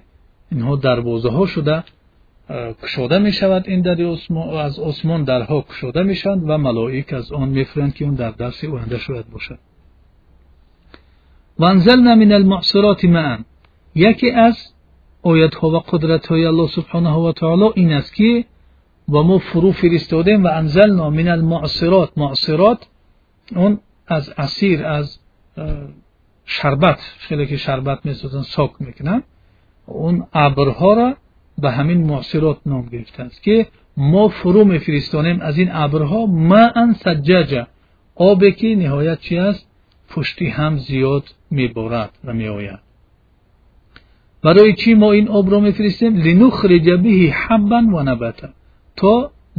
اینها 0.52 0.76
دروازه 0.76 1.30
ها 1.30 1.46
شده 1.46 1.84
کشوده 2.82 3.18
می 3.18 3.32
شود 3.32 3.64
این 3.68 3.80
در 3.80 4.02
از 4.56 4.78
آسمان 4.78 5.24
درها 5.24 5.60
کشوده 5.60 6.02
می 6.02 6.14
شود 6.14 6.42
و 6.50 6.58
ملائک 6.58 7.12
از 7.12 7.32
آن 7.32 7.48
می 7.48 7.92
که 7.94 8.04
اون 8.04 8.14
در 8.14 8.30
درس 8.30 8.64
اوهنده 8.64 8.98
شاید 8.98 9.30
باشد. 9.30 9.58
و 11.58 11.64
انزلنا 11.64 12.14
من 12.14 12.32
المعصرات 12.32 13.04
معا 13.04 13.38
یکی 13.94 14.30
از 14.30 14.72
آیت 15.22 15.54
ها 15.54 15.70
و 15.70 15.78
قدرت 15.78 16.26
های 16.26 16.44
الله 16.44 16.66
سبحانه 16.66 17.14
و 17.14 17.32
تعالی 17.32 17.70
این 17.74 17.92
است 17.92 18.14
که 18.14 18.44
و 19.08 19.22
ما 19.22 19.38
فرو 19.38 19.72
فرستادیم 19.72 20.44
و 20.44 20.48
انزلنا 20.52 21.10
من 21.10 21.28
المعصرات. 21.28 22.18
معصرات 22.18 22.86
اون 23.56 23.78
از 24.06 24.32
اسیر 24.38 24.86
از 24.86 25.18
шарбат 26.46 26.98
хеле 27.26 27.44
ки 27.50 27.56
шарбат 27.66 28.04
месозанд 28.04 28.46
сок 28.56 28.72
мекунанд 28.86 29.24
он 30.06 30.14
абрҳоро 30.46 31.08
ба 31.62 31.68
ҳамин 31.76 32.00
муъсирот 32.10 32.58
ном 32.70 32.84
гирифтааст 32.92 33.38
ки 33.46 33.56
мо 34.12 34.24
фурӯ 34.38 34.62
мефиристонем 34.74 35.38
аз 35.48 35.56
ин 35.64 35.70
абрҳо 35.84 36.20
маан 36.50 36.90
саҷҷаҷа. 37.04 37.62
Обе 38.30 38.48
ки 38.58 38.68
ниҳоят 38.82 39.20
чи 39.26 39.34
аст 39.48 39.62
пушти 40.10 40.46
ҳам 40.56 40.74
зиёд 40.86 41.24
меборад 41.58 42.12
ва 42.26 42.32
меояд. 42.40 42.82
Барои 44.44 44.72
чӣ 44.80 44.90
мо 45.02 45.10
ин 45.20 45.26
обро 45.38 45.58
мефиристем? 45.68 46.12
Линухриҷа 46.26 46.96
биҳи 47.06 47.28
ҳаббан 47.42 47.84
ва 47.94 48.02
набата 48.10 48.48
то 49.00 49.12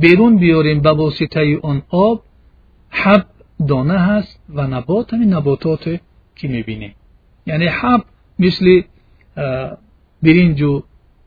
берун 0.03 0.33
биёрем 0.43 0.79
ба 0.85 0.91
воситаи 1.01 1.53
он 1.69 1.77
об 2.07 2.17
ҳаб 3.01 3.23
дона 3.71 3.97
ҳаст 4.07 4.33
ва 4.55 4.65
набот 4.73 5.05
ҳамин 5.11 5.29
набототе 5.37 5.93
که 6.37 6.47
می‌بینیم 6.47 6.95
یعنی 7.45 7.65
حب 7.65 8.03
مثل 8.39 8.81
برنج 10.23 10.61
و 10.61 10.83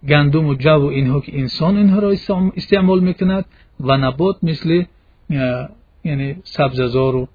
گندم 0.08 0.46
و 0.46 0.54
جو 0.54 0.70
و 0.70 0.84
اینها 0.84 1.20
که 1.20 1.38
انسان 1.38 1.76
اینها 1.76 1.98
را 1.98 2.10
استعمال 2.56 3.00
می‌کند 3.00 3.44
و 3.80 3.96
نبات 3.96 4.36
مثل 4.42 4.84
یعنی 6.04 6.36
سبززار 6.44 7.16
و 7.16 7.28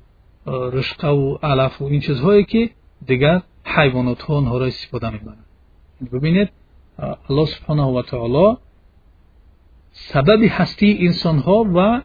رشقه 0.47 1.07
و 1.07 1.37
علف 1.43 1.81
و 1.81 1.85
این 1.85 1.99
چیزهایی 1.99 2.43
که 2.43 2.69
دیگر 3.07 3.41
حیوانات 3.65 4.21
ها 4.21 4.37
آنها 4.37 4.57
را 4.57 4.65
استفاده 4.65 5.09
می‌برند 5.09 5.45
ببینید 6.13 6.49
الله 7.29 7.45
سبحانه 7.45 7.83
و 7.83 8.01
تعالی 8.01 8.57
سبب 9.91 10.39
هستی 10.49 10.97
انسان 10.99 11.39
ها 11.39 11.65
و 11.75 12.01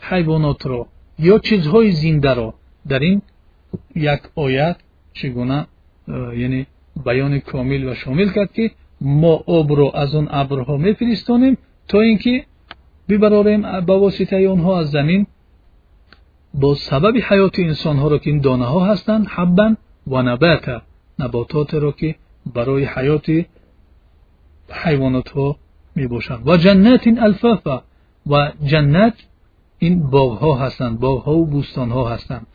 حیوانات 0.00 0.66
را 0.66 0.86
یا 1.18 1.38
چیزهای 1.38 1.92
زنده 1.92 2.34
را 2.34 2.54
در 2.88 2.98
این 2.98 3.22
یک 3.94 4.20
آیت 4.34 4.76
چگونه 5.12 5.66
یعنی 6.36 6.66
بیان 7.04 7.38
کامل 7.38 7.84
و 7.84 7.94
شامل 7.94 8.28
کرد 8.28 8.52
که 8.52 8.70
ما 9.00 9.42
آب 9.46 9.78
را 9.78 9.90
از 9.90 10.14
آن 10.14 10.28
ابرها 10.30 10.76
میفرستانیم 10.76 11.58
تا 11.88 12.00
اینکه 12.00 12.44
ببراریم 13.08 13.80
با 13.80 14.00
واسطه 14.00 14.48
آنها 14.48 14.78
از 14.78 14.90
زمین. 14.90 15.26
با 16.54 16.74
سبب 16.74 17.14
حیات 17.28 17.58
انسان 17.58 17.96
ها 17.96 18.08
را 18.08 18.18
که 18.18 18.30
این 18.30 18.40
دانه 18.40 18.64
ها 18.64 18.86
هستند 18.86 19.26
حبا 19.26 19.74
و 20.06 20.22
نبات 20.22 20.82
نباتات 21.18 21.74
را 21.74 21.92
که 21.92 22.14
برای 22.54 22.84
حیات 22.84 23.44
حیوانات 24.70 25.28
ها 25.28 25.56
می 25.94 26.06
باشند 26.06 26.48
و 26.48 26.56
جنات 26.56 27.06
الفافا 27.06 27.82
و 28.26 28.52
جنت 28.64 29.14
این 29.78 30.10
باغ 30.10 30.38
ها 30.38 30.58
هستند 30.58 31.00
باغ 31.00 31.22
ها 31.22 31.36
و 31.36 31.46
بوستان 31.46 31.90
ها 31.90 32.08
هستند. 32.08 32.46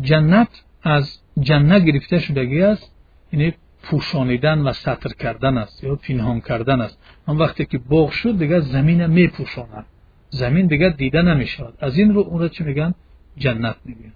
جنت 0.00 0.48
از 0.82 1.18
جنت 1.40 1.84
گرفته 1.84 2.18
شدگی 2.18 2.62
است 2.62 2.92
یعنی 3.32 3.54
پوشانیدن 3.82 4.58
و 4.58 4.72
سطر 4.72 5.10
کردن 5.18 5.58
است 5.58 5.84
یا 5.84 5.96
پنهان 5.96 6.40
کردن 6.40 6.80
است. 6.80 6.98
اون 7.28 7.38
وقتی 7.38 7.64
که 7.64 7.78
باغ 7.78 8.10
شد 8.10 8.38
دیگه 8.38 8.60
زمین 8.60 9.06
می 9.06 9.28
پوشاند 9.28 9.86
زمین 10.30 10.66
دیگه 10.66 10.88
دیده 10.90 11.22
نمی 11.22 11.46
شود 11.46 11.74
از 11.80 11.98
این 11.98 12.14
رو 12.14 12.20
اون 12.20 12.40
را 12.40 12.48
چی 12.48 12.64
میگن؟ 12.64 12.94
جنت 13.36 13.76
میگن. 13.84 14.12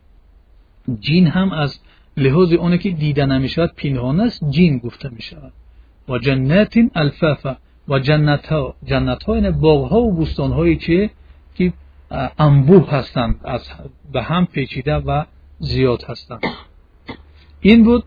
جین 1.01 1.27
هم 1.27 1.53
از 1.53 1.81
لحاظ 2.17 2.53
اونه 2.53 2.79
که 2.79 2.91
دیده 2.91 3.27
نمی 3.27 3.49
شود 3.49 3.73
پنهان 3.77 4.21
است 4.21 4.45
جین 4.51 4.79
گفته 4.79 5.09
می 5.09 5.23
شود 5.23 5.53
و 6.09 6.19
جنت 6.19 6.75
الفافا 6.95 7.57
و 7.89 7.99
جنت 7.99 8.47
ها 8.47 8.75
جنت 8.85 9.25
ها 9.25 9.35
یعنی 9.35 9.51
باغ 9.51 9.89
ها 9.89 10.01
و 10.01 10.13
بوستان 10.13 10.53
هایی 10.53 10.77
که 10.77 11.11
که 11.55 11.73
انبوه 12.39 12.91
هستند 12.91 13.41
از 13.45 13.69
به 14.13 14.23
هم 14.23 14.47
پیچیده 14.47 14.95
و 14.95 15.25
زیاد 15.59 16.05
هستند 16.05 16.43
این 17.61 17.85
بود 17.85 18.05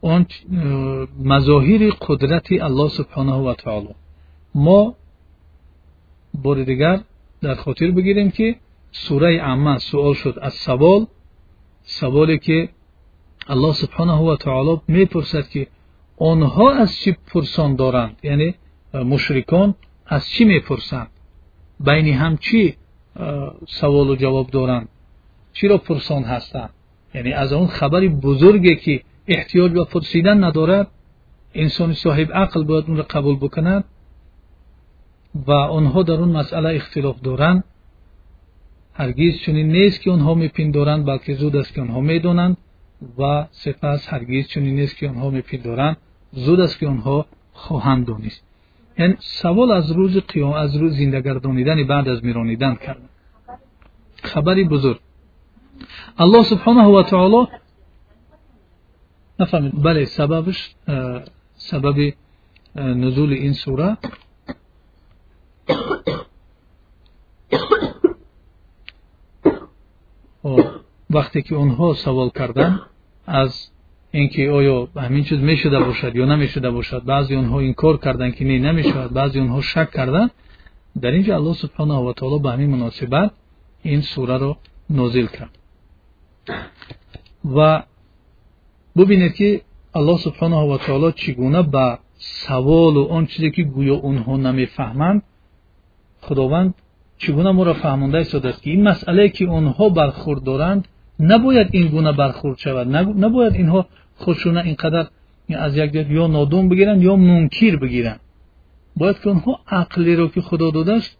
اون 0.00 0.26
مظاهر 1.24 1.90
قدرت 1.90 2.46
الله 2.52 2.88
سبحانه 2.88 3.32
و 3.32 3.54
تعالی. 3.54 3.94
ما 4.54 4.94
بار 6.34 6.64
دیگر 6.64 7.00
در 7.40 7.54
خاطر 7.54 7.90
بگیریم 7.90 8.30
که 8.30 8.56
سوره 8.92 9.40
عمه 9.40 9.78
سوال 9.78 10.14
شد. 10.14 10.38
از 10.42 10.54
سوال 10.54 11.06
سوالی 11.82 12.38
که 12.38 12.68
الله 13.46 13.72
سبحانه 13.72 14.12
و 14.12 14.36
تعالی 14.36 14.80
می‌پرسد 14.88 15.48
که 15.48 15.66
آنها 16.16 16.70
از 16.72 16.96
چی 16.96 17.16
پرسان 17.26 17.76
دارند؟ 17.76 18.16
یعنی 18.22 18.54
مشرکان 18.94 19.74
از 20.06 20.28
چی 20.28 20.44
می‌پرسند؟ 20.44 21.10
بین 21.80 22.14
هم 22.14 22.36
چی 22.36 22.74
سوال 23.68 24.10
و 24.10 24.16
جواب 24.16 24.50
دارند؟ 24.50 24.88
چی 25.60 25.68
را 25.68 25.78
پرسان 25.78 26.22
هستند 26.22 26.70
یعنی 27.14 27.32
از 27.32 27.52
اون 27.52 27.66
خبری 27.66 28.08
بزرگی 28.08 28.76
که 28.76 29.02
احتیاج 29.26 29.72
به 29.72 29.84
پرسیدن 29.84 30.44
ندارد 30.44 30.86
انسان 31.54 31.92
صاحب 31.92 32.32
عقل 32.32 32.64
باید 32.64 32.84
اون 32.88 32.96
را 32.96 33.02
قبول 33.02 33.36
بکند 33.36 33.84
و 35.46 35.52
آنها 35.52 36.02
در 36.02 36.14
اون 36.14 36.28
مسئله 36.28 36.74
اختلاف 36.74 37.20
دارند 37.20 37.64
هرگیز 38.94 39.38
چنین 39.38 39.72
نیست 39.72 40.00
که 40.00 40.10
آنها 40.10 40.34
میپندارند 40.34 41.06
بلکه 41.06 41.34
زود 41.34 41.56
است 41.56 41.74
که 41.74 41.80
آنها 41.80 42.00
می‌دانند 42.00 42.56
و 43.18 43.46
سپس 43.50 44.08
هرگیز 44.08 44.48
چنین 44.48 44.74
نیست 44.74 44.96
که 44.96 45.08
آنها 45.08 45.30
میپندارند. 45.30 45.96
زود 46.32 46.60
است 46.60 46.78
که 46.78 46.86
آنها 46.86 47.26
خواهند 47.52 48.06
دانست. 48.06 48.42
یعنی 48.98 49.14
سوال 49.18 49.70
از 49.70 49.92
روز 49.92 50.16
قیام 50.16 50.52
از 50.52 50.76
روز 50.76 50.96
زنده 50.98 51.20
گردانیدن 51.20 51.86
بعد 51.86 52.08
از 52.08 52.24
میرانیدن 52.24 52.74
کرد. 52.74 53.02
خبری 54.22 54.64
بزرگ. 54.64 55.00
аллоҳ 56.22 56.42
субҳанаҳу 56.52 56.92
ватаоло 56.98 57.40
нафаҳмид 59.40 59.74
бале 59.86 60.02
сабабаш 60.18 60.58
сабаби 61.70 62.06
нузули 63.02 63.36
ин 63.46 63.54
сура 63.64 63.88
вақте 71.16 71.38
ки 71.46 71.52
онҳо 71.64 71.88
савол 72.04 72.30
карданд 72.40 72.76
аз 73.42 73.52
ин 74.20 74.26
ки 74.32 74.42
оё 74.58 74.76
ҳамин 75.04 75.24
чиз 75.28 75.40
мешуда 75.50 75.78
бошад 75.90 76.12
ё 76.22 76.24
намешуда 76.32 76.70
бошад? 76.78 77.02
баъзе 77.12 77.34
онҳо 77.42 77.58
инкор 77.70 77.94
карданд 78.04 78.34
ки 78.36 78.44
не 78.50 78.56
намешавад 78.68 79.10
баъзе 79.18 79.38
онҳо 79.44 79.60
шак 79.72 79.88
карданд 79.98 80.30
дар 81.02 81.12
инҷа 81.18 81.32
аллоҳ 81.38 81.54
субҳанаҳу 81.62 82.02
ватаоло 82.08 82.36
ба 82.44 82.48
ҳамин 82.54 82.70
муносибат 82.76 83.30
ин 83.92 84.00
сураро 84.12 84.52
нозил 85.00 85.28
кард 85.36 85.54
ва 87.56 87.70
бубинед 88.96 89.32
ки 89.38 89.48
аллоҳ 89.98 90.18
субҳанаҳу 90.26 90.66
ватаоло 90.72 91.08
чӣ 91.20 91.30
гуна 91.40 91.62
ба 91.74 91.86
саволу 92.44 93.02
он 93.16 93.22
чизе 93.30 93.48
ки 93.56 93.62
гӯё 93.76 93.96
онҳо 94.08 94.34
намефаҳманд 94.46 95.20
худованд 96.26 96.70
чӣ 97.20 97.28
гуна 97.36 97.50
моро 97.58 97.74
фаҳмонда 97.82 98.18
истодааст 98.24 98.60
ки 98.62 98.68
ин 98.76 98.82
масъалае 98.88 99.28
ки 99.36 99.44
онҳо 99.58 99.86
бархурд 99.98 100.42
доранд 100.50 100.82
набояд 101.30 101.68
ин 101.78 101.86
гуна 101.94 102.12
бархурд 102.22 102.58
шавад 102.64 102.86
набояд 103.24 103.54
инҳо 103.62 103.80
худшона 104.22 104.60
ин 104.70 104.76
қадар 104.82 105.04
аз 105.66 105.72
як 105.84 105.90
ҷиҳат 105.92 106.08
ё 106.22 106.24
нодум 106.36 106.64
бигиранд 106.70 107.00
ё 107.12 107.14
мункир 107.30 107.74
бигиранд. 107.84 108.20
Бояд 108.98 109.16
ки 109.20 109.26
онҳо 109.34 109.52
ақлеро 109.82 110.26
ки 110.34 110.40
худо 110.48 110.66
додааст 110.78 111.10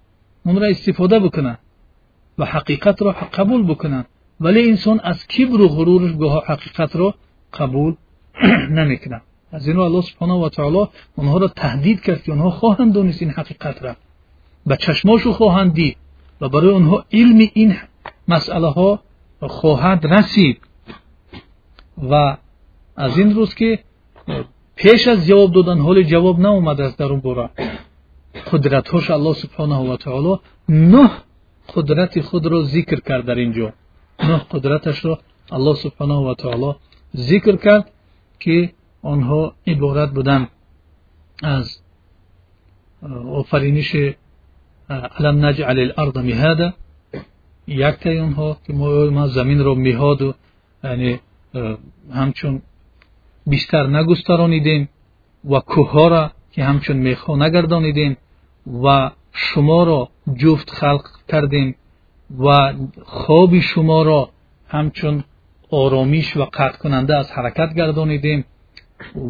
онро 0.48 0.66
истифода 0.74 1.16
бикунанд 1.26 1.58
ва 2.38 2.44
ҳақиқатро 2.54 3.10
қабул 3.36 3.62
бикунанд 3.70 4.06
ولی 4.40 4.68
انسان 4.68 5.00
از 5.00 5.26
کبر 5.26 5.60
و 5.60 5.68
غرورش 5.68 6.16
گاه 6.16 6.44
حقیقت 6.46 6.96
را 6.96 7.14
قبول 7.52 7.94
نمی‌کنه. 8.78 9.20
از 9.52 9.68
اینو 9.68 9.80
الله 9.80 10.00
سبحانه 10.00 10.32
و 10.34 10.48
تعالی 10.48 10.88
اونها 11.16 11.38
را 11.38 11.48
تهدید 11.48 12.00
کرد 12.00 12.22
که 12.22 12.32
اونها 12.32 12.50
خواهند 12.50 12.94
دانست 12.94 13.22
این 13.22 13.30
حقیقت 13.30 13.82
را. 13.82 13.96
به 14.66 14.76
چشماشو 14.76 15.32
خواهند 15.32 15.74
دید 15.74 15.96
و 16.40 16.48
برای 16.48 16.70
اونها 16.70 17.04
علم 17.12 17.48
این 17.52 17.76
مسئله 18.28 18.68
ها 18.68 19.00
خواهد 19.40 20.06
رسید. 20.06 20.60
و 22.10 22.36
از 22.96 23.18
این 23.18 23.34
روز 23.34 23.54
که 23.54 23.78
پیش 24.76 25.08
از 25.08 25.26
جواب 25.26 25.52
دادن 25.52 25.78
حال 25.78 26.02
جواب 26.02 26.40
نامده 26.40 26.84
از 26.84 26.96
در 26.96 27.06
اون 27.06 27.20
برا. 27.20 27.50
قدرت 28.52 29.10
الله 29.10 29.34
سبحانه 29.34 29.92
و 29.92 29.96
تعالی 29.96 30.38
نه 30.68 31.10
قدرت 31.74 32.20
خود 32.20 32.46
را 32.46 32.62
ذکر 32.62 33.00
کرد 33.00 33.24
در 33.24 33.34
اینجا. 33.34 33.72
قدرتش 34.52 34.98
رو 35.04 35.18
الله 35.52 35.74
سبحانه 35.74 36.14
و 36.14 36.34
تعالی 36.34 36.74
ذکر 37.16 37.56
کرد 37.56 37.90
که 38.40 38.72
آنها 39.02 39.54
عبارت 39.66 40.10
بودن 40.10 40.48
از 41.42 41.78
آفرینش 43.32 43.96
علم 44.90 45.46
نجعل 45.46 45.78
الارض 45.78 46.16
مهاده 46.16 46.74
یک 47.66 47.94
تای 47.94 48.20
آنها 48.20 48.56
که 48.66 48.72
ما 48.72 49.26
زمین 49.26 49.58
رو 49.58 49.74
مهاد 49.74 50.22
و 50.22 50.34
یعنی 50.84 51.20
همچون 52.12 52.62
بیشتر 53.46 53.86
نگسترانیدیم 53.86 54.88
و 55.44 55.60
کوه 55.60 56.08
را 56.08 56.30
که 56.52 56.64
همچون 56.64 56.96
میخو 56.96 57.36
نگردانیدیم 57.36 58.16
و 58.84 59.10
شما 59.32 59.84
را 59.84 60.08
جفت 60.36 60.70
خلق 60.70 61.06
کردیم 61.28 61.74
و 62.38 62.72
خواب 63.04 63.58
شما 63.58 64.02
را 64.02 64.30
همچون 64.68 65.24
آرامیش 65.70 66.36
و 66.36 66.44
قطع 66.44 66.78
کننده 66.78 67.16
از 67.16 67.30
حرکت 67.30 67.74
گردانیدیم 67.74 68.44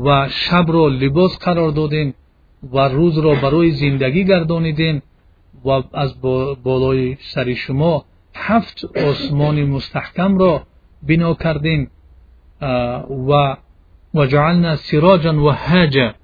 و 0.05 0.28
شب 0.28 0.64
را 0.68 0.88
لباس 0.88 1.38
قرار 1.38 1.70
دادیم 1.70 2.14
و 2.72 2.78
روز 2.78 3.18
را 3.18 3.34
برای 3.34 3.70
زندگی 3.70 4.24
گردانیدیم 4.24 5.03
و 5.64 5.82
از 5.92 6.20
بالای 6.62 7.16
سری 7.20 7.57
شما 7.57 8.05
هفت 8.34 8.84
آسمان 8.96 9.64
مستحکم 9.64 10.38
را 10.38 10.62
بنا 11.03 11.34
کردیم 11.34 11.90
و 13.28 13.57
و 14.14 14.26
جعلنا 14.26 14.76
سراجا 14.76 15.44
و 15.44 15.53
هاجا 15.53 16.14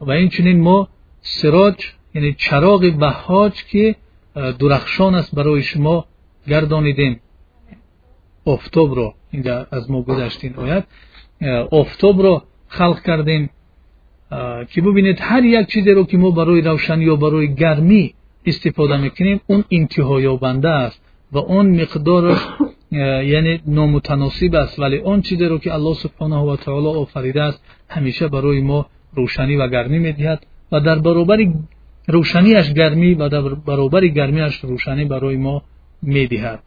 و 0.00 0.10
این 0.10 0.28
چنین 0.28 0.60
ما 0.60 0.88
سراج 1.20 1.92
یعنی 2.14 2.32
چراغ 2.32 2.84
هاج 3.02 3.64
که 3.64 3.96
Э, 4.36 4.52
дурахшон 4.52 5.14
аст 5.14 5.32
барои 5.34 5.62
шумо 5.62 6.04
гардонидем. 6.46 7.20
Офтобро 8.44 9.14
инда 9.32 9.66
аз 9.70 9.88
мо 9.88 10.02
гузашт 10.02 10.44
ин 10.44 10.54
оят 10.58 10.84
э, 11.40 11.62
офтобро 11.70 12.44
халқ 12.68 13.00
кардем. 13.02 13.48
Э, 14.30 14.66
ки 14.66 14.80
бубинед 14.80 15.18
ҳар 15.20 15.42
як 15.42 15.68
чизеро 15.70 16.04
ки 16.04 16.16
мо 16.16 16.32
барои 16.32 16.60
равшан 16.62 17.00
ё 17.00 17.16
барои 17.16 17.46
гармӣ 17.46 18.12
истифода 18.44 18.98
мекунем 18.98 19.40
он 19.48 19.64
интиҳоёбанда 19.70 20.72
аст 20.86 21.00
ва 21.32 21.40
он 21.40 21.66
миқдораш 21.80 22.40
یعنی 23.32 23.60
نامتناسب 23.66 24.54
است 24.54 24.78
ولی 24.78 24.98
آن 24.98 25.22
چیزی 25.22 25.44
رو 25.44 25.58
که 25.58 25.74
الله 25.74 25.94
سبحانه 25.94 26.36
و 26.36 26.56
تعالی 26.56 26.86
آفریده 26.86 27.42
است 27.42 27.64
همیشه 27.88 28.28
برای 28.28 28.60
ما 28.60 28.86
روشنی 29.14 29.56
و 29.56 29.68
گرمی 29.68 29.98
میدهد 29.98 30.46
و 30.72 30.80
در 30.80 30.98
برابر 30.98 31.38
روشنیش 32.06 32.72
گرمی 32.72 33.14
و 33.14 33.28
در 33.28 33.40
برابر 33.40 34.06
گرمیش 34.06 34.56
روشنی 34.56 35.04
برای 35.04 35.36
ما 35.36 35.62
می‌دهد. 36.02 36.62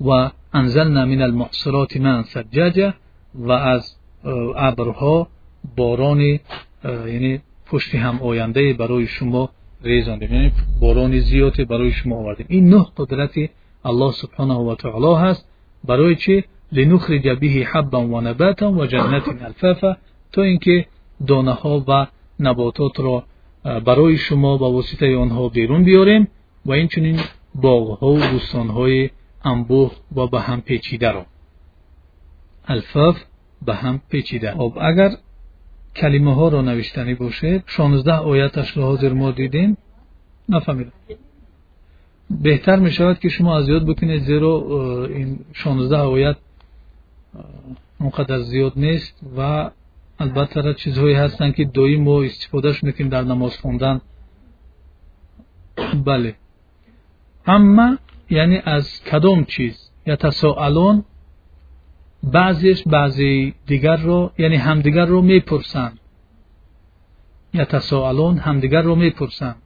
و 0.00 0.30
انزلنا 0.52 1.04
من 1.04 1.22
المحصرات 1.22 1.96
من 1.96 2.22
سجاجه 2.22 2.94
و 3.34 3.52
از 3.52 3.96
ابرها 4.56 5.28
باران 5.76 6.20
یعنی 6.84 7.40
پشت 7.66 7.94
هم 7.94 8.22
آینده 8.22 8.72
برای 8.72 9.06
شما 9.06 9.50
ریزاندیم. 9.82 10.34
یعنی 10.34 10.52
باران 10.80 11.18
زیاد 11.18 11.68
برای 11.68 11.92
شما 11.92 12.16
آوردیم. 12.16 12.46
این 12.48 12.68
نه 12.68 12.86
قدرت 12.96 13.34
الله 13.84 14.12
سبحانه 14.12 14.54
و 14.54 14.74
تعالی 14.74 15.28
هست. 15.28 15.48
برای 15.84 16.16
چه 16.16 16.44
لنخر 16.72 17.18
به 17.40 17.48
حبا 17.48 18.06
و 18.06 18.20
نباتا 18.20 18.72
و 18.72 18.86
جنت 18.86 19.28
الفافا 19.42 19.96
تا 20.32 20.42
اینکه 20.42 20.86
دانه 21.26 21.52
ها 21.52 21.84
و 21.88 22.06
نباتات 22.40 23.00
را 23.00 23.24
برای 23.64 24.16
شما 24.16 24.56
با 24.56 24.72
واسطه 24.72 25.16
آنها 25.16 25.48
بیرون 25.48 25.84
بیاریم 25.84 26.28
و 26.66 26.72
این 26.72 26.88
چنین 26.88 27.20
باغها 27.54 28.06
و 28.06 28.18
بوستانهای 28.18 29.10
انبوه 29.44 29.92
و 30.16 30.26
به 30.26 30.40
هم 30.40 30.60
پیچیده 30.60 31.10
را. 31.10 31.26
الفاف 32.64 33.24
به 33.66 33.74
هم 33.74 34.00
پیچیده. 34.08 34.52
خب 34.52 34.78
اگر 34.80 35.10
کلمه 35.96 36.34
ها 36.34 36.48
را 36.48 36.62
نوشتنی 36.62 37.14
باشه، 37.14 37.62
16 37.66 38.12
آیتش 38.12 38.76
را 38.76 38.84
حاضر 38.84 39.12
ما 39.12 39.30
دیدیم. 39.30 39.76
نفهمیدم. 40.48 40.92
بهتر 42.30 42.76
می 42.76 42.90
شود 42.90 43.18
که 43.18 43.28
شما 43.28 43.58
از 43.58 43.68
یاد 43.68 43.86
بکنید 43.86 44.22
زیرا 44.22 45.06
این 45.06 45.38
16 45.52 45.96
آیت 45.96 46.36
اونقدر 48.00 48.38
زیاد 48.38 48.72
نیست 48.76 49.20
و 49.36 49.70
البته 50.20 50.60
را 50.60 50.72
چیزهایی 50.72 51.14
هستن 51.14 51.52
که 51.52 51.64
دوی 51.64 51.96
ما 51.96 52.22
استفادهش 52.22 52.84
می‌کنیم 52.84 53.08
در 53.08 53.22
نماز 53.22 53.56
خوندن. 53.56 54.00
بله. 56.04 56.34
اما 57.46 57.96
یعنی 58.30 58.58
از 58.64 59.02
کدام 59.04 59.44
چیز؟ 59.44 59.90
یتساءلون 60.06 61.04
بعضیش 62.22 62.82
بعضی 62.86 63.54
دیگر 63.66 63.96
رو 63.96 64.32
یعنی 64.38 64.56
همدیگر 64.56 65.06
رو 65.06 65.22
می‌پرسند 65.22 65.98
یتساءلون 67.54 68.38
همدیگر 68.38 68.82
رو 68.82 68.94
می‌پرسند 68.94 69.56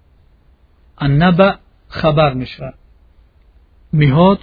النبع 0.98 1.54
خبر 1.88 2.34
میشه. 2.34 2.74
میهاد 3.92 4.38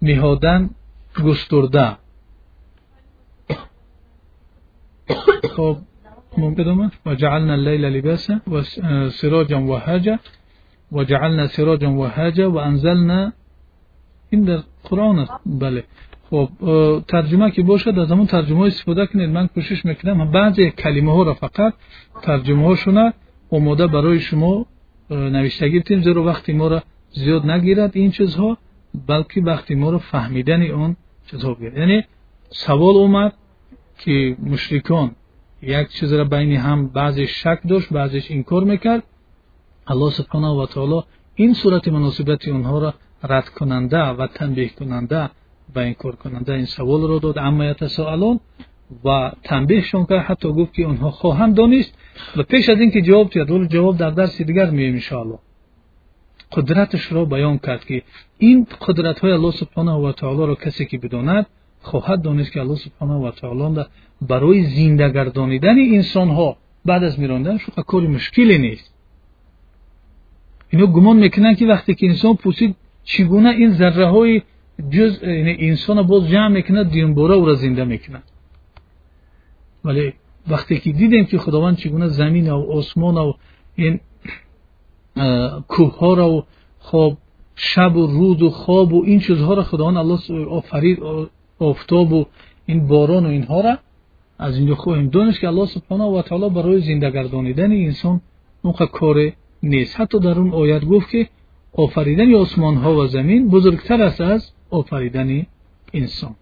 میهادن 0.00 0.70
گسترده. 1.24 1.96
خب 5.56 5.76
بدوم 6.56 6.90
وجعلنا 7.06 7.54
الليل 7.54 7.84
لباسا 7.84 8.40
وسراجا 8.46 9.58
وهاجا. 9.58 10.18
وجعلنا 10.92 11.46
سراجا 11.46 11.90
وهاجا 11.90 12.50
وانزلنا 12.50 13.32
این 14.30 14.40
در 14.42 14.60
قرآن 14.84 15.18
است 15.18 15.32
بله. 15.46 15.84
خب 16.30 16.48
ترجمه 17.08 17.50
که 17.50 17.62
باشد 17.62 17.98
از 17.98 18.12
همون 18.12 18.26
ترجمه 18.26 18.60
استفاده 18.60 19.06
کنید. 19.06 19.30
من 19.30 19.46
کوشش 19.46 19.84
می‌کنم 19.84 20.30
بعضی 20.30 20.70
کلمه 20.70 21.12
ها 21.12 21.22
را 21.22 21.34
فقط 21.34 21.74
ترجمه 22.22 22.66
هاشون 22.66 23.12
آماده 23.50 23.86
برای 23.86 24.20
شما 24.20 24.66
نوشته 25.10 25.68
گرفتیم 25.68 26.02
زیرا 26.02 26.24
وقتی 26.24 26.52
ما 26.52 26.68
را 26.68 26.82
زیاد 27.10 27.50
نگیرد 27.50 27.90
این 27.94 28.10
چیزها 28.10 28.58
بلکه 29.06 29.40
وقتی 29.40 29.74
ما 29.74 29.90
را 29.90 29.98
فهمیدن 29.98 30.62
اون 30.62 30.96
چیزها 31.30 31.54
بگیرد 31.54 31.78
یعنی 31.78 32.04
سوال 32.50 32.96
اومد 32.96 33.32
که 34.04 34.36
مشرکان 34.42 35.10
یک 35.62 35.88
چیز 35.88 36.12
را 36.12 36.24
بین 36.24 36.56
هم 36.56 36.88
بعضی 36.88 37.26
شک 37.26 37.58
داشت 37.68 37.88
بعضیش 37.92 38.30
اینکار 38.30 38.64
می‌کرد. 38.64 39.02
الله 39.86 40.10
سبحانه 40.10 40.48
و 40.48 40.66
تعالی 40.66 41.02
این 41.34 41.54
صورت 41.54 41.88
مناسبت 41.88 42.48
اونها 42.48 42.78
را 42.78 42.94
رد 43.22 43.48
کننده 43.48 43.98
و 43.98 44.26
تنبیه 44.26 44.68
کننده 44.68 45.30
و 45.74 45.78
انکار 45.78 46.16
کننده 46.16 46.52
این 46.52 46.64
سوال 46.64 47.08
را 47.08 47.18
داد. 47.18 47.38
اما 47.38 47.64
یتساءلون 47.64 48.40
و 49.04 49.32
تنبیهشون 49.42 50.06
کرد 50.06 50.24
حتی 50.24 50.48
گفت 50.48 50.74
که 50.74 50.82
اونها 50.82 51.10
خواهم 51.10 51.52
دانست 51.52 51.98
و 52.36 52.42
پیش 52.42 52.68
از 52.68 52.80
اینکه 52.80 53.02
جواب 53.02 53.30
داد 53.30 53.66
جواب 53.66 53.96
در 53.96 54.10
درس 54.10 54.42
دیگر 54.42 54.70
مییم 54.70 54.92
انشاءالله. 54.92 55.38
قدرتش 56.52 57.12
را 57.12 57.24
بیان 57.24 57.58
کرد 57.58 57.84
که 57.84 58.02
این 58.38 58.66
قدرت 58.80 59.20
های 59.20 59.32
الله 59.32 59.50
سبحانه 59.50 59.92
و 59.92 60.12
تعالی 60.12 60.46
را 60.46 60.54
کسی 60.54 60.86
که 60.86 60.98
بداند 60.98 61.46
хоҳад 61.89 62.19
донист 62.27 62.51
ки 62.53 62.59
аллоҳ 62.63 62.77
субҳанаҳу 62.85 63.21
ватаоло 63.27 63.67
барои 64.31 64.61
зиндагардонидани 64.77 65.83
инсонҳо 65.97 66.49
баъд 66.89 67.01
аз 67.09 67.15
мирондан 67.23 67.57
шука 67.63 67.81
кори 67.91 68.07
мушкиле 68.15 68.57
нест 68.67 68.87
ино 70.73 70.85
гумон 70.95 71.17
мекунанд 71.25 71.57
ки 71.59 71.65
вақте 71.73 71.91
ки 71.99 72.05
инсон 72.11 72.33
пурсид 72.43 72.71
чӣ 73.09 73.21
гуна 73.31 73.51
ин 73.63 73.71
зарраҳои 73.81 74.35
ҷуз 74.93 75.13
инсона 75.69 76.03
боз 76.11 76.21
ҷамъ 76.33 76.49
мекунад 76.57 76.87
дуюмбора 76.93 77.35
ӯро 77.41 77.55
зинда 77.63 77.83
мекунад 77.93 78.25
вале 79.85 80.03
вақте 80.53 80.73
ки 80.81 80.89
дидем 80.99 81.25
ки 81.29 81.35
худованд 81.43 81.75
чӣ 81.81 81.87
гуна 81.93 82.07
заминаву 82.19 82.63
осмонаву 82.79 83.33
ин 83.85 83.93
кӯҳҳораву 85.73 86.39
хоб 86.89 87.13
شب 87.59 87.95
و 87.95 88.07
روز 88.07 88.41
و 88.41 88.49
خواب 88.49 88.93
و 88.93 89.05
این 89.05 89.19
چیزها 89.19 89.53
را 89.53 89.63
خداوند 89.63 89.97
الله 89.97 90.45
آفرید 90.45 90.99
آفتاب 91.58 92.12
و 92.12 92.26
این 92.66 92.86
باران 92.86 93.26
و 93.26 93.28
اینها 93.28 93.60
را 93.60 93.78
از 94.38 94.56
اینجا 94.56 94.74
خواهیم 94.74 95.08
دانست 95.08 95.40
که 95.40 95.48
الله 95.48 95.66
سبحانه 95.66 96.04
و 96.04 96.22
تعالی 96.22 96.50
برای 96.50 96.80
زنده 96.80 97.10
گردانیدن 97.10 97.72
انسان 97.72 98.20
اون 98.62 98.72
کار 98.72 99.32
نیست. 99.62 100.00
حتی 100.00 100.18
در 100.18 100.38
اون 100.38 100.50
آیت 100.50 100.84
گفت 100.84 101.10
که 101.10 101.28
آفریدن 101.72 102.34
آسمان 102.34 102.76
ها 102.76 102.94
و 102.94 103.06
زمین 103.06 103.48
بزرگتر 103.48 104.02
است 104.02 104.20
از 104.20 104.50
آفریدن 104.70 105.46
انسان. 105.92 106.34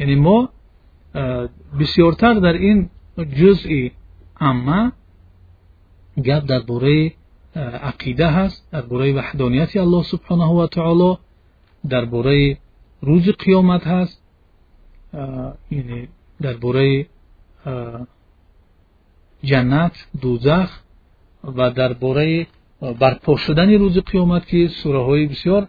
یعنی 0.00 0.14
ما 0.14 0.48
بسیارتر 1.80 2.34
در 2.34 2.52
این 2.52 2.90
جزئی 3.40 3.92
اما 4.40 4.92
گپ 6.24 6.46
درباره 6.46 7.12
عقیده 7.56 8.26
هست 8.26 8.68
درباره 8.72 9.12
وحدانیت 9.12 9.76
الله 9.76 10.02
سبحانه 10.02 10.44
و 10.44 10.66
تعالی 10.66 11.16
درباره 11.88 12.58
روز 13.00 13.28
قیامت 13.28 13.86
هست. 13.86 14.22
یعنی 15.70 16.08
درباره 16.40 17.06
جنت 19.44 20.06
دوزخ 20.20 20.80
و 21.44 21.70
درباره 21.70 22.46
برپا 22.80 23.36
شدن 23.36 23.72
روز 23.72 23.98
قیامت 23.98 24.46
که 24.46 24.68
سوره 24.68 25.04
های 25.04 25.26
بسیار 25.26 25.68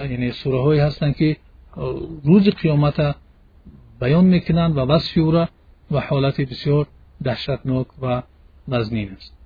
یعنی 0.00 0.32
سوره 0.32 0.62
هایی 0.62 0.80
هستند 0.80 1.16
که 1.16 1.36
روز 2.24 2.48
قیامت 2.48 3.16
بیان 4.00 4.24
می‌کنند 4.24 4.76
و 4.76 4.80
وصف 4.80 5.18
و 5.90 6.00
حالت 6.00 6.40
بسیار 6.40 6.86
دهشتناک 7.22 7.86
و 8.02 8.22
مزنین 8.68 9.10
است. 9.10 9.36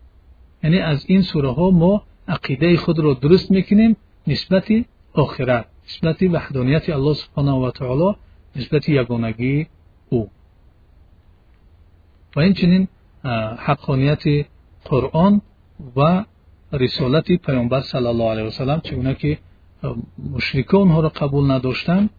یعنی 0.62 0.78
از 0.78 1.04
این 1.08 1.22
سوره 1.22 1.52
ها 1.52 1.70
ما 1.70 2.02
عقیده 2.28 2.76
خود 2.76 2.98
را 2.98 3.14
درست 3.14 3.50
می‌کنیم 3.50 3.96
نسبت 4.26 4.64
آخرت. 5.12 5.66
نسبت 5.88 6.22
وحدانیت 6.22 6.90
الله 6.90 7.14
سبحانه 7.14 7.52
و 7.52 7.70
تعالی 7.70 8.16
نسبت 8.56 8.88
یگانگی 8.88 9.66
او. 10.08 10.30
و 12.36 12.40
اینچنین 12.40 12.88
حقانیت 13.58 14.46
قرآن 14.84 15.40
و 15.96 16.24
رسالت 16.72 17.32
پیامبر 17.32 17.80
صلی 17.80 18.06
الله 18.06 18.30
علیه 18.30 18.44
وسلم 18.44 18.80
چگونه 18.80 19.14
که 19.14 19.38
مشرکان 20.32 20.88
ها 20.88 21.00
را 21.00 21.08
قبول 21.08 21.50
نداشتند 21.50 22.10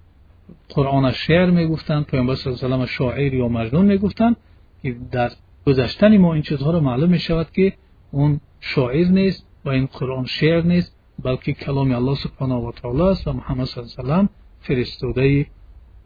قرآن 0.69 1.11
شعر 1.11 1.49
می‌گفتند 1.49 2.05
پیامبر 2.05 2.35
صلی 2.35 2.53
الله 2.53 2.65
علیه 2.65 2.83
و 2.83 2.85
شاعر 2.85 3.33
یا 3.33 3.47
مجنون 3.47 3.85
می‌گفتند 3.85 4.35
که 4.81 4.95
در 5.11 5.31
گذشتن 5.65 6.17
ما 6.17 6.33
این 6.33 6.43
چیزها 6.43 6.71
را 6.71 6.79
معلوم 6.79 7.09
می 7.09 7.19
شود 7.19 7.51
که 7.51 7.73
اون 8.11 8.39
شاعر 8.59 9.07
نیست 9.07 9.47
و 9.65 9.69
این 9.69 9.85
قرآن 9.85 10.25
شعر 10.25 10.61
نیست. 10.61 10.96
بلکه 11.23 11.53
کلام 11.53 11.91
الله 11.91 12.15
سبحانه 12.15 12.55
و 12.55 12.71
تعالی 12.71 13.19
و 13.25 13.33
محمد 13.33 13.65
صلی 13.65 13.83
الله 13.83 13.93
علیه 13.93 14.03
و 14.03 14.17
سلم 14.17 14.29
فرستاده 14.59 15.45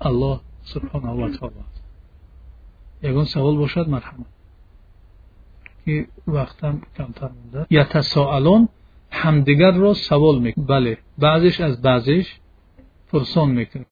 الله 0.01 0.39
سبحانه 0.63 1.09
و 1.09 1.37
تعالی 1.37 1.55
است. 1.69 1.83
یگان 3.03 3.25
سوال 3.25 3.57
باشد 3.57 3.89
مرحمت 3.89 4.25
که 5.85 6.07
وقتم 6.27 6.81
کمتر 6.97 7.29
مونده؟ 7.29 7.67
یتساءلون 7.69 8.69
همدیگر 9.11 9.71
را 9.71 9.93
سوال 9.93 10.39
می‌کنند 10.39 10.67